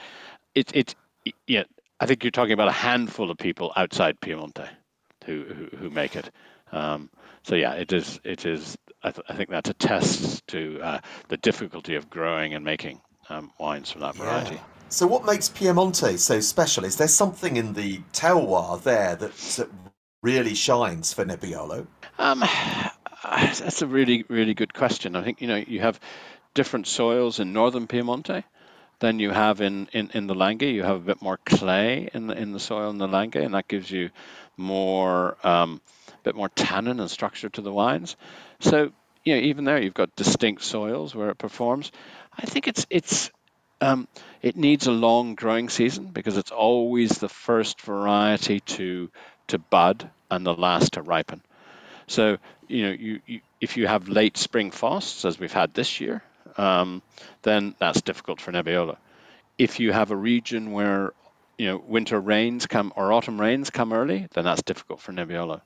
it, 0.54 0.74
it, 0.74 0.94
yeah, 1.46 1.62
I 2.00 2.06
think 2.06 2.24
you're 2.24 2.32
talking 2.32 2.52
about 2.52 2.68
a 2.68 2.72
handful 2.72 3.30
of 3.30 3.38
people 3.38 3.72
outside 3.76 4.20
Piemonte 4.20 4.68
who 5.24 5.44
who, 5.44 5.76
who 5.76 5.90
make 5.90 6.16
it. 6.16 6.30
Um, 6.72 7.10
so 7.42 7.54
yeah, 7.54 7.74
it 7.74 7.92
is 7.92 8.20
it 8.24 8.46
is. 8.46 8.76
I, 9.02 9.10
th- 9.10 9.26
I 9.28 9.34
think 9.34 9.50
that 9.50 9.68
attests 9.68 10.42
to 10.48 10.80
uh, 10.82 11.00
the 11.28 11.36
difficulty 11.36 11.94
of 11.94 12.10
growing 12.10 12.54
and 12.54 12.64
making 12.64 13.00
um, 13.28 13.52
wines 13.58 13.90
from 13.90 14.00
that 14.00 14.16
variety. 14.16 14.56
Yeah. 14.56 14.62
So 14.88 15.06
what 15.06 15.24
makes 15.24 15.48
Piemonte 15.48 16.18
so 16.18 16.40
special? 16.40 16.84
Is 16.84 16.96
there 16.96 17.08
something 17.08 17.56
in 17.56 17.72
the 17.74 17.98
terroir 18.12 18.82
there 18.82 19.16
that, 19.16 19.34
that 19.34 19.68
really 20.22 20.54
shines 20.54 21.12
for 21.12 21.24
Nebbiolo? 21.24 21.86
Um, 22.18 22.40
that's 23.24 23.82
a 23.82 23.86
really 23.86 24.24
really 24.28 24.54
good 24.54 24.74
question. 24.74 25.16
I 25.16 25.22
think 25.22 25.40
you 25.40 25.48
know 25.48 25.56
you 25.56 25.80
have 25.80 26.00
different 26.54 26.86
soils 26.86 27.38
in 27.38 27.52
northern 27.52 27.86
Piemonte 27.86 28.42
than 28.98 29.18
you 29.18 29.30
have 29.30 29.60
in, 29.60 29.88
in, 29.92 30.10
in 30.14 30.26
the 30.26 30.34
Langhe. 30.34 30.72
You 30.72 30.82
have 30.82 30.96
a 30.96 31.00
bit 31.00 31.20
more 31.22 31.38
clay 31.44 32.08
in 32.12 32.26
the 32.26 32.34
in 32.34 32.52
the 32.52 32.60
soil 32.60 32.90
in 32.90 32.98
the 32.98 33.06
Langhe, 33.06 33.44
and 33.44 33.54
that 33.54 33.68
gives 33.68 33.90
you 33.90 34.10
more 34.56 35.36
um, 35.46 35.80
bit 36.26 36.34
more 36.34 36.48
tannin 36.48 36.98
and 36.98 37.10
structure 37.10 37.48
to 37.48 37.60
the 37.60 37.72
wines. 37.72 38.16
So 38.58 38.90
you 39.24 39.34
know, 39.34 39.40
even 39.42 39.64
there, 39.64 39.80
you've 39.80 39.94
got 39.94 40.14
distinct 40.16 40.62
soils 40.62 41.14
where 41.14 41.30
it 41.30 41.38
performs. 41.38 41.92
I 42.36 42.46
think 42.46 42.66
it's 42.68 42.86
it's 42.90 43.30
um, 43.80 44.08
it 44.42 44.56
needs 44.56 44.86
a 44.86 44.92
long 44.92 45.36
growing 45.36 45.68
season 45.68 46.06
because 46.06 46.36
it's 46.36 46.50
always 46.50 47.18
the 47.18 47.28
first 47.28 47.80
variety 47.80 48.60
to 48.60 49.10
to 49.48 49.58
bud 49.58 50.10
and 50.30 50.44
the 50.44 50.54
last 50.54 50.94
to 50.94 51.02
ripen. 51.02 51.42
So 52.08 52.38
you 52.66 52.86
know, 52.86 52.92
you, 52.92 53.20
you 53.26 53.40
if 53.60 53.76
you 53.76 53.86
have 53.86 54.08
late 54.08 54.36
spring 54.36 54.72
frosts 54.72 55.24
as 55.24 55.38
we've 55.38 55.52
had 55.52 55.74
this 55.74 56.00
year, 56.00 56.22
um, 56.56 57.02
then 57.42 57.74
that's 57.78 58.02
difficult 58.02 58.40
for 58.40 58.50
Nebbiolo. 58.50 58.96
If 59.58 59.78
you 59.78 59.92
have 59.92 60.10
a 60.10 60.16
region 60.16 60.72
where 60.72 61.12
you 61.56 61.66
know 61.66 61.82
winter 61.86 62.20
rains 62.20 62.66
come 62.66 62.92
or 62.96 63.12
autumn 63.12 63.40
rains 63.40 63.70
come 63.70 63.92
early, 63.92 64.26
then 64.34 64.44
that's 64.44 64.62
difficult 64.62 65.00
for 65.00 65.12
Nebbiolo. 65.12 65.60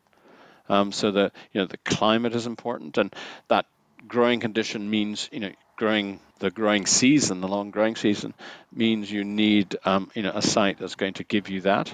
Um, 0.70 0.92
so 0.92 1.10
the 1.10 1.32
you 1.52 1.60
know 1.60 1.66
the 1.66 1.78
climate 1.78 2.34
is 2.34 2.46
important, 2.46 2.96
and 2.96 3.12
that 3.48 3.66
growing 4.06 4.38
condition 4.38 4.88
means 4.88 5.28
you 5.32 5.40
know 5.40 5.50
growing 5.76 6.20
the 6.38 6.50
growing 6.50 6.86
season, 6.86 7.40
the 7.40 7.48
long 7.48 7.70
growing 7.70 7.96
season, 7.96 8.34
means 8.72 9.10
you 9.10 9.24
need 9.24 9.76
um, 9.84 10.10
you 10.14 10.22
know 10.22 10.32
a 10.32 10.42
site 10.42 10.78
that's 10.78 10.94
going 10.94 11.14
to 11.14 11.24
give 11.24 11.48
you 11.48 11.62
that. 11.62 11.92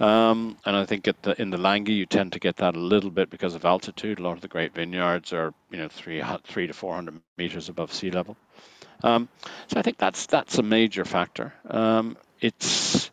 Um, 0.00 0.56
and 0.64 0.74
I 0.74 0.86
think 0.86 1.04
the, 1.04 1.40
in 1.40 1.50
the 1.50 1.58
Langhe 1.58 1.88
you 1.88 2.06
tend 2.06 2.32
to 2.32 2.40
get 2.40 2.56
that 2.56 2.74
a 2.74 2.80
little 2.80 3.10
bit 3.10 3.30
because 3.30 3.54
of 3.54 3.64
altitude. 3.64 4.18
A 4.18 4.22
lot 4.22 4.32
of 4.32 4.40
the 4.40 4.48
great 4.48 4.74
vineyards 4.74 5.32
are 5.32 5.54
you 5.70 5.78
know 5.78 5.88
three 5.88 6.22
three 6.44 6.66
to 6.66 6.72
four 6.72 6.94
hundred 6.96 7.20
meters 7.38 7.68
above 7.68 7.92
sea 7.92 8.10
level. 8.10 8.36
Um, 9.04 9.28
so 9.68 9.78
I 9.78 9.82
think 9.82 9.98
that's 9.98 10.26
that's 10.26 10.58
a 10.58 10.62
major 10.64 11.04
factor. 11.04 11.54
Um, 11.68 12.16
it's 12.40 13.08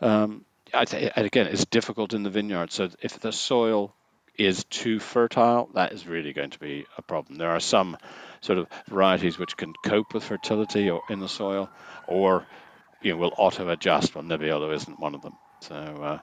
um, 0.00 0.44
th- 0.72 1.12
again 1.14 1.46
it's 1.46 1.66
difficult 1.66 2.14
in 2.14 2.24
the 2.24 2.30
vineyard. 2.30 2.72
So 2.72 2.88
if 3.00 3.20
the 3.20 3.30
soil 3.30 3.94
is 4.36 4.64
too 4.64 4.98
fertile, 4.98 5.68
that 5.74 5.92
is 5.92 6.06
really 6.06 6.32
going 6.32 6.50
to 6.50 6.58
be 6.58 6.86
a 6.98 7.02
problem. 7.02 7.38
There 7.38 7.50
are 7.50 7.60
some 7.60 7.96
sort 8.40 8.58
of 8.58 8.68
varieties 8.88 9.38
which 9.38 9.56
can 9.56 9.72
cope 9.84 10.14
with 10.14 10.24
fertility 10.24 10.90
or 10.90 11.02
in 11.08 11.20
the 11.20 11.28
soil, 11.28 11.70
or 12.06 12.46
you 13.02 13.12
know 13.12 13.18
will 13.18 13.32
auto 13.36 13.68
adjust. 13.68 14.14
Well, 14.14 14.24
Nebbiolo 14.24 14.74
isn't 14.74 15.00
one 15.00 15.14
of 15.14 15.22
them. 15.22 15.34
So 15.60 15.74
uh, 15.74 16.18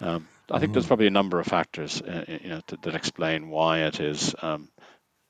um, 0.00 0.28
I 0.50 0.58
think 0.60 0.72
there's 0.72 0.84
mm. 0.84 0.88
probably 0.88 1.08
a 1.08 1.10
number 1.10 1.38
of 1.38 1.46
factors 1.46 2.00
uh, 2.00 2.24
you 2.26 2.48
know 2.48 2.62
that, 2.66 2.82
that, 2.82 2.94
explain 2.94 3.50
why 3.50 3.80
it 3.80 4.00
is 4.00 4.34
um, 4.40 4.68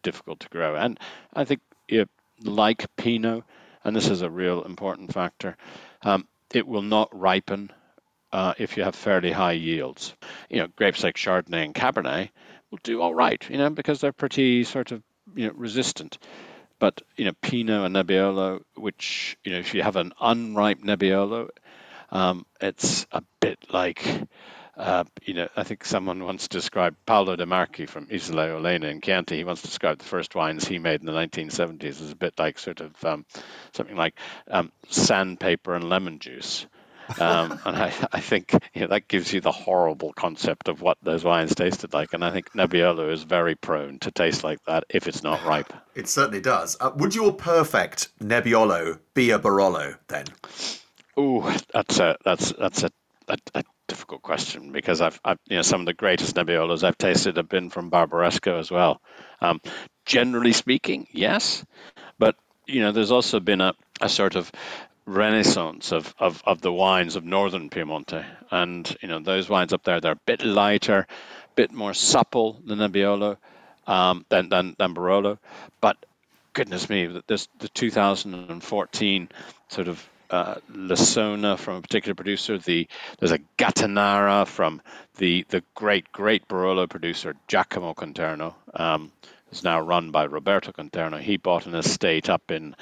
difficult 0.02 0.40
to 0.40 0.48
grow. 0.48 0.76
And 0.76 0.98
I 1.34 1.44
think 1.44 1.60
you 1.88 2.00
know, 2.00 2.52
like 2.52 2.94
Pinot, 2.96 3.42
and 3.84 3.96
this 3.96 4.08
is 4.08 4.22
a 4.22 4.30
real 4.30 4.62
important 4.62 5.12
factor, 5.12 5.56
um, 6.02 6.26
it 6.52 6.66
will 6.66 6.82
not 6.82 7.08
ripen 7.18 7.72
uh, 8.32 8.54
if 8.58 8.76
you 8.76 8.84
have 8.84 8.94
fairly 8.94 9.32
high 9.32 9.52
yields. 9.52 10.14
You 10.50 10.60
know, 10.60 10.68
grapes 10.76 11.02
like 11.02 11.16
Chardonnay 11.16 11.64
and 11.64 11.74
Cabernet 11.74 12.30
will 12.70 12.78
do 12.82 13.00
all 13.00 13.14
right, 13.14 13.42
you 13.48 13.58
know, 13.58 13.70
because 13.70 14.00
they're 14.00 14.12
pretty 14.12 14.64
sort 14.64 14.92
of 14.92 15.02
you 15.34 15.46
know 15.46 15.52
resistant. 15.54 16.18
But 16.78 17.02
you 17.16 17.24
know, 17.24 17.32
Pinot 17.42 17.86
and 17.86 17.96
Nebbiolo, 17.96 18.62
which 18.76 19.36
you 19.44 19.52
know, 19.52 19.58
if 19.58 19.74
you 19.74 19.82
have 19.82 19.96
an 19.96 20.12
unripe 20.20 20.80
Nebbiolo, 20.80 21.48
um, 22.10 22.46
it's 22.60 23.06
a 23.10 23.22
bit 23.40 23.58
like, 23.72 24.06
uh, 24.76 25.04
you 25.24 25.34
know, 25.34 25.48
I 25.56 25.64
think 25.64 25.84
someone 25.84 26.24
once 26.24 26.46
described 26.48 26.96
Paolo 27.04 27.34
De 27.36 27.46
Marchi 27.46 27.86
from 27.86 28.08
Isola 28.12 28.48
Olena 28.48 28.90
in 28.90 29.00
Chianti. 29.00 29.36
He 29.36 29.44
once 29.44 29.62
described 29.62 30.00
the 30.00 30.06
first 30.06 30.34
wines 30.34 30.66
he 30.66 30.78
made 30.78 31.00
in 31.00 31.06
the 31.06 31.12
1970s 31.12 32.00
as 32.00 32.12
a 32.12 32.16
bit 32.16 32.34
like 32.38 32.58
sort 32.58 32.80
of 32.80 33.04
um, 33.04 33.26
something 33.72 33.96
like 33.96 34.14
um, 34.48 34.70
sandpaper 34.88 35.74
and 35.74 35.88
lemon 35.88 36.20
juice. 36.20 36.66
Um, 37.18 37.58
and 37.64 37.76
I, 37.76 37.92
I 38.12 38.20
think 38.20 38.52
you 38.74 38.82
know, 38.82 38.86
that 38.88 39.08
gives 39.08 39.32
you 39.32 39.40
the 39.40 39.52
horrible 39.52 40.12
concept 40.12 40.68
of 40.68 40.82
what 40.82 40.98
those 41.02 41.24
wines 41.24 41.54
tasted 41.54 41.92
like. 41.94 42.12
And 42.12 42.24
I 42.24 42.30
think 42.30 42.52
Nebbiolo 42.52 43.12
is 43.12 43.22
very 43.22 43.54
prone 43.54 43.98
to 44.00 44.10
taste 44.10 44.44
like 44.44 44.62
that 44.66 44.84
if 44.88 45.08
it's 45.08 45.22
not 45.22 45.44
ripe. 45.44 45.72
It 45.94 46.08
certainly 46.08 46.40
does. 46.40 46.76
Uh, 46.80 46.90
would 46.96 47.14
your 47.14 47.32
perfect 47.32 48.08
Nebbiolo 48.20 48.98
be 49.14 49.30
a 49.30 49.38
Barolo 49.38 49.96
then? 50.08 50.26
Oh, 51.16 51.56
that's 51.72 51.98
a 51.98 52.16
that's 52.24 52.52
that's 52.52 52.84
a, 52.84 52.90
a, 53.28 53.38
a, 53.54 53.64
difficult 53.88 54.20
question 54.20 54.70
because 54.70 55.00
I've, 55.00 55.18
I've 55.24 55.38
you 55.48 55.56
know 55.56 55.62
some 55.62 55.80
of 55.80 55.86
the 55.86 55.94
greatest 55.94 56.36
Nebbiolos 56.36 56.84
I've 56.84 56.98
tasted 56.98 57.38
have 57.38 57.48
been 57.48 57.70
from 57.70 57.90
Barbaresco 57.90 58.58
as 58.58 58.70
well. 58.70 59.00
Um, 59.40 59.60
generally 60.04 60.52
speaking, 60.52 61.08
yes, 61.10 61.64
but 62.18 62.36
you 62.66 62.82
know 62.82 62.92
there's 62.92 63.10
also 63.10 63.40
been 63.40 63.62
a, 63.62 63.74
a 64.00 64.08
sort 64.08 64.36
of 64.36 64.52
renaissance 65.08 65.92
of, 65.92 66.14
of, 66.18 66.42
of 66.44 66.60
the 66.60 66.72
wines 66.72 67.16
of 67.16 67.24
northern 67.24 67.70
Piemonte, 67.70 68.24
and 68.50 68.96
you 69.00 69.08
know 69.08 69.18
those 69.18 69.48
wines 69.48 69.72
up 69.72 69.82
there 69.82 70.00
they're 70.00 70.12
a 70.12 70.26
bit 70.26 70.44
lighter, 70.44 71.06
a 71.08 71.54
bit 71.54 71.72
more 71.72 71.94
supple 71.94 72.60
than 72.64 72.78
Nebbiolo, 72.78 73.36
um, 73.86 74.24
than, 74.28 74.48
than 74.48 74.76
than 74.78 74.94
Barolo, 74.94 75.38
but 75.80 75.96
goodness 76.52 76.90
me, 76.90 77.06
this 77.26 77.48
the 77.58 77.68
2014 77.68 79.28
sort 79.68 79.88
of 79.88 80.08
uh, 80.30 80.56
Lessona 80.70 81.58
from 81.58 81.76
a 81.76 81.80
particular 81.80 82.14
producer. 82.14 82.58
The 82.58 82.86
there's 83.18 83.32
a 83.32 83.40
Gattinara 83.56 84.46
from 84.46 84.82
the 85.16 85.46
the 85.48 85.62
great 85.74 86.12
great 86.12 86.46
Barolo 86.48 86.88
producer 86.88 87.34
Giacomo 87.46 87.94
Conterno. 87.94 88.54
Um, 88.74 89.12
is 89.50 89.64
now 89.64 89.80
run 89.80 90.10
by 90.10 90.24
Roberto 90.24 90.72
Conterno. 90.72 91.16
He 91.18 91.38
bought 91.38 91.66
an 91.66 91.74
estate 91.74 92.28
up 92.28 92.50
in 92.50 92.76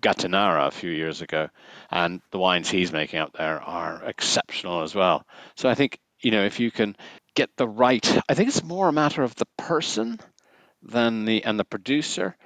Gattinara 0.00 0.68
a 0.68 0.70
few 0.70 0.90
years 0.90 1.22
ago, 1.22 1.48
and 1.90 2.20
the 2.30 2.38
wines 2.38 2.70
he's 2.70 2.92
making 2.92 3.18
out 3.18 3.32
there 3.32 3.60
are 3.60 4.02
exceptional 4.04 4.82
as 4.82 4.94
well. 4.94 5.26
So 5.56 5.68
I 5.68 5.74
think 5.74 5.98
you 6.20 6.30
know 6.30 6.44
if 6.44 6.60
you 6.60 6.70
can 6.70 6.96
get 7.34 7.50
the 7.56 7.68
right, 7.68 8.06
I 8.28 8.34
think 8.34 8.48
it's 8.48 8.64
more 8.64 8.88
a 8.88 8.92
matter 8.92 9.22
of 9.22 9.34
the 9.36 9.46
person 9.56 10.20
than 10.82 11.24
the 11.24 11.44
and 11.44 11.58
the 11.58 11.64
producer 11.64 12.36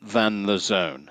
than 0.00 0.44
the 0.44 0.58
zone. 0.58 1.10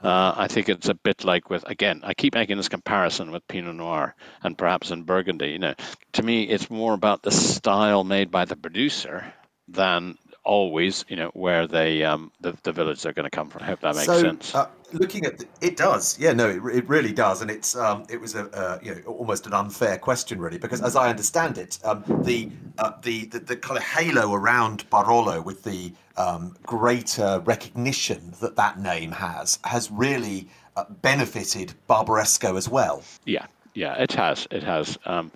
Uh, 0.00 0.34
I 0.36 0.48
think 0.48 0.68
it's 0.68 0.88
a 0.88 0.94
bit 0.94 1.24
like 1.24 1.48
with 1.48 1.64
again. 1.66 2.02
I 2.04 2.14
keep 2.14 2.34
making 2.34 2.58
this 2.58 2.68
comparison 2.68 3.30
with 3.32 3.48
Pinot 3.48 3.74
Noir 3.74 4.14
and 4.42 4.56
perhaps 4.56 4.90
in 4.90 5.04
Burgundy. 5.04 5.48
You 5.48 5.58
know, 5.58 5.74
to 6.12 6.22
me, 6.22 6.44
it's 6.44 6.70
more 6.70 6.92
about 6.92 7.22
the 7.22 7.30
style 7.30 8.04
made 8.04 8.30
by 8.30 8.44
the 8.44 8.56
producer 8.56 9.32
than 9.68 10.18
always, 10.46 11.04
you 11.08 11.16
know, 11.16 11.30
where 11.34 11.66
they 11.66 12.02
um, 12.04 12.32
the, 12.40 12.56
the 12.62 12.72
village 12.72 13.02
they're 13.02 13.12
going 13.12 13.28
to 13.28 13.30
come 13.30 13.50
from. 13.50 13.62
I 13.62 13.66
hope 13.66 13.80
that 13.80 13.94
makes 13.94 14.06
so, 14.06 14.20
sense. 14.22 14.54
Uh, 14.54 14.68
looking 14.92 15.26
at 15.26 15.38
the, 15.38 15.46
it 15.60 15.76
does, 15.76 16.18
yeah, 16.18 16.32
no, 16.32 16.48
it, 16.48 16.62
it 16.74 16.88
really 16.88 17.12
does, 17.12 17.42
and 17.42 17.50
it's 17.50 17.76
um, 17.76 18.06
it 18.08 18.18
was 18.18 18.34
a 18.34 18.48
uh, 18.56 18.78
you 18.82 18.94
know 18.94 19.00
almost 19.02 19.46
an 19.46 19.52
unfair 19.52 19.98
question 19.98 20.40
really 20.40 20.58
because 20.58 20.80
as 20.80 20.96
I 20.96 21.10
understand 21.10 21.58
it, 21.58 21.78
um, 21.84 22.04
the, 22.24 22.50
uh, 22.78 22.92
the, 23.02 23.26
the 23.26 23.40
the 23.40 23.56
kind 23.56 23.76
of 23.76 23.84
halo 23.84 24.32
around 24.32 24.88
Barolo 24.88 25.44
with 25.44 25.64
the 25.64 25.92
um, 26.16 26.56
greater 26.62 27.42
recognition 27.44 28.32
that 28.40 28.56
that 28.56 28.80
name 28.80 29.12
has 29.12 29.58
has 29.64 29.90
really 29.90 30.48
uh, 30.76 30.84
benefited 31.02 31.74
Barbaresco 31.88 32.56
as 32.56 32.68
well. 32.68 33.02
Yeah, 33.24 33.46
yeah, 33.74 33.94
it 33.94 34.12
has, 34.12 34.46
it 34.50 34.62
has. 34.62 34.98
Um, 35.04 35.30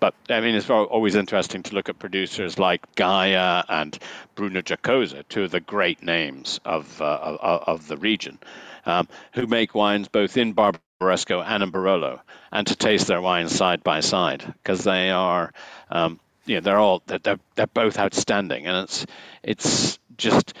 but 0.00 0.14
I 0.30 0.40
mean, 0.40 0.54
it's 0.54 0.70
always 0.70 1.14
interesting 1.14 1.62
to 1.64 1.74
look 1.74 1.90
at 1.90 1.98
producers 1.98 2.58
like 2.58 2.94
Gaja 2.94 3.64
and 3.68 3.96
Bruno 4.34 4.62
Giacosa, 4.62 5.22
two 5.28 5.44
of 5.44 5.50
the 5.50 5.60
great 5.60 6.02
names 6.02 6.58
of 6.64 7.00
uh, 7.00 7.04
of, 7.04 7.62
of, 7.66 7.88
the 7.88 7.98
region, 7.98 8.38
um, 8.86 9.06
who 9.34 9.46
make 9.46 9.74
wines 9.74 10.08
both 10.08 10.38
in 10.38 10.54
Barbaresco 10.54 11.44
and 11.46 11.62
in 11.62 11.70
Barolo, 11.70 12.20
and 12.50 12.66
to 12.66 12.74
taste 12.74 13.06
their 13.06 13.20
wines 13.20 13.54
side 13.54 13.84
by 13.84 14.00
side 14.00 14.42
because 14.62 14.82
they 14.82 15.10
are, 15.10 15.52
um, 15.90 16.18
you 16.46 16.56
know, 16.56 16.60
they're 16.62 16.78
all 16.78 17.02
they're, 17.06 17.38
they're 17.54 17.66
both 17.66 17.98
outstanding, 17.98 18.66
and 18.66 18.84
it's 18.84 19.06
it's 19.42 19.98
just 20.16 20.54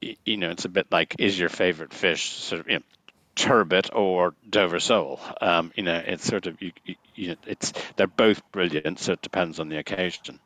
you 0.00 0.36
know 0.36 0.50
it's 0.50 0.64
a 0.64 0.68
bit 0.68 0.86
like 0.90 1.16
is 1.18 1.38
your 1.38 1.48
favorite 1.48 1.92
fish 1.92 2.32
sort 2.32 2.60
of 2.60 2.68
you 2.68 2.74
know, 2.78 2.82
turbot 3.34 3.90
or 3.94 4.34
Dover 4.48 4.80
sole. 4.80 5.20
Um, 5.40 5.72
you 5.76 5.82
know, 5.82 6.02
it's 6.04 6.24
sort 6.24 6.46
of 6.46 6.60
you, 6.60 6.72
you, 7.14 7.36
it's 7.46 7.72
they're 7.96 8.06
both 8.06 8.42
brilliant, 8.52 8.98
so 8.98 9.12
it 9.12 9.22
depends 9.22 9.60
on 9.60 9.68
the 9.68 9.78
occasion. 9.78 10.38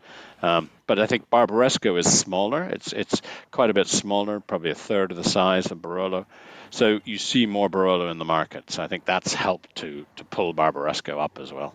Um, 0.43 0.71
but 0.87 0.99
I 0.99 1.07
think 1.07 1.31
Barbaresco 1.31 1.99
is 1.99 2.19
smaller. 2.19 2.63
It's 2.63 2.93
it's 2.93 3.23
quite 3.51 3.71
a 3.71 3.75
bit 3.75 3.89
smaller, 3.89 4.41
probably 4.41 4.71
a 4.71 4.75
third 4.75 5.11
of 5.11 5.17
the 5.17 5.29
size 5.29 5.71
of 5.71 5.79
Barolo. 5.79 6.27
So 6.71 7.01
you 7.05 7.19
see 7.19 7.47
more 7.47 7.71
Barolo 7.71 8.11
in 8.11 8.19
the 8.19 8.25
market. 8.25 8.71
So 8.71 8.83
I 8.83 8.89
think 8.89 9.05
that's 9.05 9.33
helped 9.35 9.77
to 9.77 10.07
to 10.17 10.25
pull 10.25 10.55
Barbaresco 10.55 11.19
up 11.21 11.39
as 11.41 11.53
well. 11.53 11.75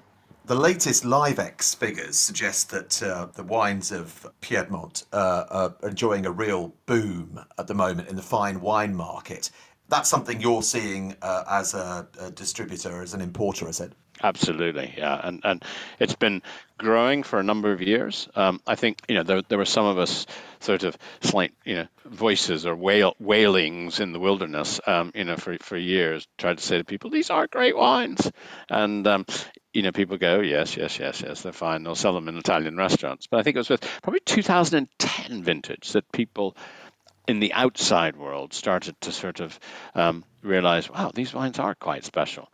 The 0.50 0.56
latest 0.56 1.06
Liv-ex 1.06 1.76
figures 1.76 2.18
suggest 2.18 2.72
that 2.72 3.04
uh, 3.04 3.28
the 3.36 3.44
wines 3.44 3.92
of 3.92 4.26
Piedmont 4.42 5.04
uh, 5.14 5.46
are 5.48 5.76
enjoying 5.88 6.26
a 6.26 6.32
real 6.32 6.74
boom 6.88 7.40
at 7.60 7.68
the 7.68 7.76
moment 7.76 8.10
in 8.10 8.16
the 8.16 8.24
fine 8.24 8.60
wine 8.60 8.96
market 8.96 9.52
that's 9.90 10.10
something 10.10 10.40
you're 10.40 10.62
seeing 10.62 11.16
uh, 11.22 11.44
as 11.50 11.74
a, 11.74 12.08
a, 12.20 12.32
distributor, 12.32 13.02
as 13.02 13.14
an 13.14 13.22
importer, 13.22 13.68
is 13.68 13.80
it? 13.80 13.94
Absolutely, 14.22 14.94
yeah, 14.98 15.20
and 15.24 15.42
and 15.46 15.64
it's 15.98 16.16
been 16.16 16.42
growing 16.78 17.24
for 17.24 17.40
a 17.40 17.44
number 17.44 17.72
of 17.72 17.82
years. 17.82 18.28
Um, 18.36 18.60
I 18.68 18.76
think 18.76 19.02
you 19.08 19.16
know 19.16 19.24
there 19.24 19.42
there 19.44 19.58
were 19.58 19.66
some 19.66 19.86
of 19.86 19.98
us 19.98 20.26
sort 20.60 20.84
of 20.84 20.98
slight 21.22 21.54
you 21.64 21.76
know 21.76 21.88
voices 22.04 22.66
or 22.66 22.76
wail, 22.76 23.16
wailings 23.20 24.02
in 24.02 24.12
the 24.12 24.20
wilderness, 24.20 24.82
um, 24.86 25.14
you 25.16 25.24
know, 25.24 25.38
for 25.38 25.58
for 25.60 25.78
years, 25.78 26.28
tried 26.38 26.58
to 26.58 26.64
say 26.64 26.78
to 26.80 26.84
people, 26.84 27.10
these 27.10 27.30
are 27.30 27.48
great 27.48 27.78
wines, 27.78 28.30
and 28.70 29.08
um, 29.08 29.26
you 29.74 29.84
know, 29.84 29.92
people 29.92 30.18
go, 30.18 30.40
yes, 30.40 30.76
yes, 30.76 31.00
yes, 31.00 31.22
yes, 31.22 31.42
they're 31.42 31.52
fine. 31.52 31.84
They'll 31.84 31.96
sell 31.96 32.14
them 32.14 32.28
in 32.28 32.38
Italian 32.38 32.76
restaurants. 32.76 33.28
But 33.28 33.40
I 33.40 33.44
think 33.44 33.56
it 33.56 33.60
was 33.60 33.70
with 33.70 33.88
probably 34.02 34.22
2010 34.22 35.44
vintage 35.44 35.92
that 35.92 36.12
people 36.12 36.58
in 37.28 37.40
the 37.40 37.54
outside 37.54 38.16
world 38.16 38.54
started 38.54 39.00
to 39.02 39.12
sort 39.12 39.40
of 39.40 39.60
um, 39.96 40.24
realize, 40.42 40.90
wow, 40.90 41.12
these 41.14 41.34
wines 41.34 41.60
are 41.60 41.76
quite 41.76 42.04
special. 42.04 42.50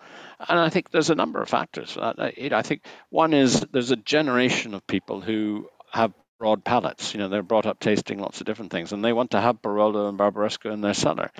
And 0.49 0.59
I 0.59 0.69
think 0.69 0.91
there's 0.91 1.09
a 1.09 1.15
number 1.15 1.41
of 1.41 1.49
factors. 1.49 1.97
I 1.97 2.61
think 2.61 2.81
one 3.09 3.33
is 3.33 3.61
there's 3.71 3.91
a 3.91 3.95
generation 3.95 4.73
of 4.73 4.85
people 4.85 5.21
who 5.21 5.69
have 5.91 6.13
broad 6.37 6.65
palates. 6.65 7.13
You 7.13 7.21
know, 7.21 7.29
they're 7.29 7.41
brought 7.41 7.65
up 7.65 7.79
tasting 7.79 8.19
lots 8.19 8.41
of 8.41 8.45
different 8.45 8.71
things, 8.71 8.91
and 8.91 9.03
they 9.03 9.13
want 9.13 9.31
to 9.31 9.39
have 9.39 9.61
Barolo 9.61 10.09
and 10.09 10.19
Barbaresco 10.19 10.71
in 10.73 10.81
their 10.81 10.93
cellar. 10.93 11.31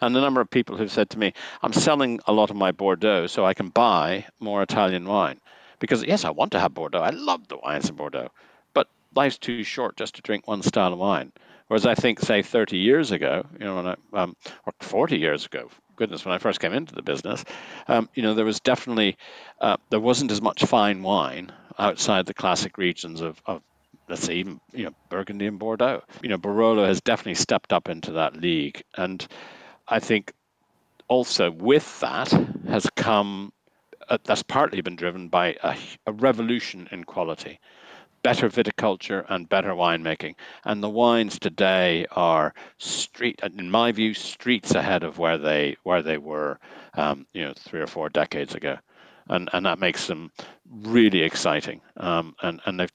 And 0.00 0.14
the 0.14 0.20
number 0.20 0.40
of 0.40 0.48
people 0.50 0.76
who've 0.76 0.90
said 0.90 1.10
to 1.10 1.18
me, 1.18 1.32
"I'm 1.62 1.72
selling 1.72 2.20
a 2.26 2.32
lot 2.32 2.50
of 2.50 2.56
my 2.56 2.70
Bordeaux 2.70 3.26
so 3.26 3.44
I 3.44 3.54
can 3.54 3.70
buy 3.70 4.26
more 4.38 4.62
Italian 4.62 5.08
wine," 5.08 5.40
because 5.80 6.04
yes, 6.04 6.24
I 6.24 6.30
want 6.30 6.52
to 6.52 6.60
have 6.60 6.74
Bordeaux. 6.74 7.00
I 7.00 7.10
love 7.10 7.48
the 7.48 7.58
wines 7.58 7.88
of 7.88 7.96
Bordeaux, 7.96 8.30
but 8.72 8.88
life's 9.14 9.38
too 9.38 9.64
short 9.64 9.96
just 9.96 10.14
to 10.16 10.22
drink 10.22 10.46
one 10.46 10.62
style 10.62 10.92
of 10.92 11.00
wine. 11.00 11.32
Whereas 11.68 11.86
I 11.86 11.94
think, 11.94 12.20
say, 12.20 12.42
30 12.42 12.76
years 12.76 13.10
ago, 13.10 13.46
you 13.58 13.64
know, 13.64 13.96
I, 14.12 14.18
um, 14.18 14.36
or 14.66 14.72
40 14.80 15.18
years 15.18 15.46
ago, 15.46 15.70
goodness, 15.96 16.24
when 16.24 16.34
I 16.34 16.38
first 16.38 16.60
came 16.60 16.74
into 16.74 16.94
the 16.94 17.02
business, 17.02 17.44
um, 17.88 18.08
you 18.14 18.22
know, 18.22 18.34
there 18.34 18.44
was 18.44 18.60
definitely, 18.60 19.16
uh, 19.60 19.76
there 19.90 20.00
wasn't 20.00 20.30
as 20.30 20.42
much 20.42 20.64
fine 20.64 21.02
wine 21.02 21.52
outside 21.78 22.26
the 22.26 22.34
classic 22.34 22.76
regions 22.78 23.20
of, 23.20 23.40
of 23.46 23.62
let's 24.08 24.22
say 24.22 24.34
even 24.34 24.60
you 24.72 24.84
know 24.84 24.94
Burgundy 25.08 25.46
and 25.46 25.58
Bordeaux. 25.58 26.02
You 26.22 26.28
know 26.28 26.38
Barolo 26.38 26.86
has 26.86 27.00
definitely 27.00 27.34
stepped 27.34 27.72
up 27.72 27.88
into 27.88 28.12
that 28.12 28.36
league, 28.36 28.82
and 28.96 29.26
I 29.88 30.00
think 30.00 30.32
also 31.08 31.50
with 31.50 32.00
that 32.00 32.30
has 32.68 32.86
come 32.96 33.52
uh, 34.08 34.18
that's 34.24 34.42
partly 34.42 34.80
been 34.82 34.96
driven 34.96 35.28
by 35.28 35.56
a, 35.62 35.76
a, 36.06 36.12
revolution 36.12 36.88
in 36.90 37.04
quality 37.04 37.58
better 38.24 38.48
viticulture 38.48 39.24
and 39.28 39.48
better 39.48 39.72
winemaking. 39.72 40.34
And 40.64 40.82
the 40.82 40.88
wines 40.88 41.38
today 41.38 42.06
are 42.10 42.54
street, 42.78 43.38
in 43.44 43.70
my 43.70 43.92
view, 43.92 44.14
streets 44.14 44.74
ahead 44.74 45.04
of 45.04 45.18
where 45.18 45.38
they 45.38 45.76
where 45.84 46.02
they 46.02 46.18
were, 46.18 46.58
um, 46.94 47.26
you 47.32 47.44
know, 47.44 47.52
three 47.56 47.80
or 47.80 47.86
four 47.86 48.08
decades 48.08 48.56
ago, 48.56 48.78
and 49.28 49.48
and 49.52 49.64
that 49.66 49.78
makes 49.78 50.08
them 50.08 50.32
really 50.68 51.22
exciting. 51.22 51.80
Um, 51.98 52.34
and 52.42 52.60
and 52.66 52.80
they've 52.80 52.92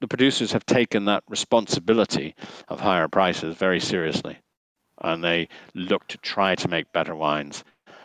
the 0.00 0.08
producers 0.08 0.50
have 0.52 0.64
taken 0.64 1.04
that 1.04 1.22
responsibility 1.28 2.34
of 2.68 2.80
higher 2.80 3.06
prices 3.06 3.54
very 3.56 3.80
seriously, 3.80 4.38
and 5.02 5.22
they 5.22 5.48
look 5.74 6.08
to 6.08 6.18
try 6.18 6.54
to 6.54 6.68
make 6.68 6.90
better 6.92 7.14
wines 7.14 7.64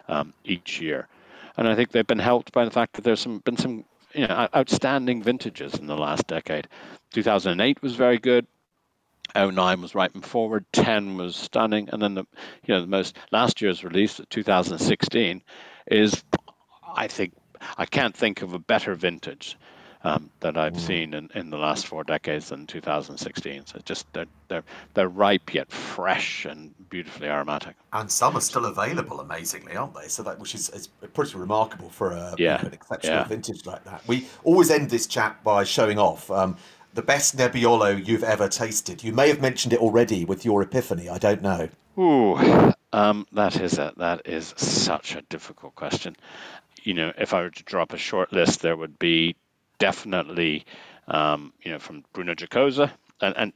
um, 0.10 0.34
each 0.44 0.82
year. 0.82 1.08
And 1.58 1.70
I 1.70 1.76
think 1.76 1.92
they've 1.92 2.06
been 2.06 2.20
helped 2.20 2.52
by 2.52 2.66
the 2.66 2.72
fact 2.72 2.94
that 2.94 3.06
there's 3.06 3.22
some 3.22 3.40
been 3.40 3.56
some 3.56 3.86
you 4.16 4.28
know, 4.28 4.48
outstanding 4.56 5.22
vintages 5.22 5.76
in 5.76 5.88
the 5.88 5.98
last 5.98 6.28
decade. 6.28 6.68
2008 7.12 7.82
was 7.82 7.96
very 7.96 8.18
good. 8.18 8.48
09 9.36 9.82
was 9.82 9.96
right 9.96 10.14
and 10.14 10.26
forward. 10.26 10.66
10 10.72 11.18
was 11.18 11.36
stunning, 11.36 11.90
and 11.92 12.02
then 12.02 12.14
the 12.14 12.26
you 12.64 12.74
know 12.74 12.82
the 12.82 12.88
most 12.88 13.18
last 13.32 13.62
year's 13.62 13.84
release, 13.84 14.22
2016, 14.30 15.42
is 15.88 16.24
I 16.96 17.08
think 17.08 17.34
I 17.78 17.86
can't 17.86 18.16
think 18.16 18.42
of 18.42 18.54
a 18.54 18.60
better 18.60 18.96
vintage 18.96 19.58
um, 20.06 20.30
that 20.40 20.56
I've 20.56 20.74
mm. 20.74 20.80
seen 20.80 21.14
in, 21.16 21.30
in 21.34 21.50
the 21.50 21.58
last 21.58 21.88
four 21.88 22.04
decades 22.04 22.50
than 22.50 22.68
2016. 22.68 23.66
So 23.66 23.80
just 23.84 24.06
they're, 24.14 24.28
they're 24.48 24.64
they're 24.94 25.10
ripe 25.10 25.54
yet 25.54 25.72
fresh 25.72 26.46
and 26.46 26.74
beautifully 26.90 27.28
aromatic. 27.28 27.76
And 27.92 28.10
some 28.10 28.38
are 28.38 28.42
still 28.42 28.66
available, 28.66 29.20
amazingly, 29.20 29.76
aren't 29.76 29.96
they? 29.96 30.08
So 30.08 30.22
that 30.24 30.40
which 30.40 30.54
is, 30.54 30.70
is 30.70 30.88
pretty 31.14 31.38
remarkable 31.38 31.90
for 31.90 32.12
a, 32.12 32.36
yeah. 32.38 32.64
an 32.64 32.72
exceptional 32.72 33.18
yeah. 33.18 33.28
vintage 33.28 33.66
like 33.66 33.84
that. 33.86 34.04
We 34.06 34.28
always 34.44 34.70
end 34.70 34.92
this 34.92 35.08
chat 35.08 35.44
by 35.44 35.64
showing 35.64 35.98
off. 35.98 36.30
Um, 36.30 36.56
the 36.94 37.02
best 37.02 37.36
Nebbiolo 37.36 38.06
you've 38.06 38.24
ever 38.24 38.48
tasted. 38.48 39.04
You 39.04 39.12
may 39.12 39.28
have 39.28 39.42
mentioned 39.42 39.74
it 39.74 39.82
already 39.82 40.24
with 40.24 40.46
your 40.46 40.62
epiphany. 40.62 41.10
I 41.10 41.18
don't 41.18 41.42
know. 41.42 41.68
Ooh, 41.98 42.38
um, 42.94 43.26
that 43.34 43.60
is 43.60 43.80
a 43.80 43.92
that 43.98 44.22
is 44.26 44.54
such 44.56 45.16
a 45.16 45.22
difficult 45.24 45.76
question. 45.76 46.16
You 46.84 46.94
know, 46.94 47.12
if 47.18 47.34
I 47.34 47.42
were 47.42 47.50
to 47.50 47.64
drop 47.64 47.92
a 47.92 47.98
short 47.98 48.32
list, 48.32 48.62
there 48.62 48.78
would 48.78 49.00
be 49.00 49.36
definitely, 49.80 50.66
um, 51.08 51.54
you 51.62 51.72
know, 51.72 51.80
from 51.80 52.04
Bruno 52.14 52.36
Giacosa, 52.36 52.92
and, 53.22 53.36
and 53.38 53.54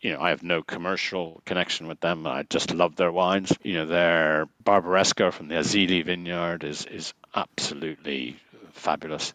you 0.00 0.12
know, 0.12 0.20
I 0.20 0.30
have 0.30 0.42
no 0.42 0.62
commercial 0.62 1.42
connection 1.44 1.86
with 1.86 2.00
them. 2.00 2.26
I 2.26 2.44
just 2.44 2.72
love 2.72 2.96
their 2.96 3.12
wines. 3.12 3.52
You 3.62 3.74
know, 3.74 3.86
their 3.86 4.48
Barbaresco 4.64 5.32
from 5.32 5.48
the 5.48 5.56
Asili 5.56 6.04
vineyard 6.04 6.64
is 6.64 6.86
is 6.86 7.12
absolutely 7.34 8.36
fabulous. 8.72 9.34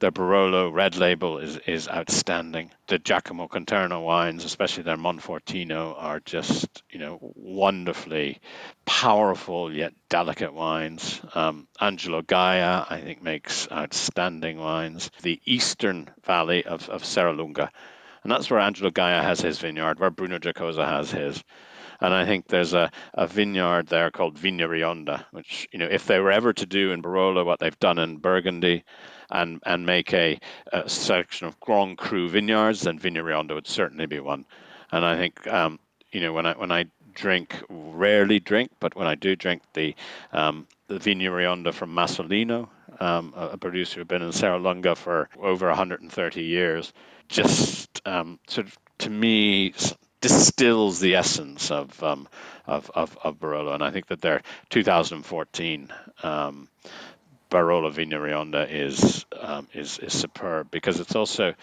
Their 0.00 0.10
Barolo 0.10 0.72
red 0.72 0.96
label 0.96 1.36
is, 1.36 1.58
is 1.58 1.86
outstanding. 1.86 2.70
The 2.86 2.98
Giacomo 2.98 3.48
Conterno 3.48 4.02
wines, 4.02 4.46
especially 4.46 4.82
their 4.82 4.96
Monfortino, 4.96 5.94
are 5.96 6.20
just 6.20 6.82
you 6.90 6.98
know 6.98 7.18
wonderfully 7.20 8.40
powerful 8.86 9.70
yet 9.70 9.92
delicate 10.08 10.54
wines. 10.54 11.20
Um, 11.34 11.68
Angelo 11.78 12.22
Gaja, 12.22 12.86
I 12.88 13.02
think, 13.02 13.22
makes 13.22 13.70
outstanding 13.70 14.58
wines. 14.58 15.10
The 15.20 15.38
eastern 15.44 16.10
valley 16.24 16.64
of, 16.64 16.88
of 16.88 17.02
Serralunga, 17.02 17.68
and 18.22 18.32
that's 18.32 18.50
where 18.50 18.60
Angelo 18.60 18.90
Gaja 18.90 19.22
has 19.22 19.42
his 19.42 19.58
vineyard, 19.58 20.00
where 20.00 20.10
Bruno 20.10 20.38
Giacosa 20.38 20.86
has 20.86 21.10
his. 21.10 21.44
And 22.00 22.14
I 22.14 22.24
think 22.24 22.48
there's 22.48 22.72
a, 22.72 22.90
a 23.12 23.26
vineyard 23.26 23.88
there 23.88 24.10
called 24.10 24.38
Vigna 24.38 24.66
Rionda, 24.66 25.26
which, 25.32 25.68
you 25.70 25.78
know, 25.78 25.88
if 25.90 26.06
they 26.06 26.18
were 26.18 26.32
ever 26.32 26.54
to 26.54 26.64
do 26.64 26.92
in 26.92 27.02
Barolo 27.02 27.44
what 27.44 27.58
they've 27.58 27.78
done 27.78 27.98
in 27.98 28.16
Burgundy, 28.16 28.84
and 29.30 29.60
and 29.64 29.86
make 29.86 30.12
a, 30.12 30.38
a 30.72 30.88
selection 30.88 31.46
of 31.46 31.60
Grand 31.60 31.98
Cru 31.98 32.28
vineyards, 32.28 32.82
then 32.82 32.98
Vigna 32.98 33.22
Rionda 33.22 33.54
would 33.54 33.66
certainly 33.66 34.06
be 34.06 34.20
one. 34.20 34.44
And 34.92 35.04
I 35.04 35.16
think 35.16 35.46
um, 35.46 35.78
you 36.12 36.20
know 36.20 36.32
when 36.32 36.46
I 36.46 36.54
when 36.54 36.72
I 36.72 36.86
drink, 37.14 37.62
rarely 37.68 38.40
drink, 38.40 38.70
but 38.80 38.94
when 38.94 39.06
I 39.06 39.14
do 39.14 39.36
drink 39.36 39.62
the 39.74 39.94
um, 40.32 40.66
the 40.88 40.98
from 40.98 41.94
Massolino, 41.94 42.68
um, 42.98 43.32
a, 43.36 43.48
a, 43.48 43.56
producer 43.56 44.00
who's 44.00 44.06
been 44.06 44.22
in 44.22 44.30
Serralunga 44.30 44.96
for 44.96 45.28
over 45.40 45.68
130 45.68 46.42
years, 46.42 46.92
just 47.28 48.00
um, 48.06 48.38
sort 48.48 48.66
of 48.66 48.78
to 48.98 49.10
me 49.10 49.74
distills 50.20 51.00
the 51.00 51.16
essence 51.16 51.70
of 51.70 52.02
um, 52.02 52.28
of, 52.66 52.90
of, 52.94 53.16
of 53.22 53.38
Barolo, 53.38 53.74
and 53.74 53.82
I 53.82 53.90
think 53.90 54.06
that 54.08 54.20
their 54.20 54.42
2014 54.70 55.92
um, 56.22 56.68
Barolo 57.50 57.90
Vigna 57.92 58.14
Rionda 58.14 58.70
is 58.70 59.26
um, 59.38 59.68
is 59.74 59.98
is 59.98 60.12
superb 60.12 60.70
because 60.70 61.00
it's 61.00 61.16
also 61.16 61.54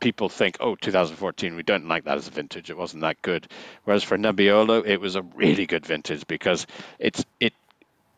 people 0.00 0.28
think, 0.28 0.58
oh, 0.60 0.74
2014, 0.74 1.56
we 1.56 1.62
don't 1.62 1.88
like 1.88 2.04
that 2.04 2.18
as 2.18 2.28
a 2.28 2.30
vintage. 2.30 2.68
It 2.68 2.76
wasn't 2.76 3.02
that 3.02 3.22
good. 3.22 3.48
Whereas 3.84 4.02
for 4.02 4.18
Nebbiolo, 4.18 4.86
it 4.86 5.00
was 5.00 5.16
a 5.16 5.22
really 5.22 5.66
good 5.66 5.86
vintage 5.86 6.26
because 6.26 6.66
it's 6.98 7.24
it 7.40 7.54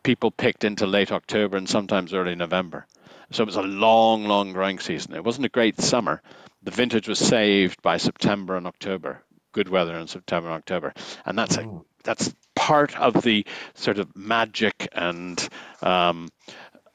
people 0.03 0.31
picked 0.31 0.63
into 0.63 0.85
late 0.85 1.11
October 1.11 1.57
and 1.57 1.69
sometimes 1.69 2.13
early 2.13 2.35
November. 2.35 2.85
So 3.31 3.43
it 3.43 3.45
was 3.45 3.57
a 3.57 3.61
long, 3.61 4.25
long 4.25 4.53
growing 4.53 4.79
season. 4.79 5.13
It 5.13 5.23
wasn't 5.23 5.45
a 5.45 5.49
great 5.49 5.79
summer. 5.81 6.21
The 6.63 6.71
vintage 6.71 7.07
was 7.07 7.19
saved 7.19 7.81
by 7.81 7.97
September 7.97 8.55
and 8.55 8.67
October. 8.67 9.21
Good 9.51 9.69
weather 9.69 9.97
in 9.97 10.07
September 10.07 10.49
and 10.49 10.57
October, 10.57 10.93
and 11.25 11.37
that's 11.37 11.57
a 11.57 11.81
that's 12.03 12.33
part 12.53 12.97
of 12.99 13.21
the 13.21 13.45
sort 13.75 13.97
of 13.97 14.15
magic 14.15 14.87
and 14.93 15.47
um, 15.81 16.29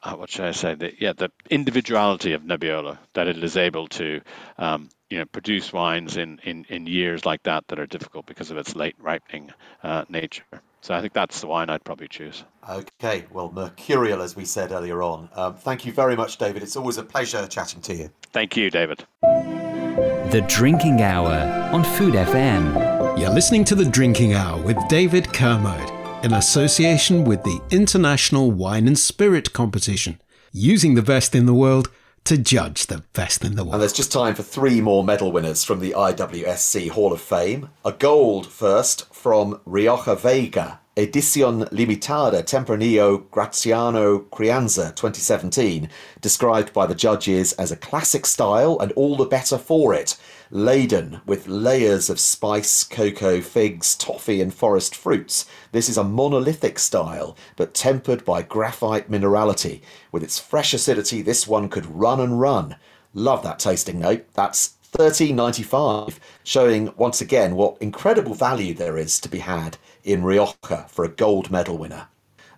uh, 0.03 0.15
what 0.15 0.29
should 0.29 0.45
I 0.45 0.51
say? 0.51 0.75
The, 0.75 0.93
yeah, 0.99 1.13
the 1.13 1.31
individuality 1.49 2.33
of 2.33 2.41
Nebbiolo 2.41 2.97
that 3.13 3.27
it 3.27 3.41
is 3.41 3.55
able 3.55 3.87
to, 3.89 4.21
um, 4.57 4.89
you 5.09 5.19
know, 5.19 5.25
produce 5.25 5.71
wines 5.71 6.17
in, 6.17 6.39
in, 6.43 6.65
in 6.69 6.87
years 6.87 7.25
like 7.25 7.43
that 7.43 7.67
that 7.69 7.79
are 7.79 7.85
difficult 7.85 8.25
because 8.25 8.51
of 8.51 8.57
its 8.57 8.75
late 8.75 8.95
ripening 8.99 9.51
uh, 9.81 10.03
nature. 10.09 10.43
So 10.81 10.93
I 10.93 10.99
think 10.99 11.13
that's 11.13 11.39
the 11.39 11.47
wine 11.47 11.69
I'd 11.69 11.85
probably 11.85 12.09
choose. 12.09 12.43
Okay, 12.69 13.25
well, 13.31 13.49
mercurial, 13.53 14.21
as 14.21 14.35
we 14.35 14.43
said 14.43 14.73
earlier 14.73 15.01
on. 15.01 15.29
Um, 15.33 15.55
thank 15.55 15.85
you 15.85 15.93
very 15.93 16.17
much, 16.17 16.37
David. 16.37 16.61
It's 16.61 16.75
always 16.75 16.97
a 16.97 17.03
pleasure 17.03 17.47
chatting 17.47 17.81
to 17.83 17.95
you. 17.95 18.09
Thank 18.33 18.57
you, 18.57 18.69
David. 18.69 19.05
The 19.21 20.43
Drinking 20.49 21.01
Hour 21.01 21.71
on 21.73 21.85
Food 21.85 22.15
FM. 22.15 23.17
You're 23.17 23.29
listening 23.29 23.63
to 23.65 23.75
The 23.75 23.85
Drinking 23.85 24.33
Hour 24.33 24.61
with 24.61 24.77
David 24.89 25.31
Kermode 25.31 25.92
in 26.23 26.31
association 26.31 27.25
with 27.25 27.43
the 27.43 27.59
International 27.69 28.49
Wine 28.49 28.87
and 28.87 28.97
Spirit 28.97 29.51
Competition, 29.51 30.21
using 30.53 30.95
the 30.95 31.01
best 31.01 31.35
in 31.35 31.45
the 31.45 31.53
world 31.53 31.89
to 32.23 32.37
judge 32.37 32.87
the 32.87 33.03
best 33.11 33.43
in 33.43 33.55
the 33.55 33.63
world. 33.65 33.73
And 33.73 33.81
there's 33.81 33.91
just 33.91 34.13
time 34.13 34.33
for 34.33 34.41
three 34.41 34.79
more 34.79 35.03
medal 35.03 35.33
winners 35.33 35.65
from 35.65 35.81
the 35.81 35.91
IWSC 35.91 36.91
Hall 36.91 37.11
of 37.11 37.19
Fame. 37.19 37.67
A 37.83 37.91
gold 37.91 38.47
first 38.47 39.13
from 39.13 39.59
Rioja 39.65 40.15
Vega, 40.15 40.79
Edición 40.95 41.67
Limitada 41.71 42.41
Tempranillo 42.41 43.25
Graciano 43.29 44.23
Crianza 44.29 44.95
2017, 44.95 45.89
described 46.21 46.71
by 46.71 46.85
the 46.85 46.95
judges 46.95 47.51
as 47.53 47.69
a 47.69 47.75
classic 47.75 48.25
style 48.25 48.77
and 48.79 48.93
all 48.93 49.17
the 49.17 49.25
better 49.25 49.57
for 49.57 49.93
it 49.93 50.15
laden 50.53 51.19
with 51.25 51.47
layers 51.47 52.11
of 52.11 52.19
spice, 52.19 52.83
cocoa, 52.83 53.41
figs, 53.41 53.95
toffee, 53.95 54.39
and 54.39 54.53
forest 54.53 54.95
fruits. 54.95 55.47
This 55.71 55.89
is 55.89 55.97
a 55.97 56.03
monolithic 56.03 56.77
style, 56.77 57.35
but 57.55 57.73
tempered 57.73 58.23
by 58.23 58.43
graphite 58.43 59.09
minerality. 59.09 59.81
With 60.11 60.21
its 60.21 60.37
fresh 60.37 60.71
acidity, 60.75 61.23
this 61.23 61.47
one 61.47 61.69
could 61.69 61.87
run 61.87 62.19
and 62.19 62.39
run. 62.39 62.75
Love 63.15 63.41
that 63.41 63.57
tasting 63.57 63.99
note. 63.99 64.31
That's 64.35 64.75
13.95, 64.91 66.19
showing 66.43 66.93
once 66.97 67.19
again 67.19 67.55
what 67.55 67.81
incredible 67.81 68.35
value 68.35 68.75
there 68.75 68.95
is 68.95 69.19
to 69.21 69.29
be 69.29 69.39
had 69.39 69.77
in 70.03 70.23
Rioja 70.23 70.85
for 70.87 71.03
a 71.03 71.09
gold 71.09 71.49
medal 71.49 71.79
winner. 71.79 72.09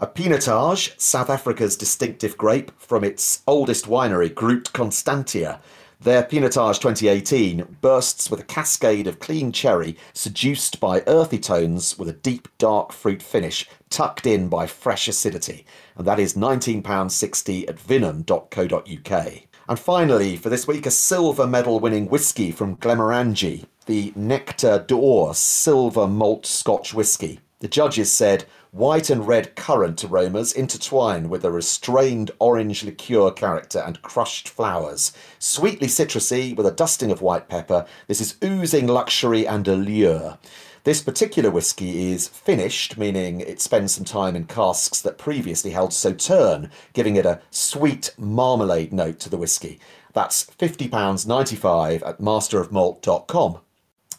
A 0.01 0.07
Pinotage, 0.07 0.99
South 0.99 1.29
Africa's 1.29 1.77
distinctive 1.77 2.37
grape 2.37 2.73
from 2.77 3.05
its 3.05 3.41
oldest 3.47 3.85
winery, 3.85 4.33
Groot 4.33 4.73
Constantia, 4.73 5.61
their 5.99 6.23
Pinotage 6.23 6.79
2018 6.79 7.77
bursts 7.81 8.29
with 8.29 8.39
a 8.39 8.43
cascade 8.43 9.07
of 9.07 9.19
clean 9.19 9.51
cherry, 9.51 9.97
seduced 10.13 10.79
by 10.79 11.03
earthy 11.07 11.39
tones 11.39 11.97
with 11.97 12.09
a 12.09 12.13
deep 12.13 12.47
dark 12.57 12.91
fruit 12.91 13.21
finish, 13.21 13.67
tucked 13.89 14.25
in 14.25 14.49
by 14.49 14.67
fresh 14.67 15.07
acidity. 15.07 15.65
And 15.95 16.05
that 16.05 16.19
is 16.19 16.35
£19.60 16.35 17.69
at 17.69 17.77
vinum.co.uk. 17.77 19.33
And 19.67 19.79
finally, 19.79 20.37
for 20.37 20.49
this 20.49 20.67
week, 20.67 20.85
a 20.85 20.91
silver 20.91 21.47
medal 21.47 21.79
winning 21.79 22.07
whisky 22.07 22.51
from 22.51 22.77
Glenmorangie, 22.77 23.65
the 23.87 24.13
Nectar 24.15 24.85
d'Or 24.87 25.33
Silver 25.33 26.07
Malt 26.07 26.45
Scotch 26.45 26.93
Whisky. 26.93 27.39
The 27.59 27.67
judges 27.67 28.11
said, 28.11 28.45
White 28.75 29.09
and 29.09 29.25
red 29.25 29.55
currant 29.55 30.03
aromas 30.03 30.51
intertwine 30.51 31.29
with 31.29 31.45
a 31.45 31.49
restrained 31.49 32.31
orange 32.39 32.83
liqueur 32.83 33.31
character 33.31 33.79
and 33.79 34.01
crushed 34.01 34.49
flowers. 34.49 35.13
Sweetly 35.39 35.87
citrusy 35.87 36.53
with 36.53 36.65
a 36.65 36.71
dusting 36.71 37.09
of 37.09 37.21
white 37.21 37.47
pepper, 37.47 37.85
this 38.07 38.19
is 38.19 38.35
oozing 38.43 38.85
luxury 38.85 39.47
and 39.47 39.65
allure. 39.65 40.37
This 40.83 41.01
particular 41.01 41.49
whisky 41.49 42.11
is 42.11 42.27
finished, 42.27 42.97
meaning 42.97 43.39
it 43.39 43.61
spends 43.61 43.95
some 43.95 44.03
time 44.03 44.35
in 44.35 44.43
casks 44.43 44.99
that 45.03 45.17
previously 45.17 45.71
held 45.71 45.93
sauterne, 45.93 46.69
giving 46.91 47.15
it 47.15 47.25
a 47.25 47.39
sweet 47.51 48.13
marmalade 48.17 48.91
note 48.91 49.21
to 49.21 49.29
the 49.29 49.37
whisky. 49.37 49.79
That's 50.11 50.47
£50.95 50.47 52.05
at 52.05 52.19
masterofmalt.com. 52.19 53.59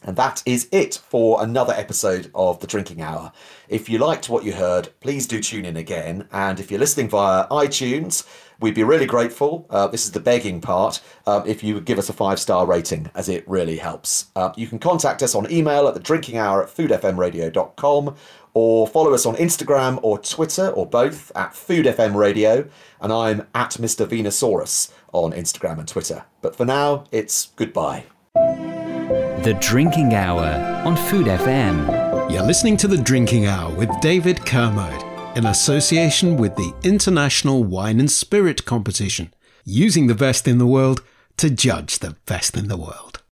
And 0.03 0.15
that 0.15 0.43
is 0.45 0.69
it 0.71 1.01
for 1.09 1.41
another 1.41 1.73
episode 1.73 2.31
of 2.35 2.59
The 2.59 2.67
Drinking 2.67 3.01
Hour. 3.01 3.31
If 3.67 3.89
you 3.89 3.97
liked 3.97 4.29
what 4.29 4.43
you 4.43 4.53
heard, 4.53 4.89
please 4.99 5.27
do 5.27 5.41
tune 5.41 5.65
in 5.65 5.77
again. 5.77 6.27
And 6.31 6.59
if 6.59 6.71
you're 6.71 6.79
listening 6.79 7.09
via 7.09 7.47
iTunes, 7.47 8.25
we'd 8.59 8.75
be 8.75 8.83
really 8.83 9.05
grateful. 9.05 9.65
Uh, 9.69 9.87
this 9.87 10.05
is 10.05 10.11
the 10.11 10.19
begging 10.19 10.61
part. 10.61 11.01
Um, 11.25 11.43
if 11.45 11.63
you 11.63 11.73
would 11.73 11.85
give 11.85 11.99
us 11.99 12.09
a 12.09 12.13
five 12.13 12.39
star 12.39 12.65
rating, 12.65 13.09
as 13.15 13.29
it 13.29 13.47
really 13.47 13.77
helps. 13.77 14.27
Uh, 14.35 14.51
you 14.55 14.67
can 14.67 14.79
contact 14.79 15.23
us 15.23 15.35
on 15.35 15.51
email 15.51 15.87
at 15.87 15.93
the 15.93 15.99
drinking 15.99 16.37
hour 16.37 16.63
at 16.63 16.69
foodfmradio.com 16.69 18.15
or 18.53 18.87
follow 18.87 19.13
us 19.13 19.25
on 19.25 19.35
Instagram 19.35 19.99
or 20.01 20.17
Twitter 20.19 20.69
or 20.69 20.85
both 20.85 21.31
at 21.35 21.51
foodfmradio. 21.51 22.69
And 23.01 23.13
I'm 23.13 23.47
at 23.53 23.71
Mr. 23.71 24.07
Venusaurus 24.07 24.91
on 25.13 25.31
Instagram 25.31 25.79
and 25.79 25.87
Twitter. 25.87 26.25
But 26.41 26.55
for 26.55 26.65
now, 26.65 27.05
it's 27.11 27.47
goodbye. 27.55 28.05
The 29.47 29.53
Drinking 29.53 30.13
Hour 30.13 30.43
on 30.85 30.97
Food 30.97 31.27
FM. 31.27 32.29
You're 32.29 32.43
listening 32.43 32.75
to 32.75 32.87
The 32.89 32.97
Drinking 32.97 33.45
Hour 33.45 33.73
with 33.73 33.89
David 34.01 34.45
Kermode 34.45 35.01
in 35.37 35.45
association 35.45 36.35
with 36.35 36.53
the 36.57 36.73
International 36.83 37.63
Wine 37.63 38.01
and 38.01 38.11
Spirit 38.11 38.65
Competition, 38.65 39.33
using 39.63 40.07
the 40.07 40.15
best 40.15 40.49
in 40.49 40.57
the 40.57 40.67
world 40.67 41.01
to 41.37 41.49
judge 41.49 41.99
the 41.99 42.17
best 42.25 42.57
in 42.57 42.67
the 42.67 42.75
world. 42.75 43.06